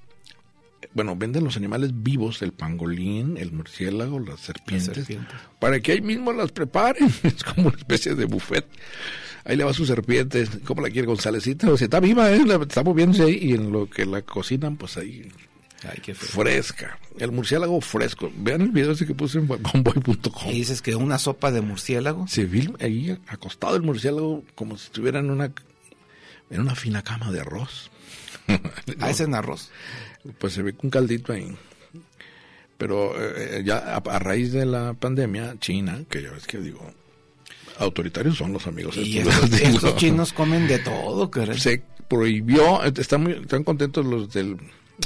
Bueno, 0.93 1.15
venden 1.15 1.43
los 1.45 1.55
animales 1.57 1.91
vivos, 1.93 2.41
el 2.41 2.51
pangolín, 2.51 3.37
el 3.37 3.51
murciélago, 3.53 4.19
las 4.19 4.39
serpientes, 4.41 4.93
serpientes. 4.95 5.35
para 5.59 5.79
que 5.79 5.93
ahí 5.93 6.01
mismo 6.01 6.31
las 6.33 6.51
preparen. 6.51 7.09
Es 7.23 7.43
como 7.43 7.67
una 7.69 7.77
especie 7.77 8.15
de 8.15 8.25
buffet. 8.25 8.65
Ahí 9.45 9.55
le 9.55 9.63
va 9.63 9.73
su 9.73 9.85
serpiente, 9.85 10.45
¿cómo 10.65 10.81
la 10.81 10.89
quiere 10.89 11.05
Gonzálezita? 11.07 11.71
O 11.71 11.77
sea, 11.77 11.85
está 11.85 11.99
viva, 11.99 12.31
¿eh? 12.31 12.41
Está 12.67 12.83
moviéndose 12.83 13.23
ahí 13.23 13.37
y 13.41 13.53
en 13.53 13.71
lo 13.71 13.89
que 13.89 14.05
la 14.05 14.21
cocinan, 14.23 14.75
pues 14.75 14.97
ahí 14.97 15.27
Ay, 15.89 15.99
qué 16.01 16.13
feo. 16.13 16.43
fresca. 16.43 16.99
El 17.17 17.31
murciélago 17.31 17.79
fresco. 17.81 18.31
Vean 18.35 18.61
el 18.61 18.71
video 18.71 18.91
ese 18.91 19.05
que 19.05 19.13
puse 19.13 19.39
en 19.39 19.47
convoy.com. 19.47 20.49
Y 20.49 20.53
dices 20.53 20.81
que 20.81 20.95
una 20.95 21.17
sopa 21.17 21.51
de 21.51 21.61
murciélago. 21.61 22.27
Se 22.27 22.45
ve 22.45 22.71
ahí 22.79 23.17
acostado 23.27 23.75
el 23.75 23.81
murciélago 23.81 24.43
como 24.55 24.77
si 24.77 24.85
estuviera 24.85 25.19
en 25.19 25.29
una, 25.29 25.51
en 26.49 26.61
una 26.61 26.75
fina 26.75 27.03
cama 27.03 27.31
de 27.31 27.41
arroz. 27.41 27.91
Ah, 28.99 29.09
es 29.09 29.19
en 29.19 29.33
arroz. 29.33 29.71
pues 30.37 30.53
se 30.53 30.61
ve 30.61 30.75
un 30.83 30.89
caldito 30.91 31.33
ahí. 31.33 31.55
Pero 32.77 33.15
eh, 33.17 33.63
ya 33.65 33.77
a, 33.77 33.97
a 33.97 34.19
raíz 34.19 34.51
de 34.51 34.65
la 34.65 34.93
pandemia, 34.93 35.55
China, 35.59 36.03
que 36.09 36.21
ya 36.21 36.31
ves 36.31 36.45
que 36.45 36.59
digo, 36.59 36.93
autoritarios 37.79 38.37
son 38.37 38.53
los 38.53 38.67
amigos. 38.67 38.97
Y 38.97 39.19
estos, 39.19 39.51
estos, 39.51 39.95
chinos 39.97 40.33
comen 40.33 40.67
de 40.67 40.79
todo, 40.79 41.29
caray. 41.31 41.57
Se 41.57 41.83
prohibió, 42.07 42.83
están, 42.83 43.23
muy, 43.23 43.33
están 43.33 43.63
contentos 43.63 44.05
los 44.05 44.31
del 44.31 44.57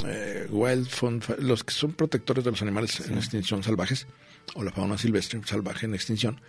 eh, 0.06 0.46
Wild 0.50 0.88
Fund, 0.88 1.24
los 1.40 1.64
que 1.64 1.72
son 1.72 1.92
protectores 1.92 2.44
de 2.44 2.50
los 2.50 2.62
animales 2.62 3.00
en 3.00 3.18
extinción 3.18 3.62
salvajes, 3.62 4.06
o 4.54 4.62
la 4.64 4.72
fauna 4.72 4.98
silvestre 4.98 5.40
salvaje 5.44 5.86
en 5.86 5.94
extinción, 5.94 6.40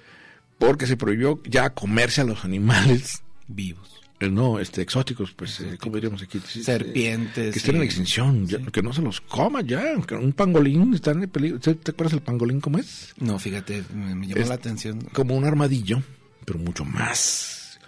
porque 0.57 0.85
se 0.87 0.97
prohibió 0.97 1.41
ya 1.45 1.71
comerse 1.71 2.21
a 2.21 2.23
los 2.23 2.43
animales 2.45 3.23
Vivos. 3.47 4.01
eh, 4.19 4.29
no, 4.29 4.59
este, 4.59 4.81
exóticos, 4.81 5.33
pues, 5.33 5.59
eh, 5.59 5.77
¿cómo 5.79 5.95
diríamos 5.95 6.21
aquí? 6.21 6.39
Serpientes, 6.39 7.53
Que 7.53 7.59
estén 7.59 7.75
en 7.77 7.83
extinción, 7.83 8.47
ya, 8.47 8.59
que 8.71 8.81
no 8.81 8.93
se 8.93 9.01
los 9.01 9.19
coma 9.21 9.61
ya. 9.61 9.83
un 10.19 10.33
pangolín 10.33 10.93
está 10.93 11.11
en 11.11 11.27
peligro. 11.29 11.59
¿Te, 11.59 11.73
te 11.75 11.91
acuerdas 11.91 12.11
del 12.13 12.21
pangolín 12.21 12.61
cómo 12.61 12.77
es? 12.77 13.13
No, 13.17 13.37
fíjate, 13.39 13.83
me, 13.93 14.15
me 14.15 14.27
llamó 14.27 14.41
Es- 14.41 14.47
la 14.49 14.55
atención. 14.55 15.01
Como 15.13 15.35
un 15.35 15.43
armadillo, 15.45 16.01
pero 16.45 16.59
mucho 16.59 16.85
más 16.85 17.79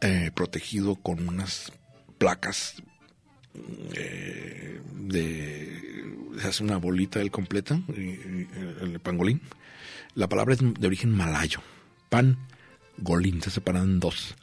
eh, 0.00 0.30
protegido 0.34 0.96
con 0.96 1.28
unas 1.28 1.70
placas 2.18 2.82
eh, 3.94 4.80
de... 4.94 5.80
Se 6.40 6.48
hace 6.48 6.62
una 6.62 6.78
bolita 6.78 7.18
del 7.18 7.30
completa, 7.30 7.80
el, 7.88 8.98
pangolín. 9.02 9.42
La 10.14 10.28
palabra 10.28 10.54
es 10.54 10.60
de 10.60 10.86
origen 10.86 11.10
malayo. 11.10 11.60
Pangolín, 12.08 13.42
se 13.42 13.50
separan 13.50 13.82
en 13.82 14.00
dos, 14.00 14.36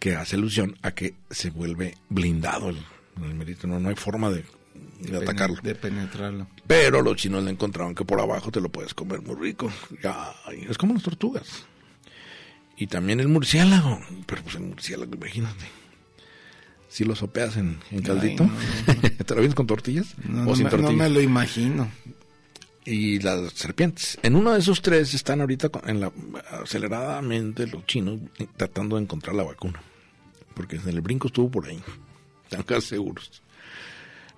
que 0.00 0.16
hace 0.16 0.36
alusión 0.36 0.76
a 0.82 0.90
que 0.90 1.14
se 1.30 1.50
vuelve 1.50 1.94
blindado 2.08 2.70
el, 2.70 2.78
el 3.22 3.34
merito. 3.34 3.68
No, 3.68 3.78
no 3.78 3.90
hay 3.90 3.94
forma 3.94 4.30
de, 4.30 4.44
de 5.00 5.16
atacarlo. 5.16 5.56
De 5.62 5.74
penetrarlo. 5.74 6.48
Pero 6.66 7.02
los 7.02 7.16
chinos 7.16 7.44
le 7.44 7.50
encontraron 7.50 7.94
que 7.94 8.04
por 8.04 8.20
abajo 8.20 8.50
te 8.50 8.60
lo 8.60 8.68
puedes 8.68 8.94
comer 8.94 9.22
muy 9.22 9.36
rico. 9.36 9.70
Ay, 10.46 10.66
es 10.68 10.78
como 10.78 10.94
las 10.94 11.02
tortugas. 11.02 11.66
Y 12.76 12.86
también 12.88 13.20
el 13.20 13.28
murciélago. 13.28 14.00
Pero 14.26 14.42
pues 14.42 14.56
el 14.56 14.62
murciélago, 14.62 15.14
imagínate. 15.14 15.64
Si 16.88 17.04
lo 17.04 17.14
sopeas 17.14 17.56
en, 17.56 17.78
en 17.90 18.02
caldito, 18.02 18.44
no, 18.44 18.52
¿te 19.26 19.34
lo 19.34 19.40
vienes 19.40 19.54
con 19.54 19.66
tortillas? 19.66 20.14
No, 20.24 20.50
o 20.50 20.54
sin 20.54 20.64
me, 20.64 20.70
no 20.70 20.76
tortillas. 20.76 20.94
me 20.96 21.10
lo 21.10 21.20
imagino. 21.20 21.90
Y 22.84 23.18
las 23.18 23.52
serpientes. 23.52 24.16
En 24.22 24.36
uno 24.36 24.52
de 24.52 24.60
esos 24.60 24.80
tres 24.80 25.12
están 25.12 25.40
ahorita 25.40 25.70
en 25.86 26.00
la, 26.00 26.12
aceleradamente 26.62 27.66
los 27.66 27.84
chinos 27.86 28.20
tratando 28.56 28.96
de 28.96 29.02
encontrar 29.02 29.34
la 29.34 29.42
vacuna. 29.42 29.82
Porque 30.54 30.78
el 30.86 31.00
brinco 31.00 31.26
estuvo 31.26 31.50
por 31.50 31.66
ahí. 31.66 31.82
Están 32.44 32.62
casi 32.62 32.88
seguros. 32.88 33.42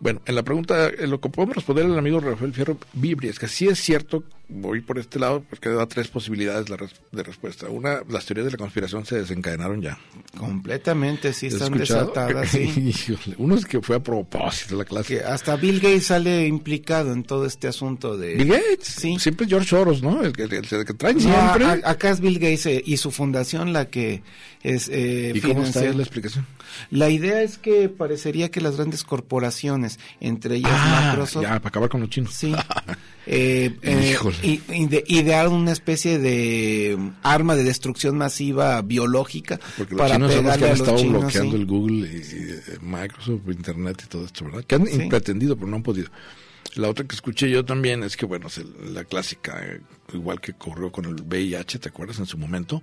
Bueno, 0.01 0.21
en 0.27 0.35
la 0.37 0.43
pregunta, 0.45 0.89
en 0.97 1.11
lo 1.11 1.21
que 1.21 1.29
podemos 1.29 1.57
responder 1.57 1.85
al 1.87 1.99
amigo 1.99 2.21
Rafael 2.21 2.53
Fierro 2.53 2.79
Vibri 2.93 3.29
es 3.29 3.39
que 3.39 3.49
sí 3.49 3.67
es 3.67 3.81
cierto, 3.81 4.23
voy 4.49 4.81
por 4.81 4.97
este 4.99 5.19
lado, 5.19 5.43
porque 5.51 5.69
da 5.71 5.87
tres 5.87 6.07
posibilidades 6.07 6.67
de 7.11 7.23
respuesta. 7.25 7.69
Una, 7.69 8.03
las 8.09 8.25
teorías 8.25 8.45
de 8.47 8.53
la 8.53 8.59
conspiración 8.59 9.05
se 9.05 9.19
desencadenaron 9.19 9.83
ya. 9.83 9.99
Completamente, 10.37 11.33
sí 11.33 11.49
¿Has 11.49 11.55
están 11.55 11.75
escuchado? 11.75 12.07
desatadas, 12.15 12.49
sí. 12.51 12.95
Uno 13.39 13.57
es 13.57 13.67
que 13.67 13.81
fue 13.81 13.97
a 13.97 14.01
propósito 14.03 14.77
la 14.77 14.85
clase. 14.85 15.17
Que 15.19 15.25
hasta 15.25 15.57
Bill 15.57 15.81
Gates 15.81 16.07
sale 16.07 16.47
implicado 16.47 17.13
en 17.13 17.25
todo 17.25 17.45
este 17.45 17.67
asunto 17.69 18.17
de... 18.17 18.37
Bill 18.37 18.49
Gates, 18.49 18.87
Sí. 18.87 19.19
siempre 19.19 19.47
George 19.47 19.69
Soros, 19.69 20.03
¿no? 20.03 20.23
El 20.23 20.33
que, 20.33 20.45
el 20.45 20.51
que 20.69 20.95
traen 20.95 21.17
No, 21.17 21.23
siempre. 21.23 21.65
a- 21.65 21.91
acá 21.91 22.11
es 22.11 22.21
Bill 22.21 22.39
Gates 22.39 22.67
eh, 22.67 22.83
y 22.87 22.97
su 22.99 23.11
fundación 23.11 23.73
la 23.73 23.89
que 23.91 24.23
es 24.63 24.89
eh, 24.89 25.33
¿Y 25.35 25.41
cómo 25.41 25.63
está 25.65 25.83
la 25.83 26.03
explicación? 26.03 26.47
La 26.91 27.11
idea 27.11 27.43
es 27.43 27.59
que 27.59 27.89
parecería 27.89 28.51
que 28.51 28.61
las 28.61 28.77
grandes 28.77 29.05
corporaciones, 29.05 29.99
entre 30.21 30.57
ellas 30.57 30.73
Ah, 30.75 31.09
Microsoft, 31.11 31.43
ya, 31.43 31.49
para 31.61 31.69
acabar 31.69 31.89
con 31.89 32.01
los 32.01 32.11
chinos. 32.11 32.33
sí, 32.35 32.53
eh, 33.27 33.77
eh, 33.83 34.11
Híjole. 34.13 34.37
y- 34.43 34.61
ide- 34.73 35.05
idearon 35.07 35.53
una 35.55 35.73
especie 35.73 36.19
de 36.19 36.99
arma 37.23 37.55
de 37.57 37.65
destrucción 37.65 38.17
masiva 38.17 38.81
biológica 38.83 39.59
Porque 39.77 39.95
los 39.95 40.01
para 40.03 40.15
chinos 40.17 40.33
son 40.35 40.45
los 40.47 40.57
que 40.59 40.65
han 40.65 40.73
estado 40.73 40.97
chinos, 40.99 41.21
bloqueando 41.23 41.53
sí. 41.57 41.61
el 41.61 41.67
Google 41.67 42.09
y, 42.09 42.17
y, 42.17 42.51
eh, 42.51 42.79
Microsoft, 42.81 43.41
Internet 43.49 44.03
y 44.05 44.09
todo 44.09 44.25
esto, 44.25 44.45
¿verdad? 44.47 44.65
Que 44.65 44.75
han 44.77 44.87
Sí. 44.87 45.07
pretendido, 45.09 45.57
pero 45.57 45.67
no 45.69 45.77
han 45.77 45.83
podido. 45.83 46.09
La 46.75 46.89
otra 46.89 47.05
que 47.07 47.15
escuché 47.15 47.51
yo 47.51 47.65
también 47.65 48.03
es 48.03 48.17
que, 48.17 48.27
bueno, 48.27 48.47
es 48.49 48.59
el- 48.59 48.95
la 48.95 49.05
clásica, 49.05 49.59
eh, 49.65 49.81
igual 50.13 50.41
que 50.41 50.53
ocurrió 50.53 50.93
con 50.93 51.07
el 51.07 51.15
VIH, 51.23 51.79
¿te 51.79 51.89
acuerdas? 51.89 52.19
En 52.19 52.27
su 52.27 52.39
momento, 52.39 52.83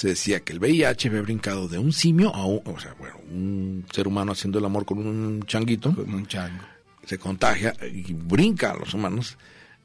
se 0.00 0.08
decía 0.08 0.40
que 0.40 0.52
el 0.54 0.58
VIH 0.60 1.08
había 1.08 1.20
brincado 1.22 1.68
de 1.68 1.78
un 1.78 1.92
simio 1.92 2.34
a 2.34 2.46
un, 2.46 2.62
o 2.64 2.80
sea, 2.80 2.94
bueno, 2.98 3.16
un 3.30 3.84
ser 3.92 4.08
humano 4.08 4.32
haciendo 4.32 4.58
el 4.58 4.64
amor 4.64 4.86
con 4.86 4.98
un 4.98 5.42
changuito, 5.46 5.94
Con 5.94 6.14
un 6.14 6.26
chango. 6.26 6.62
se 7.04 7.18
contagia 7.18 7.74
y 7.92 8.12
brinca 8.14 8.70
a 8.70 8.76
los 8.78 8.94
humanos 8.94 9.36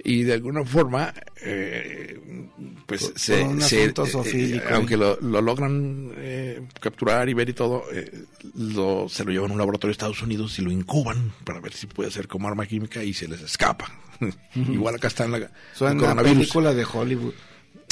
y 0.04 0.24
de 0.24 0.34
alguna 0.34 0.64
forma 0.64 1.14
eh, 1.42 2.20
pues 2.86 3.06
Por- 3.10 3.20
se, 3.20 3.46
por 3.46 3.62
se- 3.62 3.94
zoofílico, 4.12 4.66
aunque 4.74 4.94
¿eh? 4.94 4.98
lo, 4.98 5.20
lo 5.22 5.42
logran 5.42 6.12
eh, 6.18 6.62
capturar 6.80 7.28
y 7.30 7.34
ver 7.34 7.50
y 7.50 7.54
todo 7.54 7.84
eh, 7.94 8.12
lo, 8.56 9.08
se 9.10 9.24
lo 9.26 9.32
llevan 9.32 9.50
a 9.52 9.54
un 9.54 9.60
laboratorio 9.60 9.90
de 9.90 9.94
Estados 9.94 10.22
Unidos 10.22 10.58
y 10.60 10.62
lo 10.62 10.72
incuban 10.72 11.34
para 11.44 11.60
ver 11.60 11.74
si 11.74 11.88
puede 11.88 12.12
ser 12.12 12.28
como 12.28 12.48
arma 12.48 12.66
química 12.66 13.04
y 13.04 13.14
se 13.14 13.28
les 13.28 13.42
escapa 13.42 13.90
igual 14.56 14.96
acá 14.96 15.08
está 15.08 15.26
en 15.26 15.32
la 15.32 15.52
Suena 15.74 16.00
coronavirus. 16.00 16.38
película 16.38 16.74
de 16.74 16.86
Hollywood. 16.86 17.34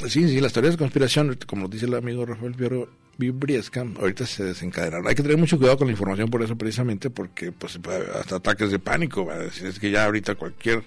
Sí, 0.08 0.28
sí, 0.28 0.40
las 0.42 0.54
teorías 0.54 0.74
de 0.74 0.78
conspiración, 0.78 1.38
como 1.46 1.68
dice 1.68 1.86
el 1.86 1.94
amigo 1.96 2.26
Rafael 2.26 2.56
Fierro 2.56 2.90
Vibriesca, 3.18 3.86
ahorita 4.00 4.26
se 4.26 4.44
desencadenaron. 4.44 5.08
Hay 5.08 5.16
que 5.16 5.22
tener 5.22 5.38
mucho 5.38 5.58
cuidado 5.58 5.78
con 5.78 5.88
la 5.88 5.92
información 5.94 6.30
por 6.30 6.42
eso 6.42 6.56
precisamente, 6.58 7.10
porque 7.10 7.52
pues 7.52 7.80
hasta 8.20 8.38
ataques 8.38 8.72
de 8.72 8.80
pánico. 8.80 9.26
¿verdad? 9.26 9.52
Si 9.54 9.66
Es 9.66 9.80
que 9.80 9.92
ya 9.92 10.06
ahorita 10.06 10.36
cualquier 10.36 10.84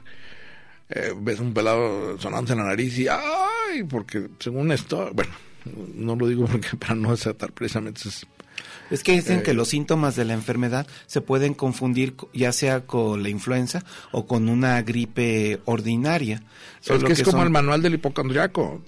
eh, 0.91 1.12
ves 1.21 1.41
un 1.41 1.55
pelado 1.55 2.19
sonándose 2.19 2.53
en 2.55 2.59
la 2.61 2.67
nariz 2.67 2.99
y 2.99 3.07
¡ay! 3.09 3.83
Porque 3.89 4.29
según 4.39 4.73
esto, 4.73 5.11
bueno, 5.14 5.31
no 5.95 6.17
lo 6.17 6.27
digo 6.29 6.47
porque 6.47 6.69
para 6.79 6.95
no 6.95 7.11
desatar 7.12 7.53
precisamente 7.53 8.09
es 8.09 8.27
Es 8.91 9.03
que 9.03 9.12
dicen 9.12 9.39
Eh, 9.41 9.43
que 9.43 9.53
los 9.55 9.69
síntomas 9.69 10.14
de 10.17 10.25
la 10.25 10.35
enfermedad 10.35 10.87
se 11.07 11.21
pueden 11.21 11.55
confundir 11.55 12.14
co- 12.17 12.31
ya 12.33 12.53
sea 12.53 12.87
con 12.87 13.23
la 13.23 13.29
influenza 13.29 13.85
o 14.12 14.27
con 14.27 14.49
una 14.49 14.81
gripe 14.83 15.61
ordinaria. 15.64 16.37
Es 16.81 16.89
que 16.89 16.95
Solo 16.99 17.09
es 17.09 17.23
como 17.23 17.39
son- 17.39 17.47
el 17.47 17.51
manual 17.53 17.83
del 17.83 17.95
hipocondriaco. 17.95 18.83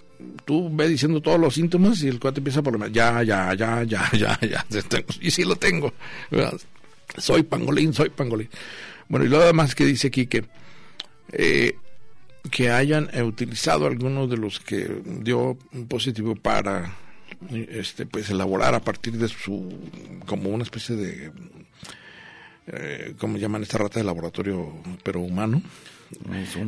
Tú 0.45 0.75
ve 0.75 0.89
diciendo 0.89 1.21
todos 1.21 1.39
los 1.39 1.55
síntomas 1.55 2.03
y 2.03 2.09
el 2.09 2.19
cuate 2.19 2.41
empieza 2.41 2.63
por 2.63 2.73
lo 2.73 2.79
menos, 2.79 2.95
ya, 2.95 3.23
ya, 3.23 3.55
ya, 3.55 3.83
ya, 3.85 4.11
ya, 4.13 4.39
ya, 4.41 4.67
y 5.21 5.31
sí 5.31 5.45
lo 5.45 5.57
tengo, 5.57 5.93
soy 7.17 7.43
pangolín, 7.43 7.93
soy 7.93 8.11
pangolín. 8.11 8.49
Bueno, 9.09 9.25
y 9.25 9.29
lo 9.29 9.41
demás 9.41 9.75
que 9.75 9.85
dice 9.85 10.09
aquí 10.09 10.27
que 10.27 10.45
eh, 11.33 11.77
que 12.51 12.71
hayan 12.71 13.11
utilizado 13.23 13.87
algunos 13.87 14.31
de 14.31 14.37
los 14.37 14.61
que 14.61 15.03
dio 15.05 15.59
positivo 15.89 16.35
para 16.35 16.95
este 17.51 18.07
pues 18.07 18.31
elaborar 18.31 18.75
a 18.75 18.81
partir 18.81 19.15
de 19.15 19.29
su 19.29 19.73
como 20.27 20.51
una 20.51 20.65
especie 20.65 20.97
de 20.97 21.33
eh, 22.67 23.15
¿cómo 23.19 23.39
llaman 23.39 23.63
esta 23.63 23.79
rata 23.79 24.01
de 24.01 24.05
laboratorio 24.05 24.73
pero 25.03 25.21
humano? 25.21 25.63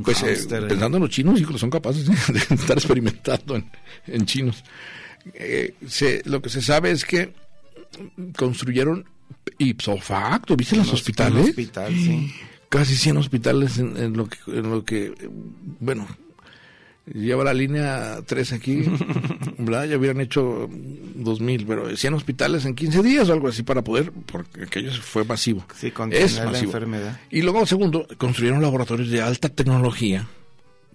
Pues 0.04 0.22
eh, 0.22 0.36
pensando 0.68 0.96
en 0.98 1.02
los 1.02 1.10
chinos, 1.10 1.40
hijos, 1.40 1.60
son 1.60 1.70
capaces 1.70 2.06
de 2.32 2.38
estar 2.54 2.76
experimentando 2.76 3.62
en, 4.06 4.26
chinos. 4.26 4.64
Eh, 5.34 5.74
lo 6.24 6.40
que 6.40 6.48
se 6.48 6.62
sabe 6.62 6.90
es 6.90 7.04
que 7.04 7.32
construyeron 8.36 9.04
ipso 9.58 9.96
facto, 9.98 10.56
¿viste 10.56 10.76
los, 10.76 10.92
hospitales? 10.92 11.50
Hospital, 11.50 11.94
sí 11.94 12.32
casi 12.70 12.96
100 12.96 13.16
hospitales 13.18 13.78
en, 13.78 14.16
lo 14.16 14.26
que, 14.26 14.38
en 14.46 14.70
lo 14.70 14.84
que, 14.84 15.12
bueno, 15.80 16.06
lleva 17.12 17.44
la 17.44 17.54
línea 17.54 18.18
3 18.26 18.52
aquí. 18.52 18.84
Ya 19.60 19.98
hubieran 19.98 20.22
hecho 20.22 20.68
2.000, 20.68 21.64
pero 21.66 21.94
100 21.94 22.14
hospitales 22.14 22.64
en 22.64 22.74
15 22.74 23.02
días 23.02 23.28
o 23.28 23.34
algo 23.34 23.48
así 23.48 23.62
para 23.62 23.82
poder, 23.82 24.10
porque 24.10 24.64
aquello 24.64 24.90
fue 24.92 25.22
masivo. 25.24 25.64
Sí, 25.76 25.92
es 26.10 26.36
la 26.36 26.58
enfermedad. 26.58 27.20
Y 27.30 27.42
luego, 27.42 27.66
segundo, 27.66 28.06
construyeron 28.16 28.62
laboratorios 28.62 29.10
de 29.10 29.20
alta 29.20 29.50
tecnología 29.50 30.26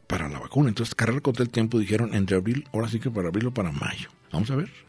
para 0.08 0.28
la 0.28 0.40
vacuna. 0.40 0.70
Entonces, 0.70 0.96
carrera 0.96 1.22
contra 1.22 1.44
el 1.44 1.52
tiempo 1.52 1.78
dijeron 1.78 2.16
entre 2.16 2.38
abril, 2.38 2.68
ahora 2.74 2.90
sí 2.90 3.00
que 3.00 3.12
para 3.12 3.28
abril 3.28 3.48
o 3.48 3.54
para 3.54 3.72
mayo. 3.72 4.10
Vamos 4.32 4.50
a 4.50 4.56
ver 4.56 4.85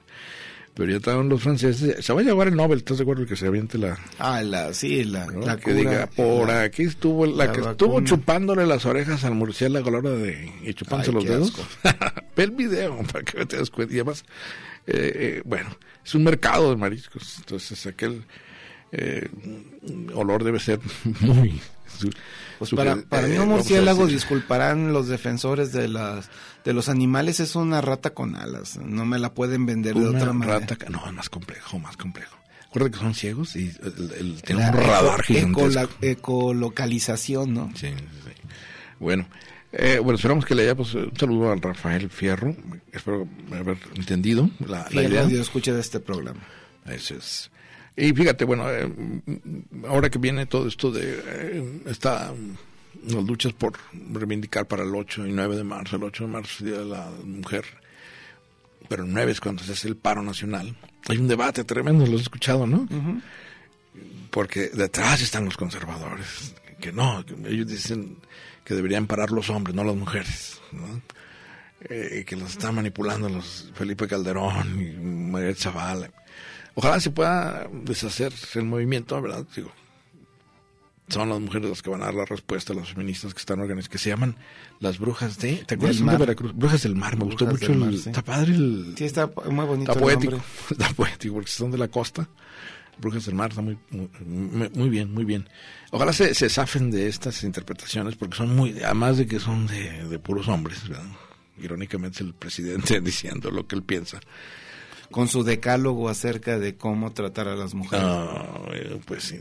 pero 0.77 0.91
ya 0.91 0.99
estaban 0.99 1.31
los 1.31 1.43
franceses, 1.43 2.05
se 2.05 2.13
va 2.13 2.21
a 2.21 2.23
llevar 2.23 2.49
el 2.49 2.55
Nobel, 2.55 2.81
¿estás 2.81 2.99
de 2.99 3.05
acuerdo 3.05 3.25
que 3.25 3.35
se 3.35 3.47
aviente 3.47 3.79
la... 3.79 3.99
Ah, 4.19 4.43
la, 4.43 4.75
sí, 4.75 5.05
la, 5.05 5.27
la 5.27 5.57
que 5.57 5.73
diga, 5.73 6.07
por 6.15 6.51
aquí 6.51 6.83
estuvo, 6.83 7.25
la, 7.25 7.51
que 7.51 7.63
estuvo 7.63 8.03
chupándole 8.03 8.67
las 8.67 8.85
orejas 8.85 9.25
al 9.25 9.35
murciélago 9.35 9.89
a 9.89 9.93
la 9.93 9.99
hora 9.99 10.11
de, 10.11 10.53
y 10.63 10.75
chupándose 10.75 11.13
los 11.13 11.25
dedos. 11.25 11.55
Ve 12.37 12.45
el 12.45 12.51
video 12.51 13.03
para 13.11 13.25
que 13.25 13.47
te 13.47 13.57
des 13.57 13.71
cuenta. 13.71 13.95
Y 13.95 13.97
además, 13.97 14.27
eh, 14.87 15.13
eh, 15.15 15.43
bueno, 15.47 15.75
es 16.05 16.15
un 16.15 16.25
mercado 16.25 16.69
de 16.69 16.77
mariscos, 16.77 17.39
entonces 17.39 17.87
aquel 17.87 18.25
eh, 18.93 19.29
olor 20.15 20.45
debe 20.45 20.61
ser 20.61 20.81
muy 21.21 21.61
pues 22.59 22.71
para, 22.71 22.97
para 22.97 23.27
mí 23.27 23.37
un 23.37 23.49
murciélago, 23.49 24.07
disculparán 24.07 24.93
los 24.93 25.09
defensores 25.09 25.73
de 25.73 25.89
las 25.89 26.31
de 26.65 26.73
los 26.73 26.89
animales, 26.89 27.39
es 27.41 27.55
una 27.55 27.81
rata 27.81 28.11
con 28.11 28.35
alas. 28.35 28.77
No 28.79 29.05
me 29.05 29.19
la 29.19 29.35
pueden 29.35 29.67
vender 29.67 29.95
de 29.95 30.07
otra 30.07 30.33
manera. 30.33 30.61
Rata, 30.61 30.77
no, 30.89 31.01
más 31.13 31.29
complejo, 31.29 31.79
más 31.79 31.97
complejo. 31.97 32.37
Recuerda 32.65 32.91
que 32.91 32.99
son 32.99 33.15
ciegos 33.15 33.57
y 33.57 33.73
el, 34.19 34.43
tiene 34.43 34.67
un 34.67 34.73
radar 34.73 35.23
gigantesco. 35.23 35.95
ecolocalización, 36.01 37.55
¿no? 37.55 37.71
Sí, 37.75 37.89
sí. 37.89 38.33
Bueno, 38.99 39.29
eh, 39.73 39.99
bueno, 40.03 40.17
esperamos 40.17 40.45
que 40.45 40.55
le 40.55 40.63
haya 40.63 40.75
pues, 40.75 40.95
un 40.95 41.17
saludo 41.17 41.53
al 41.53 41.61
Rafael 41.61 42.11
Fierro. 42.11 42.57
Espero 42.93 43.29
haber 43.53 43.79
entendido 43.95 44.51
la, 44.67 44.89
la 44.91 45.03
idea. 45.03 45.23
Radio 45.23 45.41
escucha 45.41 45.73
de 45.73 45.81
este 45.81 46.01
programa. 46.01 46.41
Eso 46.87 47.15
es. 47.15 47.51
Y 47.97 48.13
fíjate, 48.13 48.45
bueno, 48.45 48.71
eh, 48.71 48.93
ahora 49.89 50.11
que 50.11 50.19
viene 50.19 50.47
todo 50.47 50.69
esto 50.69 50.91
de 50.91 51.19
eh, 51.25 51.81
esta 51.87 52.33
las 53.05 53.25
luchas 53.25 53.53
por 53.53 53.75
reivindicar 53.93 54.67
para 54.67 54.83
el 54.83 54.95
8 54.95 55.27
y 55.27 55.33
9 55.33 55.57
de 55.57 55.65
marzo, 55.65 55.97
el 55.97 56.05
8 56.05 56.25
de 56.25 56.31
marzo 56.31 56.65
Día 56.65 56.79
de 56.79 56.85
la 56.85 57.11
Mujer, 57.25 57.65
pero 58.89 59.05
el 59.05 59.13
9 59.13 59.33
es 59.33 59.41
cuando 59.41 59.63
se 59.63 59.73
hace 59.73 59.89
el 59.89 59.97
paro 59.97 60.23
nacional. 60.23 60.77
Hay 61.09 61.19
un 61.19 61.29
debate 61.29 61.65
tremendo, 61.65 62.07
lo 62.07 62.17
has 62.17 62.23
escuchado, 62.23 62.67
¿no? 62.67 62.89
Porque 64.31 64.69
detrás 64.69 65.23
están 65.23 65.45
los 65.45 65.57
conservadores, 65.57 66.55
que 66.81 66.93
no, 66.93 67.25
ellos 67.47 67.67
dicen 67.67 68.19
que 68.65 68.75
deberían 68.75 69.07
parar 69.07 69.31
los 69.31 69.49
hombres, 69.51 69.75
no 69.75 69.85
las 69.85 69.97
mujeres, 69.97 70.61
¿no? 70.73 71.01
Eh, 71.89 72.25
que 72.27 72.37
los 72.37 72.53
están 72.53 72.75
manipulando 72.75 73.29
los 73.29 73.71
Felipe 73.75 74.09
Calderón 74.09 74.81
y 74.81 74.93
María 74.97 75.55
Zavala. 75.55 76.11
Ojalá 76.77 77.01
se 77.01 77.11
pueda 77.11 77.69
deshacer 77.73 78.35
el 78.55 78.65
movimiento, 78.65 79.21
¿verdad? 79.21 79.47
Digo, 79.57 79.73
son 81.09 81.31
las 81.31 81.41
mujeres 81.41 81.71
las 81.71 81.81
que 81.81 81.89
van 81.89 82.03
a 82.03 82.07
dar 82.07 82.15
la 82.15 82.27
respuesta 82.27 82.75
a 82.75 82.77
las 82.77 82.91
feministas 82.91 83.33
que 83.33 83.39
están 83.39 83.61
organizadas, 83.61 83.89
que 83.89 83.99
se 83.99 84.11
llaman 84.11 84.37
las 84.81 84.99
brujas 84.99 85.39
de... 85.39 85.65
¿Te 85.65 85.77
acuerdas 85.77 86.05
de 86.05 86.17
Veracruz? 86.19 86.53
Brujas 86.55 86.83
del 86.83 86.95
mar, 86.95 87.17
me 87.17 87.25
gustó 87.25 87.47
mucho 87.47 87.73
el... 87.73 87.95
Está 87.95 88.23
padre 88.23 88.55
el... 88.55 88.95
Sí, 88.95 89.05
está 89.05 89.31
muy 89.49 89.65
bonito 89.65 89.93
Está 89.93 90.05
poético, 90.05 90.37
está 90.71 90.89
poético, 90.91 91.35
porque 91.35 91.51
son 91.51 91.71
de 91.71 91.79
la 91.79 91.89
costa. 91.89 92.29
Brujas 92.99 93.25
del 93.25 93.37
mar, 93.37 93.51
está 93.51 93.63
muy, 93.63 93.79
muy, 93.91 94.91
bien, 94.91 95.15
muy 95.15 95.25
bien. 95.25 95.49
Ojalá 95.93 96.13
se, 96.13 96.35
se 96.35 96.51
zafen 96.51 96.91
de 96.91 97.09
estas 97.09 97.43
interpretaciones, 97.43 98.17
porque 98.17 98.37
son 98.37 98.55
muy... 98.55 98.83
Además 98.83 99.17
de 99.17 99.27
que 99.27 99.41
son 99.41 99.67
de, 99.67 100.09
de 100.09 100.19
puros 100.19 100.47
hombres, 100.49 100.87
¿verdad? 100.87 101.07
Irónicamente 101.59 102.23
el 102.23 102.35
presidente 102.35 103.01
diciendo 103.03 103.51
lo 103.51 103.67
que 103.67 103.77
él 103.77 103.83
piensa 103.83 104.21
con 105.11 105.29
su 105.29 105.45
decálogo 105.45 106.09
acerca 106.09 106.59
de 106.59 106.77
cómo 106.77 107.13
tratar 107.13 107.49
a 107.49 107.57
las 107.57 107.75
mujeres. 107.75 108.07
Ah, 108.07 108.61
pues 109.07 109.25
sí, 109.25 109.41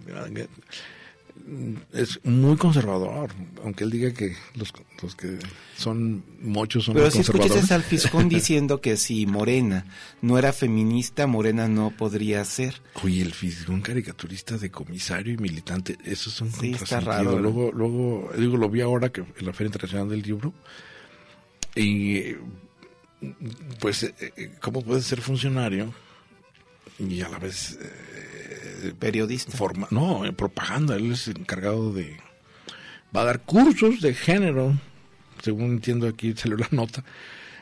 es 1.93 2.19
muy 2.23 2.55
conservador, 2.55 3.29
aunque 3.63 3.83
él 3.83 3.91
diga 3.91 4.11
que 4.11 4.35
los, 4.55 4.73
los 5.01 5.15
que 5.15 5.37
son 5.77 6.23
muchos 6.41 6.85
son 6.85 6.95
Pero 6.95 7.11
si 7.11 7.19
escuchas 7.19 7.71
al 7.71 7.83
Fiscón 7.83 8.29
diciendo 8.29 8.81
que 8.81 8.97
si 8.97 9.27
Morena 9.27 9.85
no 10.21 10.39
era 10.39 10.53
feminista, 10.53 11.27
Morena 11.27 11.67
no 11.67 11.91
podría 11.91 12.43
ser. 12.45 12.81
Oye, 13.03 13.21
el 13.21 13.33
Fiscón 13.33 13.81
caricaturista 13.81 14.57
de 14.57 14.71
comisario 14.71 15.33
y 15.33 15.37
militante, 15.37 15.97
eso 16.03 16.29
es 16.29 16.41
un 16.41 16.51
sí, 16.51 16.71
está 16.71 16.99
raro. 16.99 17.37
Luego, 17.37 17.71
luego, 17.71 18.31
digo, 18.37 18.57
lo 18.57 18.69
vi 18.69 18.81
ahora 18.81 19.09
que 19.09 19.21
en 19.21 19.45
la 19.45 19.53
Feria 19.53 19.67
Internacional 19.67 20.09
del 20.09 20.21
Libro 20.21 20.53
y 21.75 22.35
pues, 23.79 24.03
eh, 24.03 24.13
eh, 24.19 24.51
¿cómo 24.61 24.81
puede 24.81 25.01
ser 25.01 25.21
funcionario 25.21 25.93
y 26.99 27.21
a 27.21 27.29
la 27.29 27.39
vez 27.39 27.77
eh, 27.81 28.93
periodista? 28.97 29.55
Forma, 29.57 29.87
no, 29.91 30.23
propaganda. 30.35 30.95
Él 30.95 31.11
es 31.11 31.27
encargado 31.27 31.93
de. 31.93 32.17
Va 33.15 33.21
a 33.21 33.25
dar 33.25 33.41
cursos 33.41 34.01
de 34.01 34.13
género, 34.13 34.73
según 35.41 35.71
entiendo 35.71 36.07
aquí, 36.07 36.33
salió 36.37 36.57
la 36.57 36.67
nota. 36.71 37.03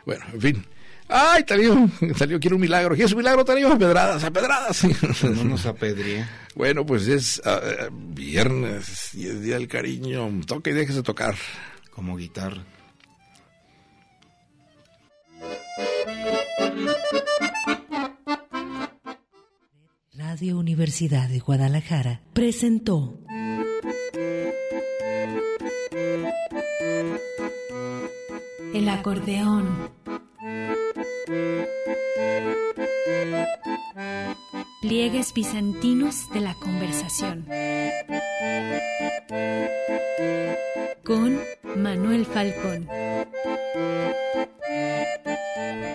Bueno, 0.06 0.26
en 0.34 0.42
fin. 0.42 0.66
¡Ay, 1.10 1.44
Tarío! 1.44 1.90
Salió, 2.16 2.40
quiero 2.42 2.56
un 2.56 2.62
milagro. 2.62 2.96
¿Quieres 2.96 3.12
un 3.12 3.20
milagro, 3.20 3.44
Tarío? 3.46 3.72
A 3.72 3.78
pedradas, 3.78 4.24
a 4.24 4.32
pedradas. 4.32 4.84
No 5.24 5.44
nos 5.44 5.66
apedría. 5.66 6.30
bueno, 6.56 6.86
pues 6.86 7.08
es 7.08 7.42
ah, 7.46 7.62
viernes 7.92 9.14
y 9.14 9.28
es 9.28 9.42
Día 9.42 9.56
del 9.56 9.68
Cariño. 9.68 10.30
Toca 10.48 10.70
y 10.70 10.74
déjese 10.74 11.04
tocar. 11.04 11.36
Como 11.92 12.18
guitarra. 12.18 12.64
Radio 20.16 20.58
Universidad 20.58 21.30
de 21.30 21.40
Guadalajara 21.40 22.22
presentó 22.34 23.20
El 28.74 28.90
acordeón. 28.90 29.92
Pliegues 34.82 35.34
bizantinos 35.34 36.30
de 36.34 36.42
la 36.42 36.56
conversación. 36.56 37.46
Con 41.04 41.40
Manuel 41.76 42.26
Falcón. 42.26 42.88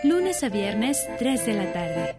Lunes 0.05 0.43
a 0.45 0.49
viernes, 0.49 1.09
3 1.19 1.47
de 1.47 1.55
la 1.55 1.73
tarde. 1.73 2.17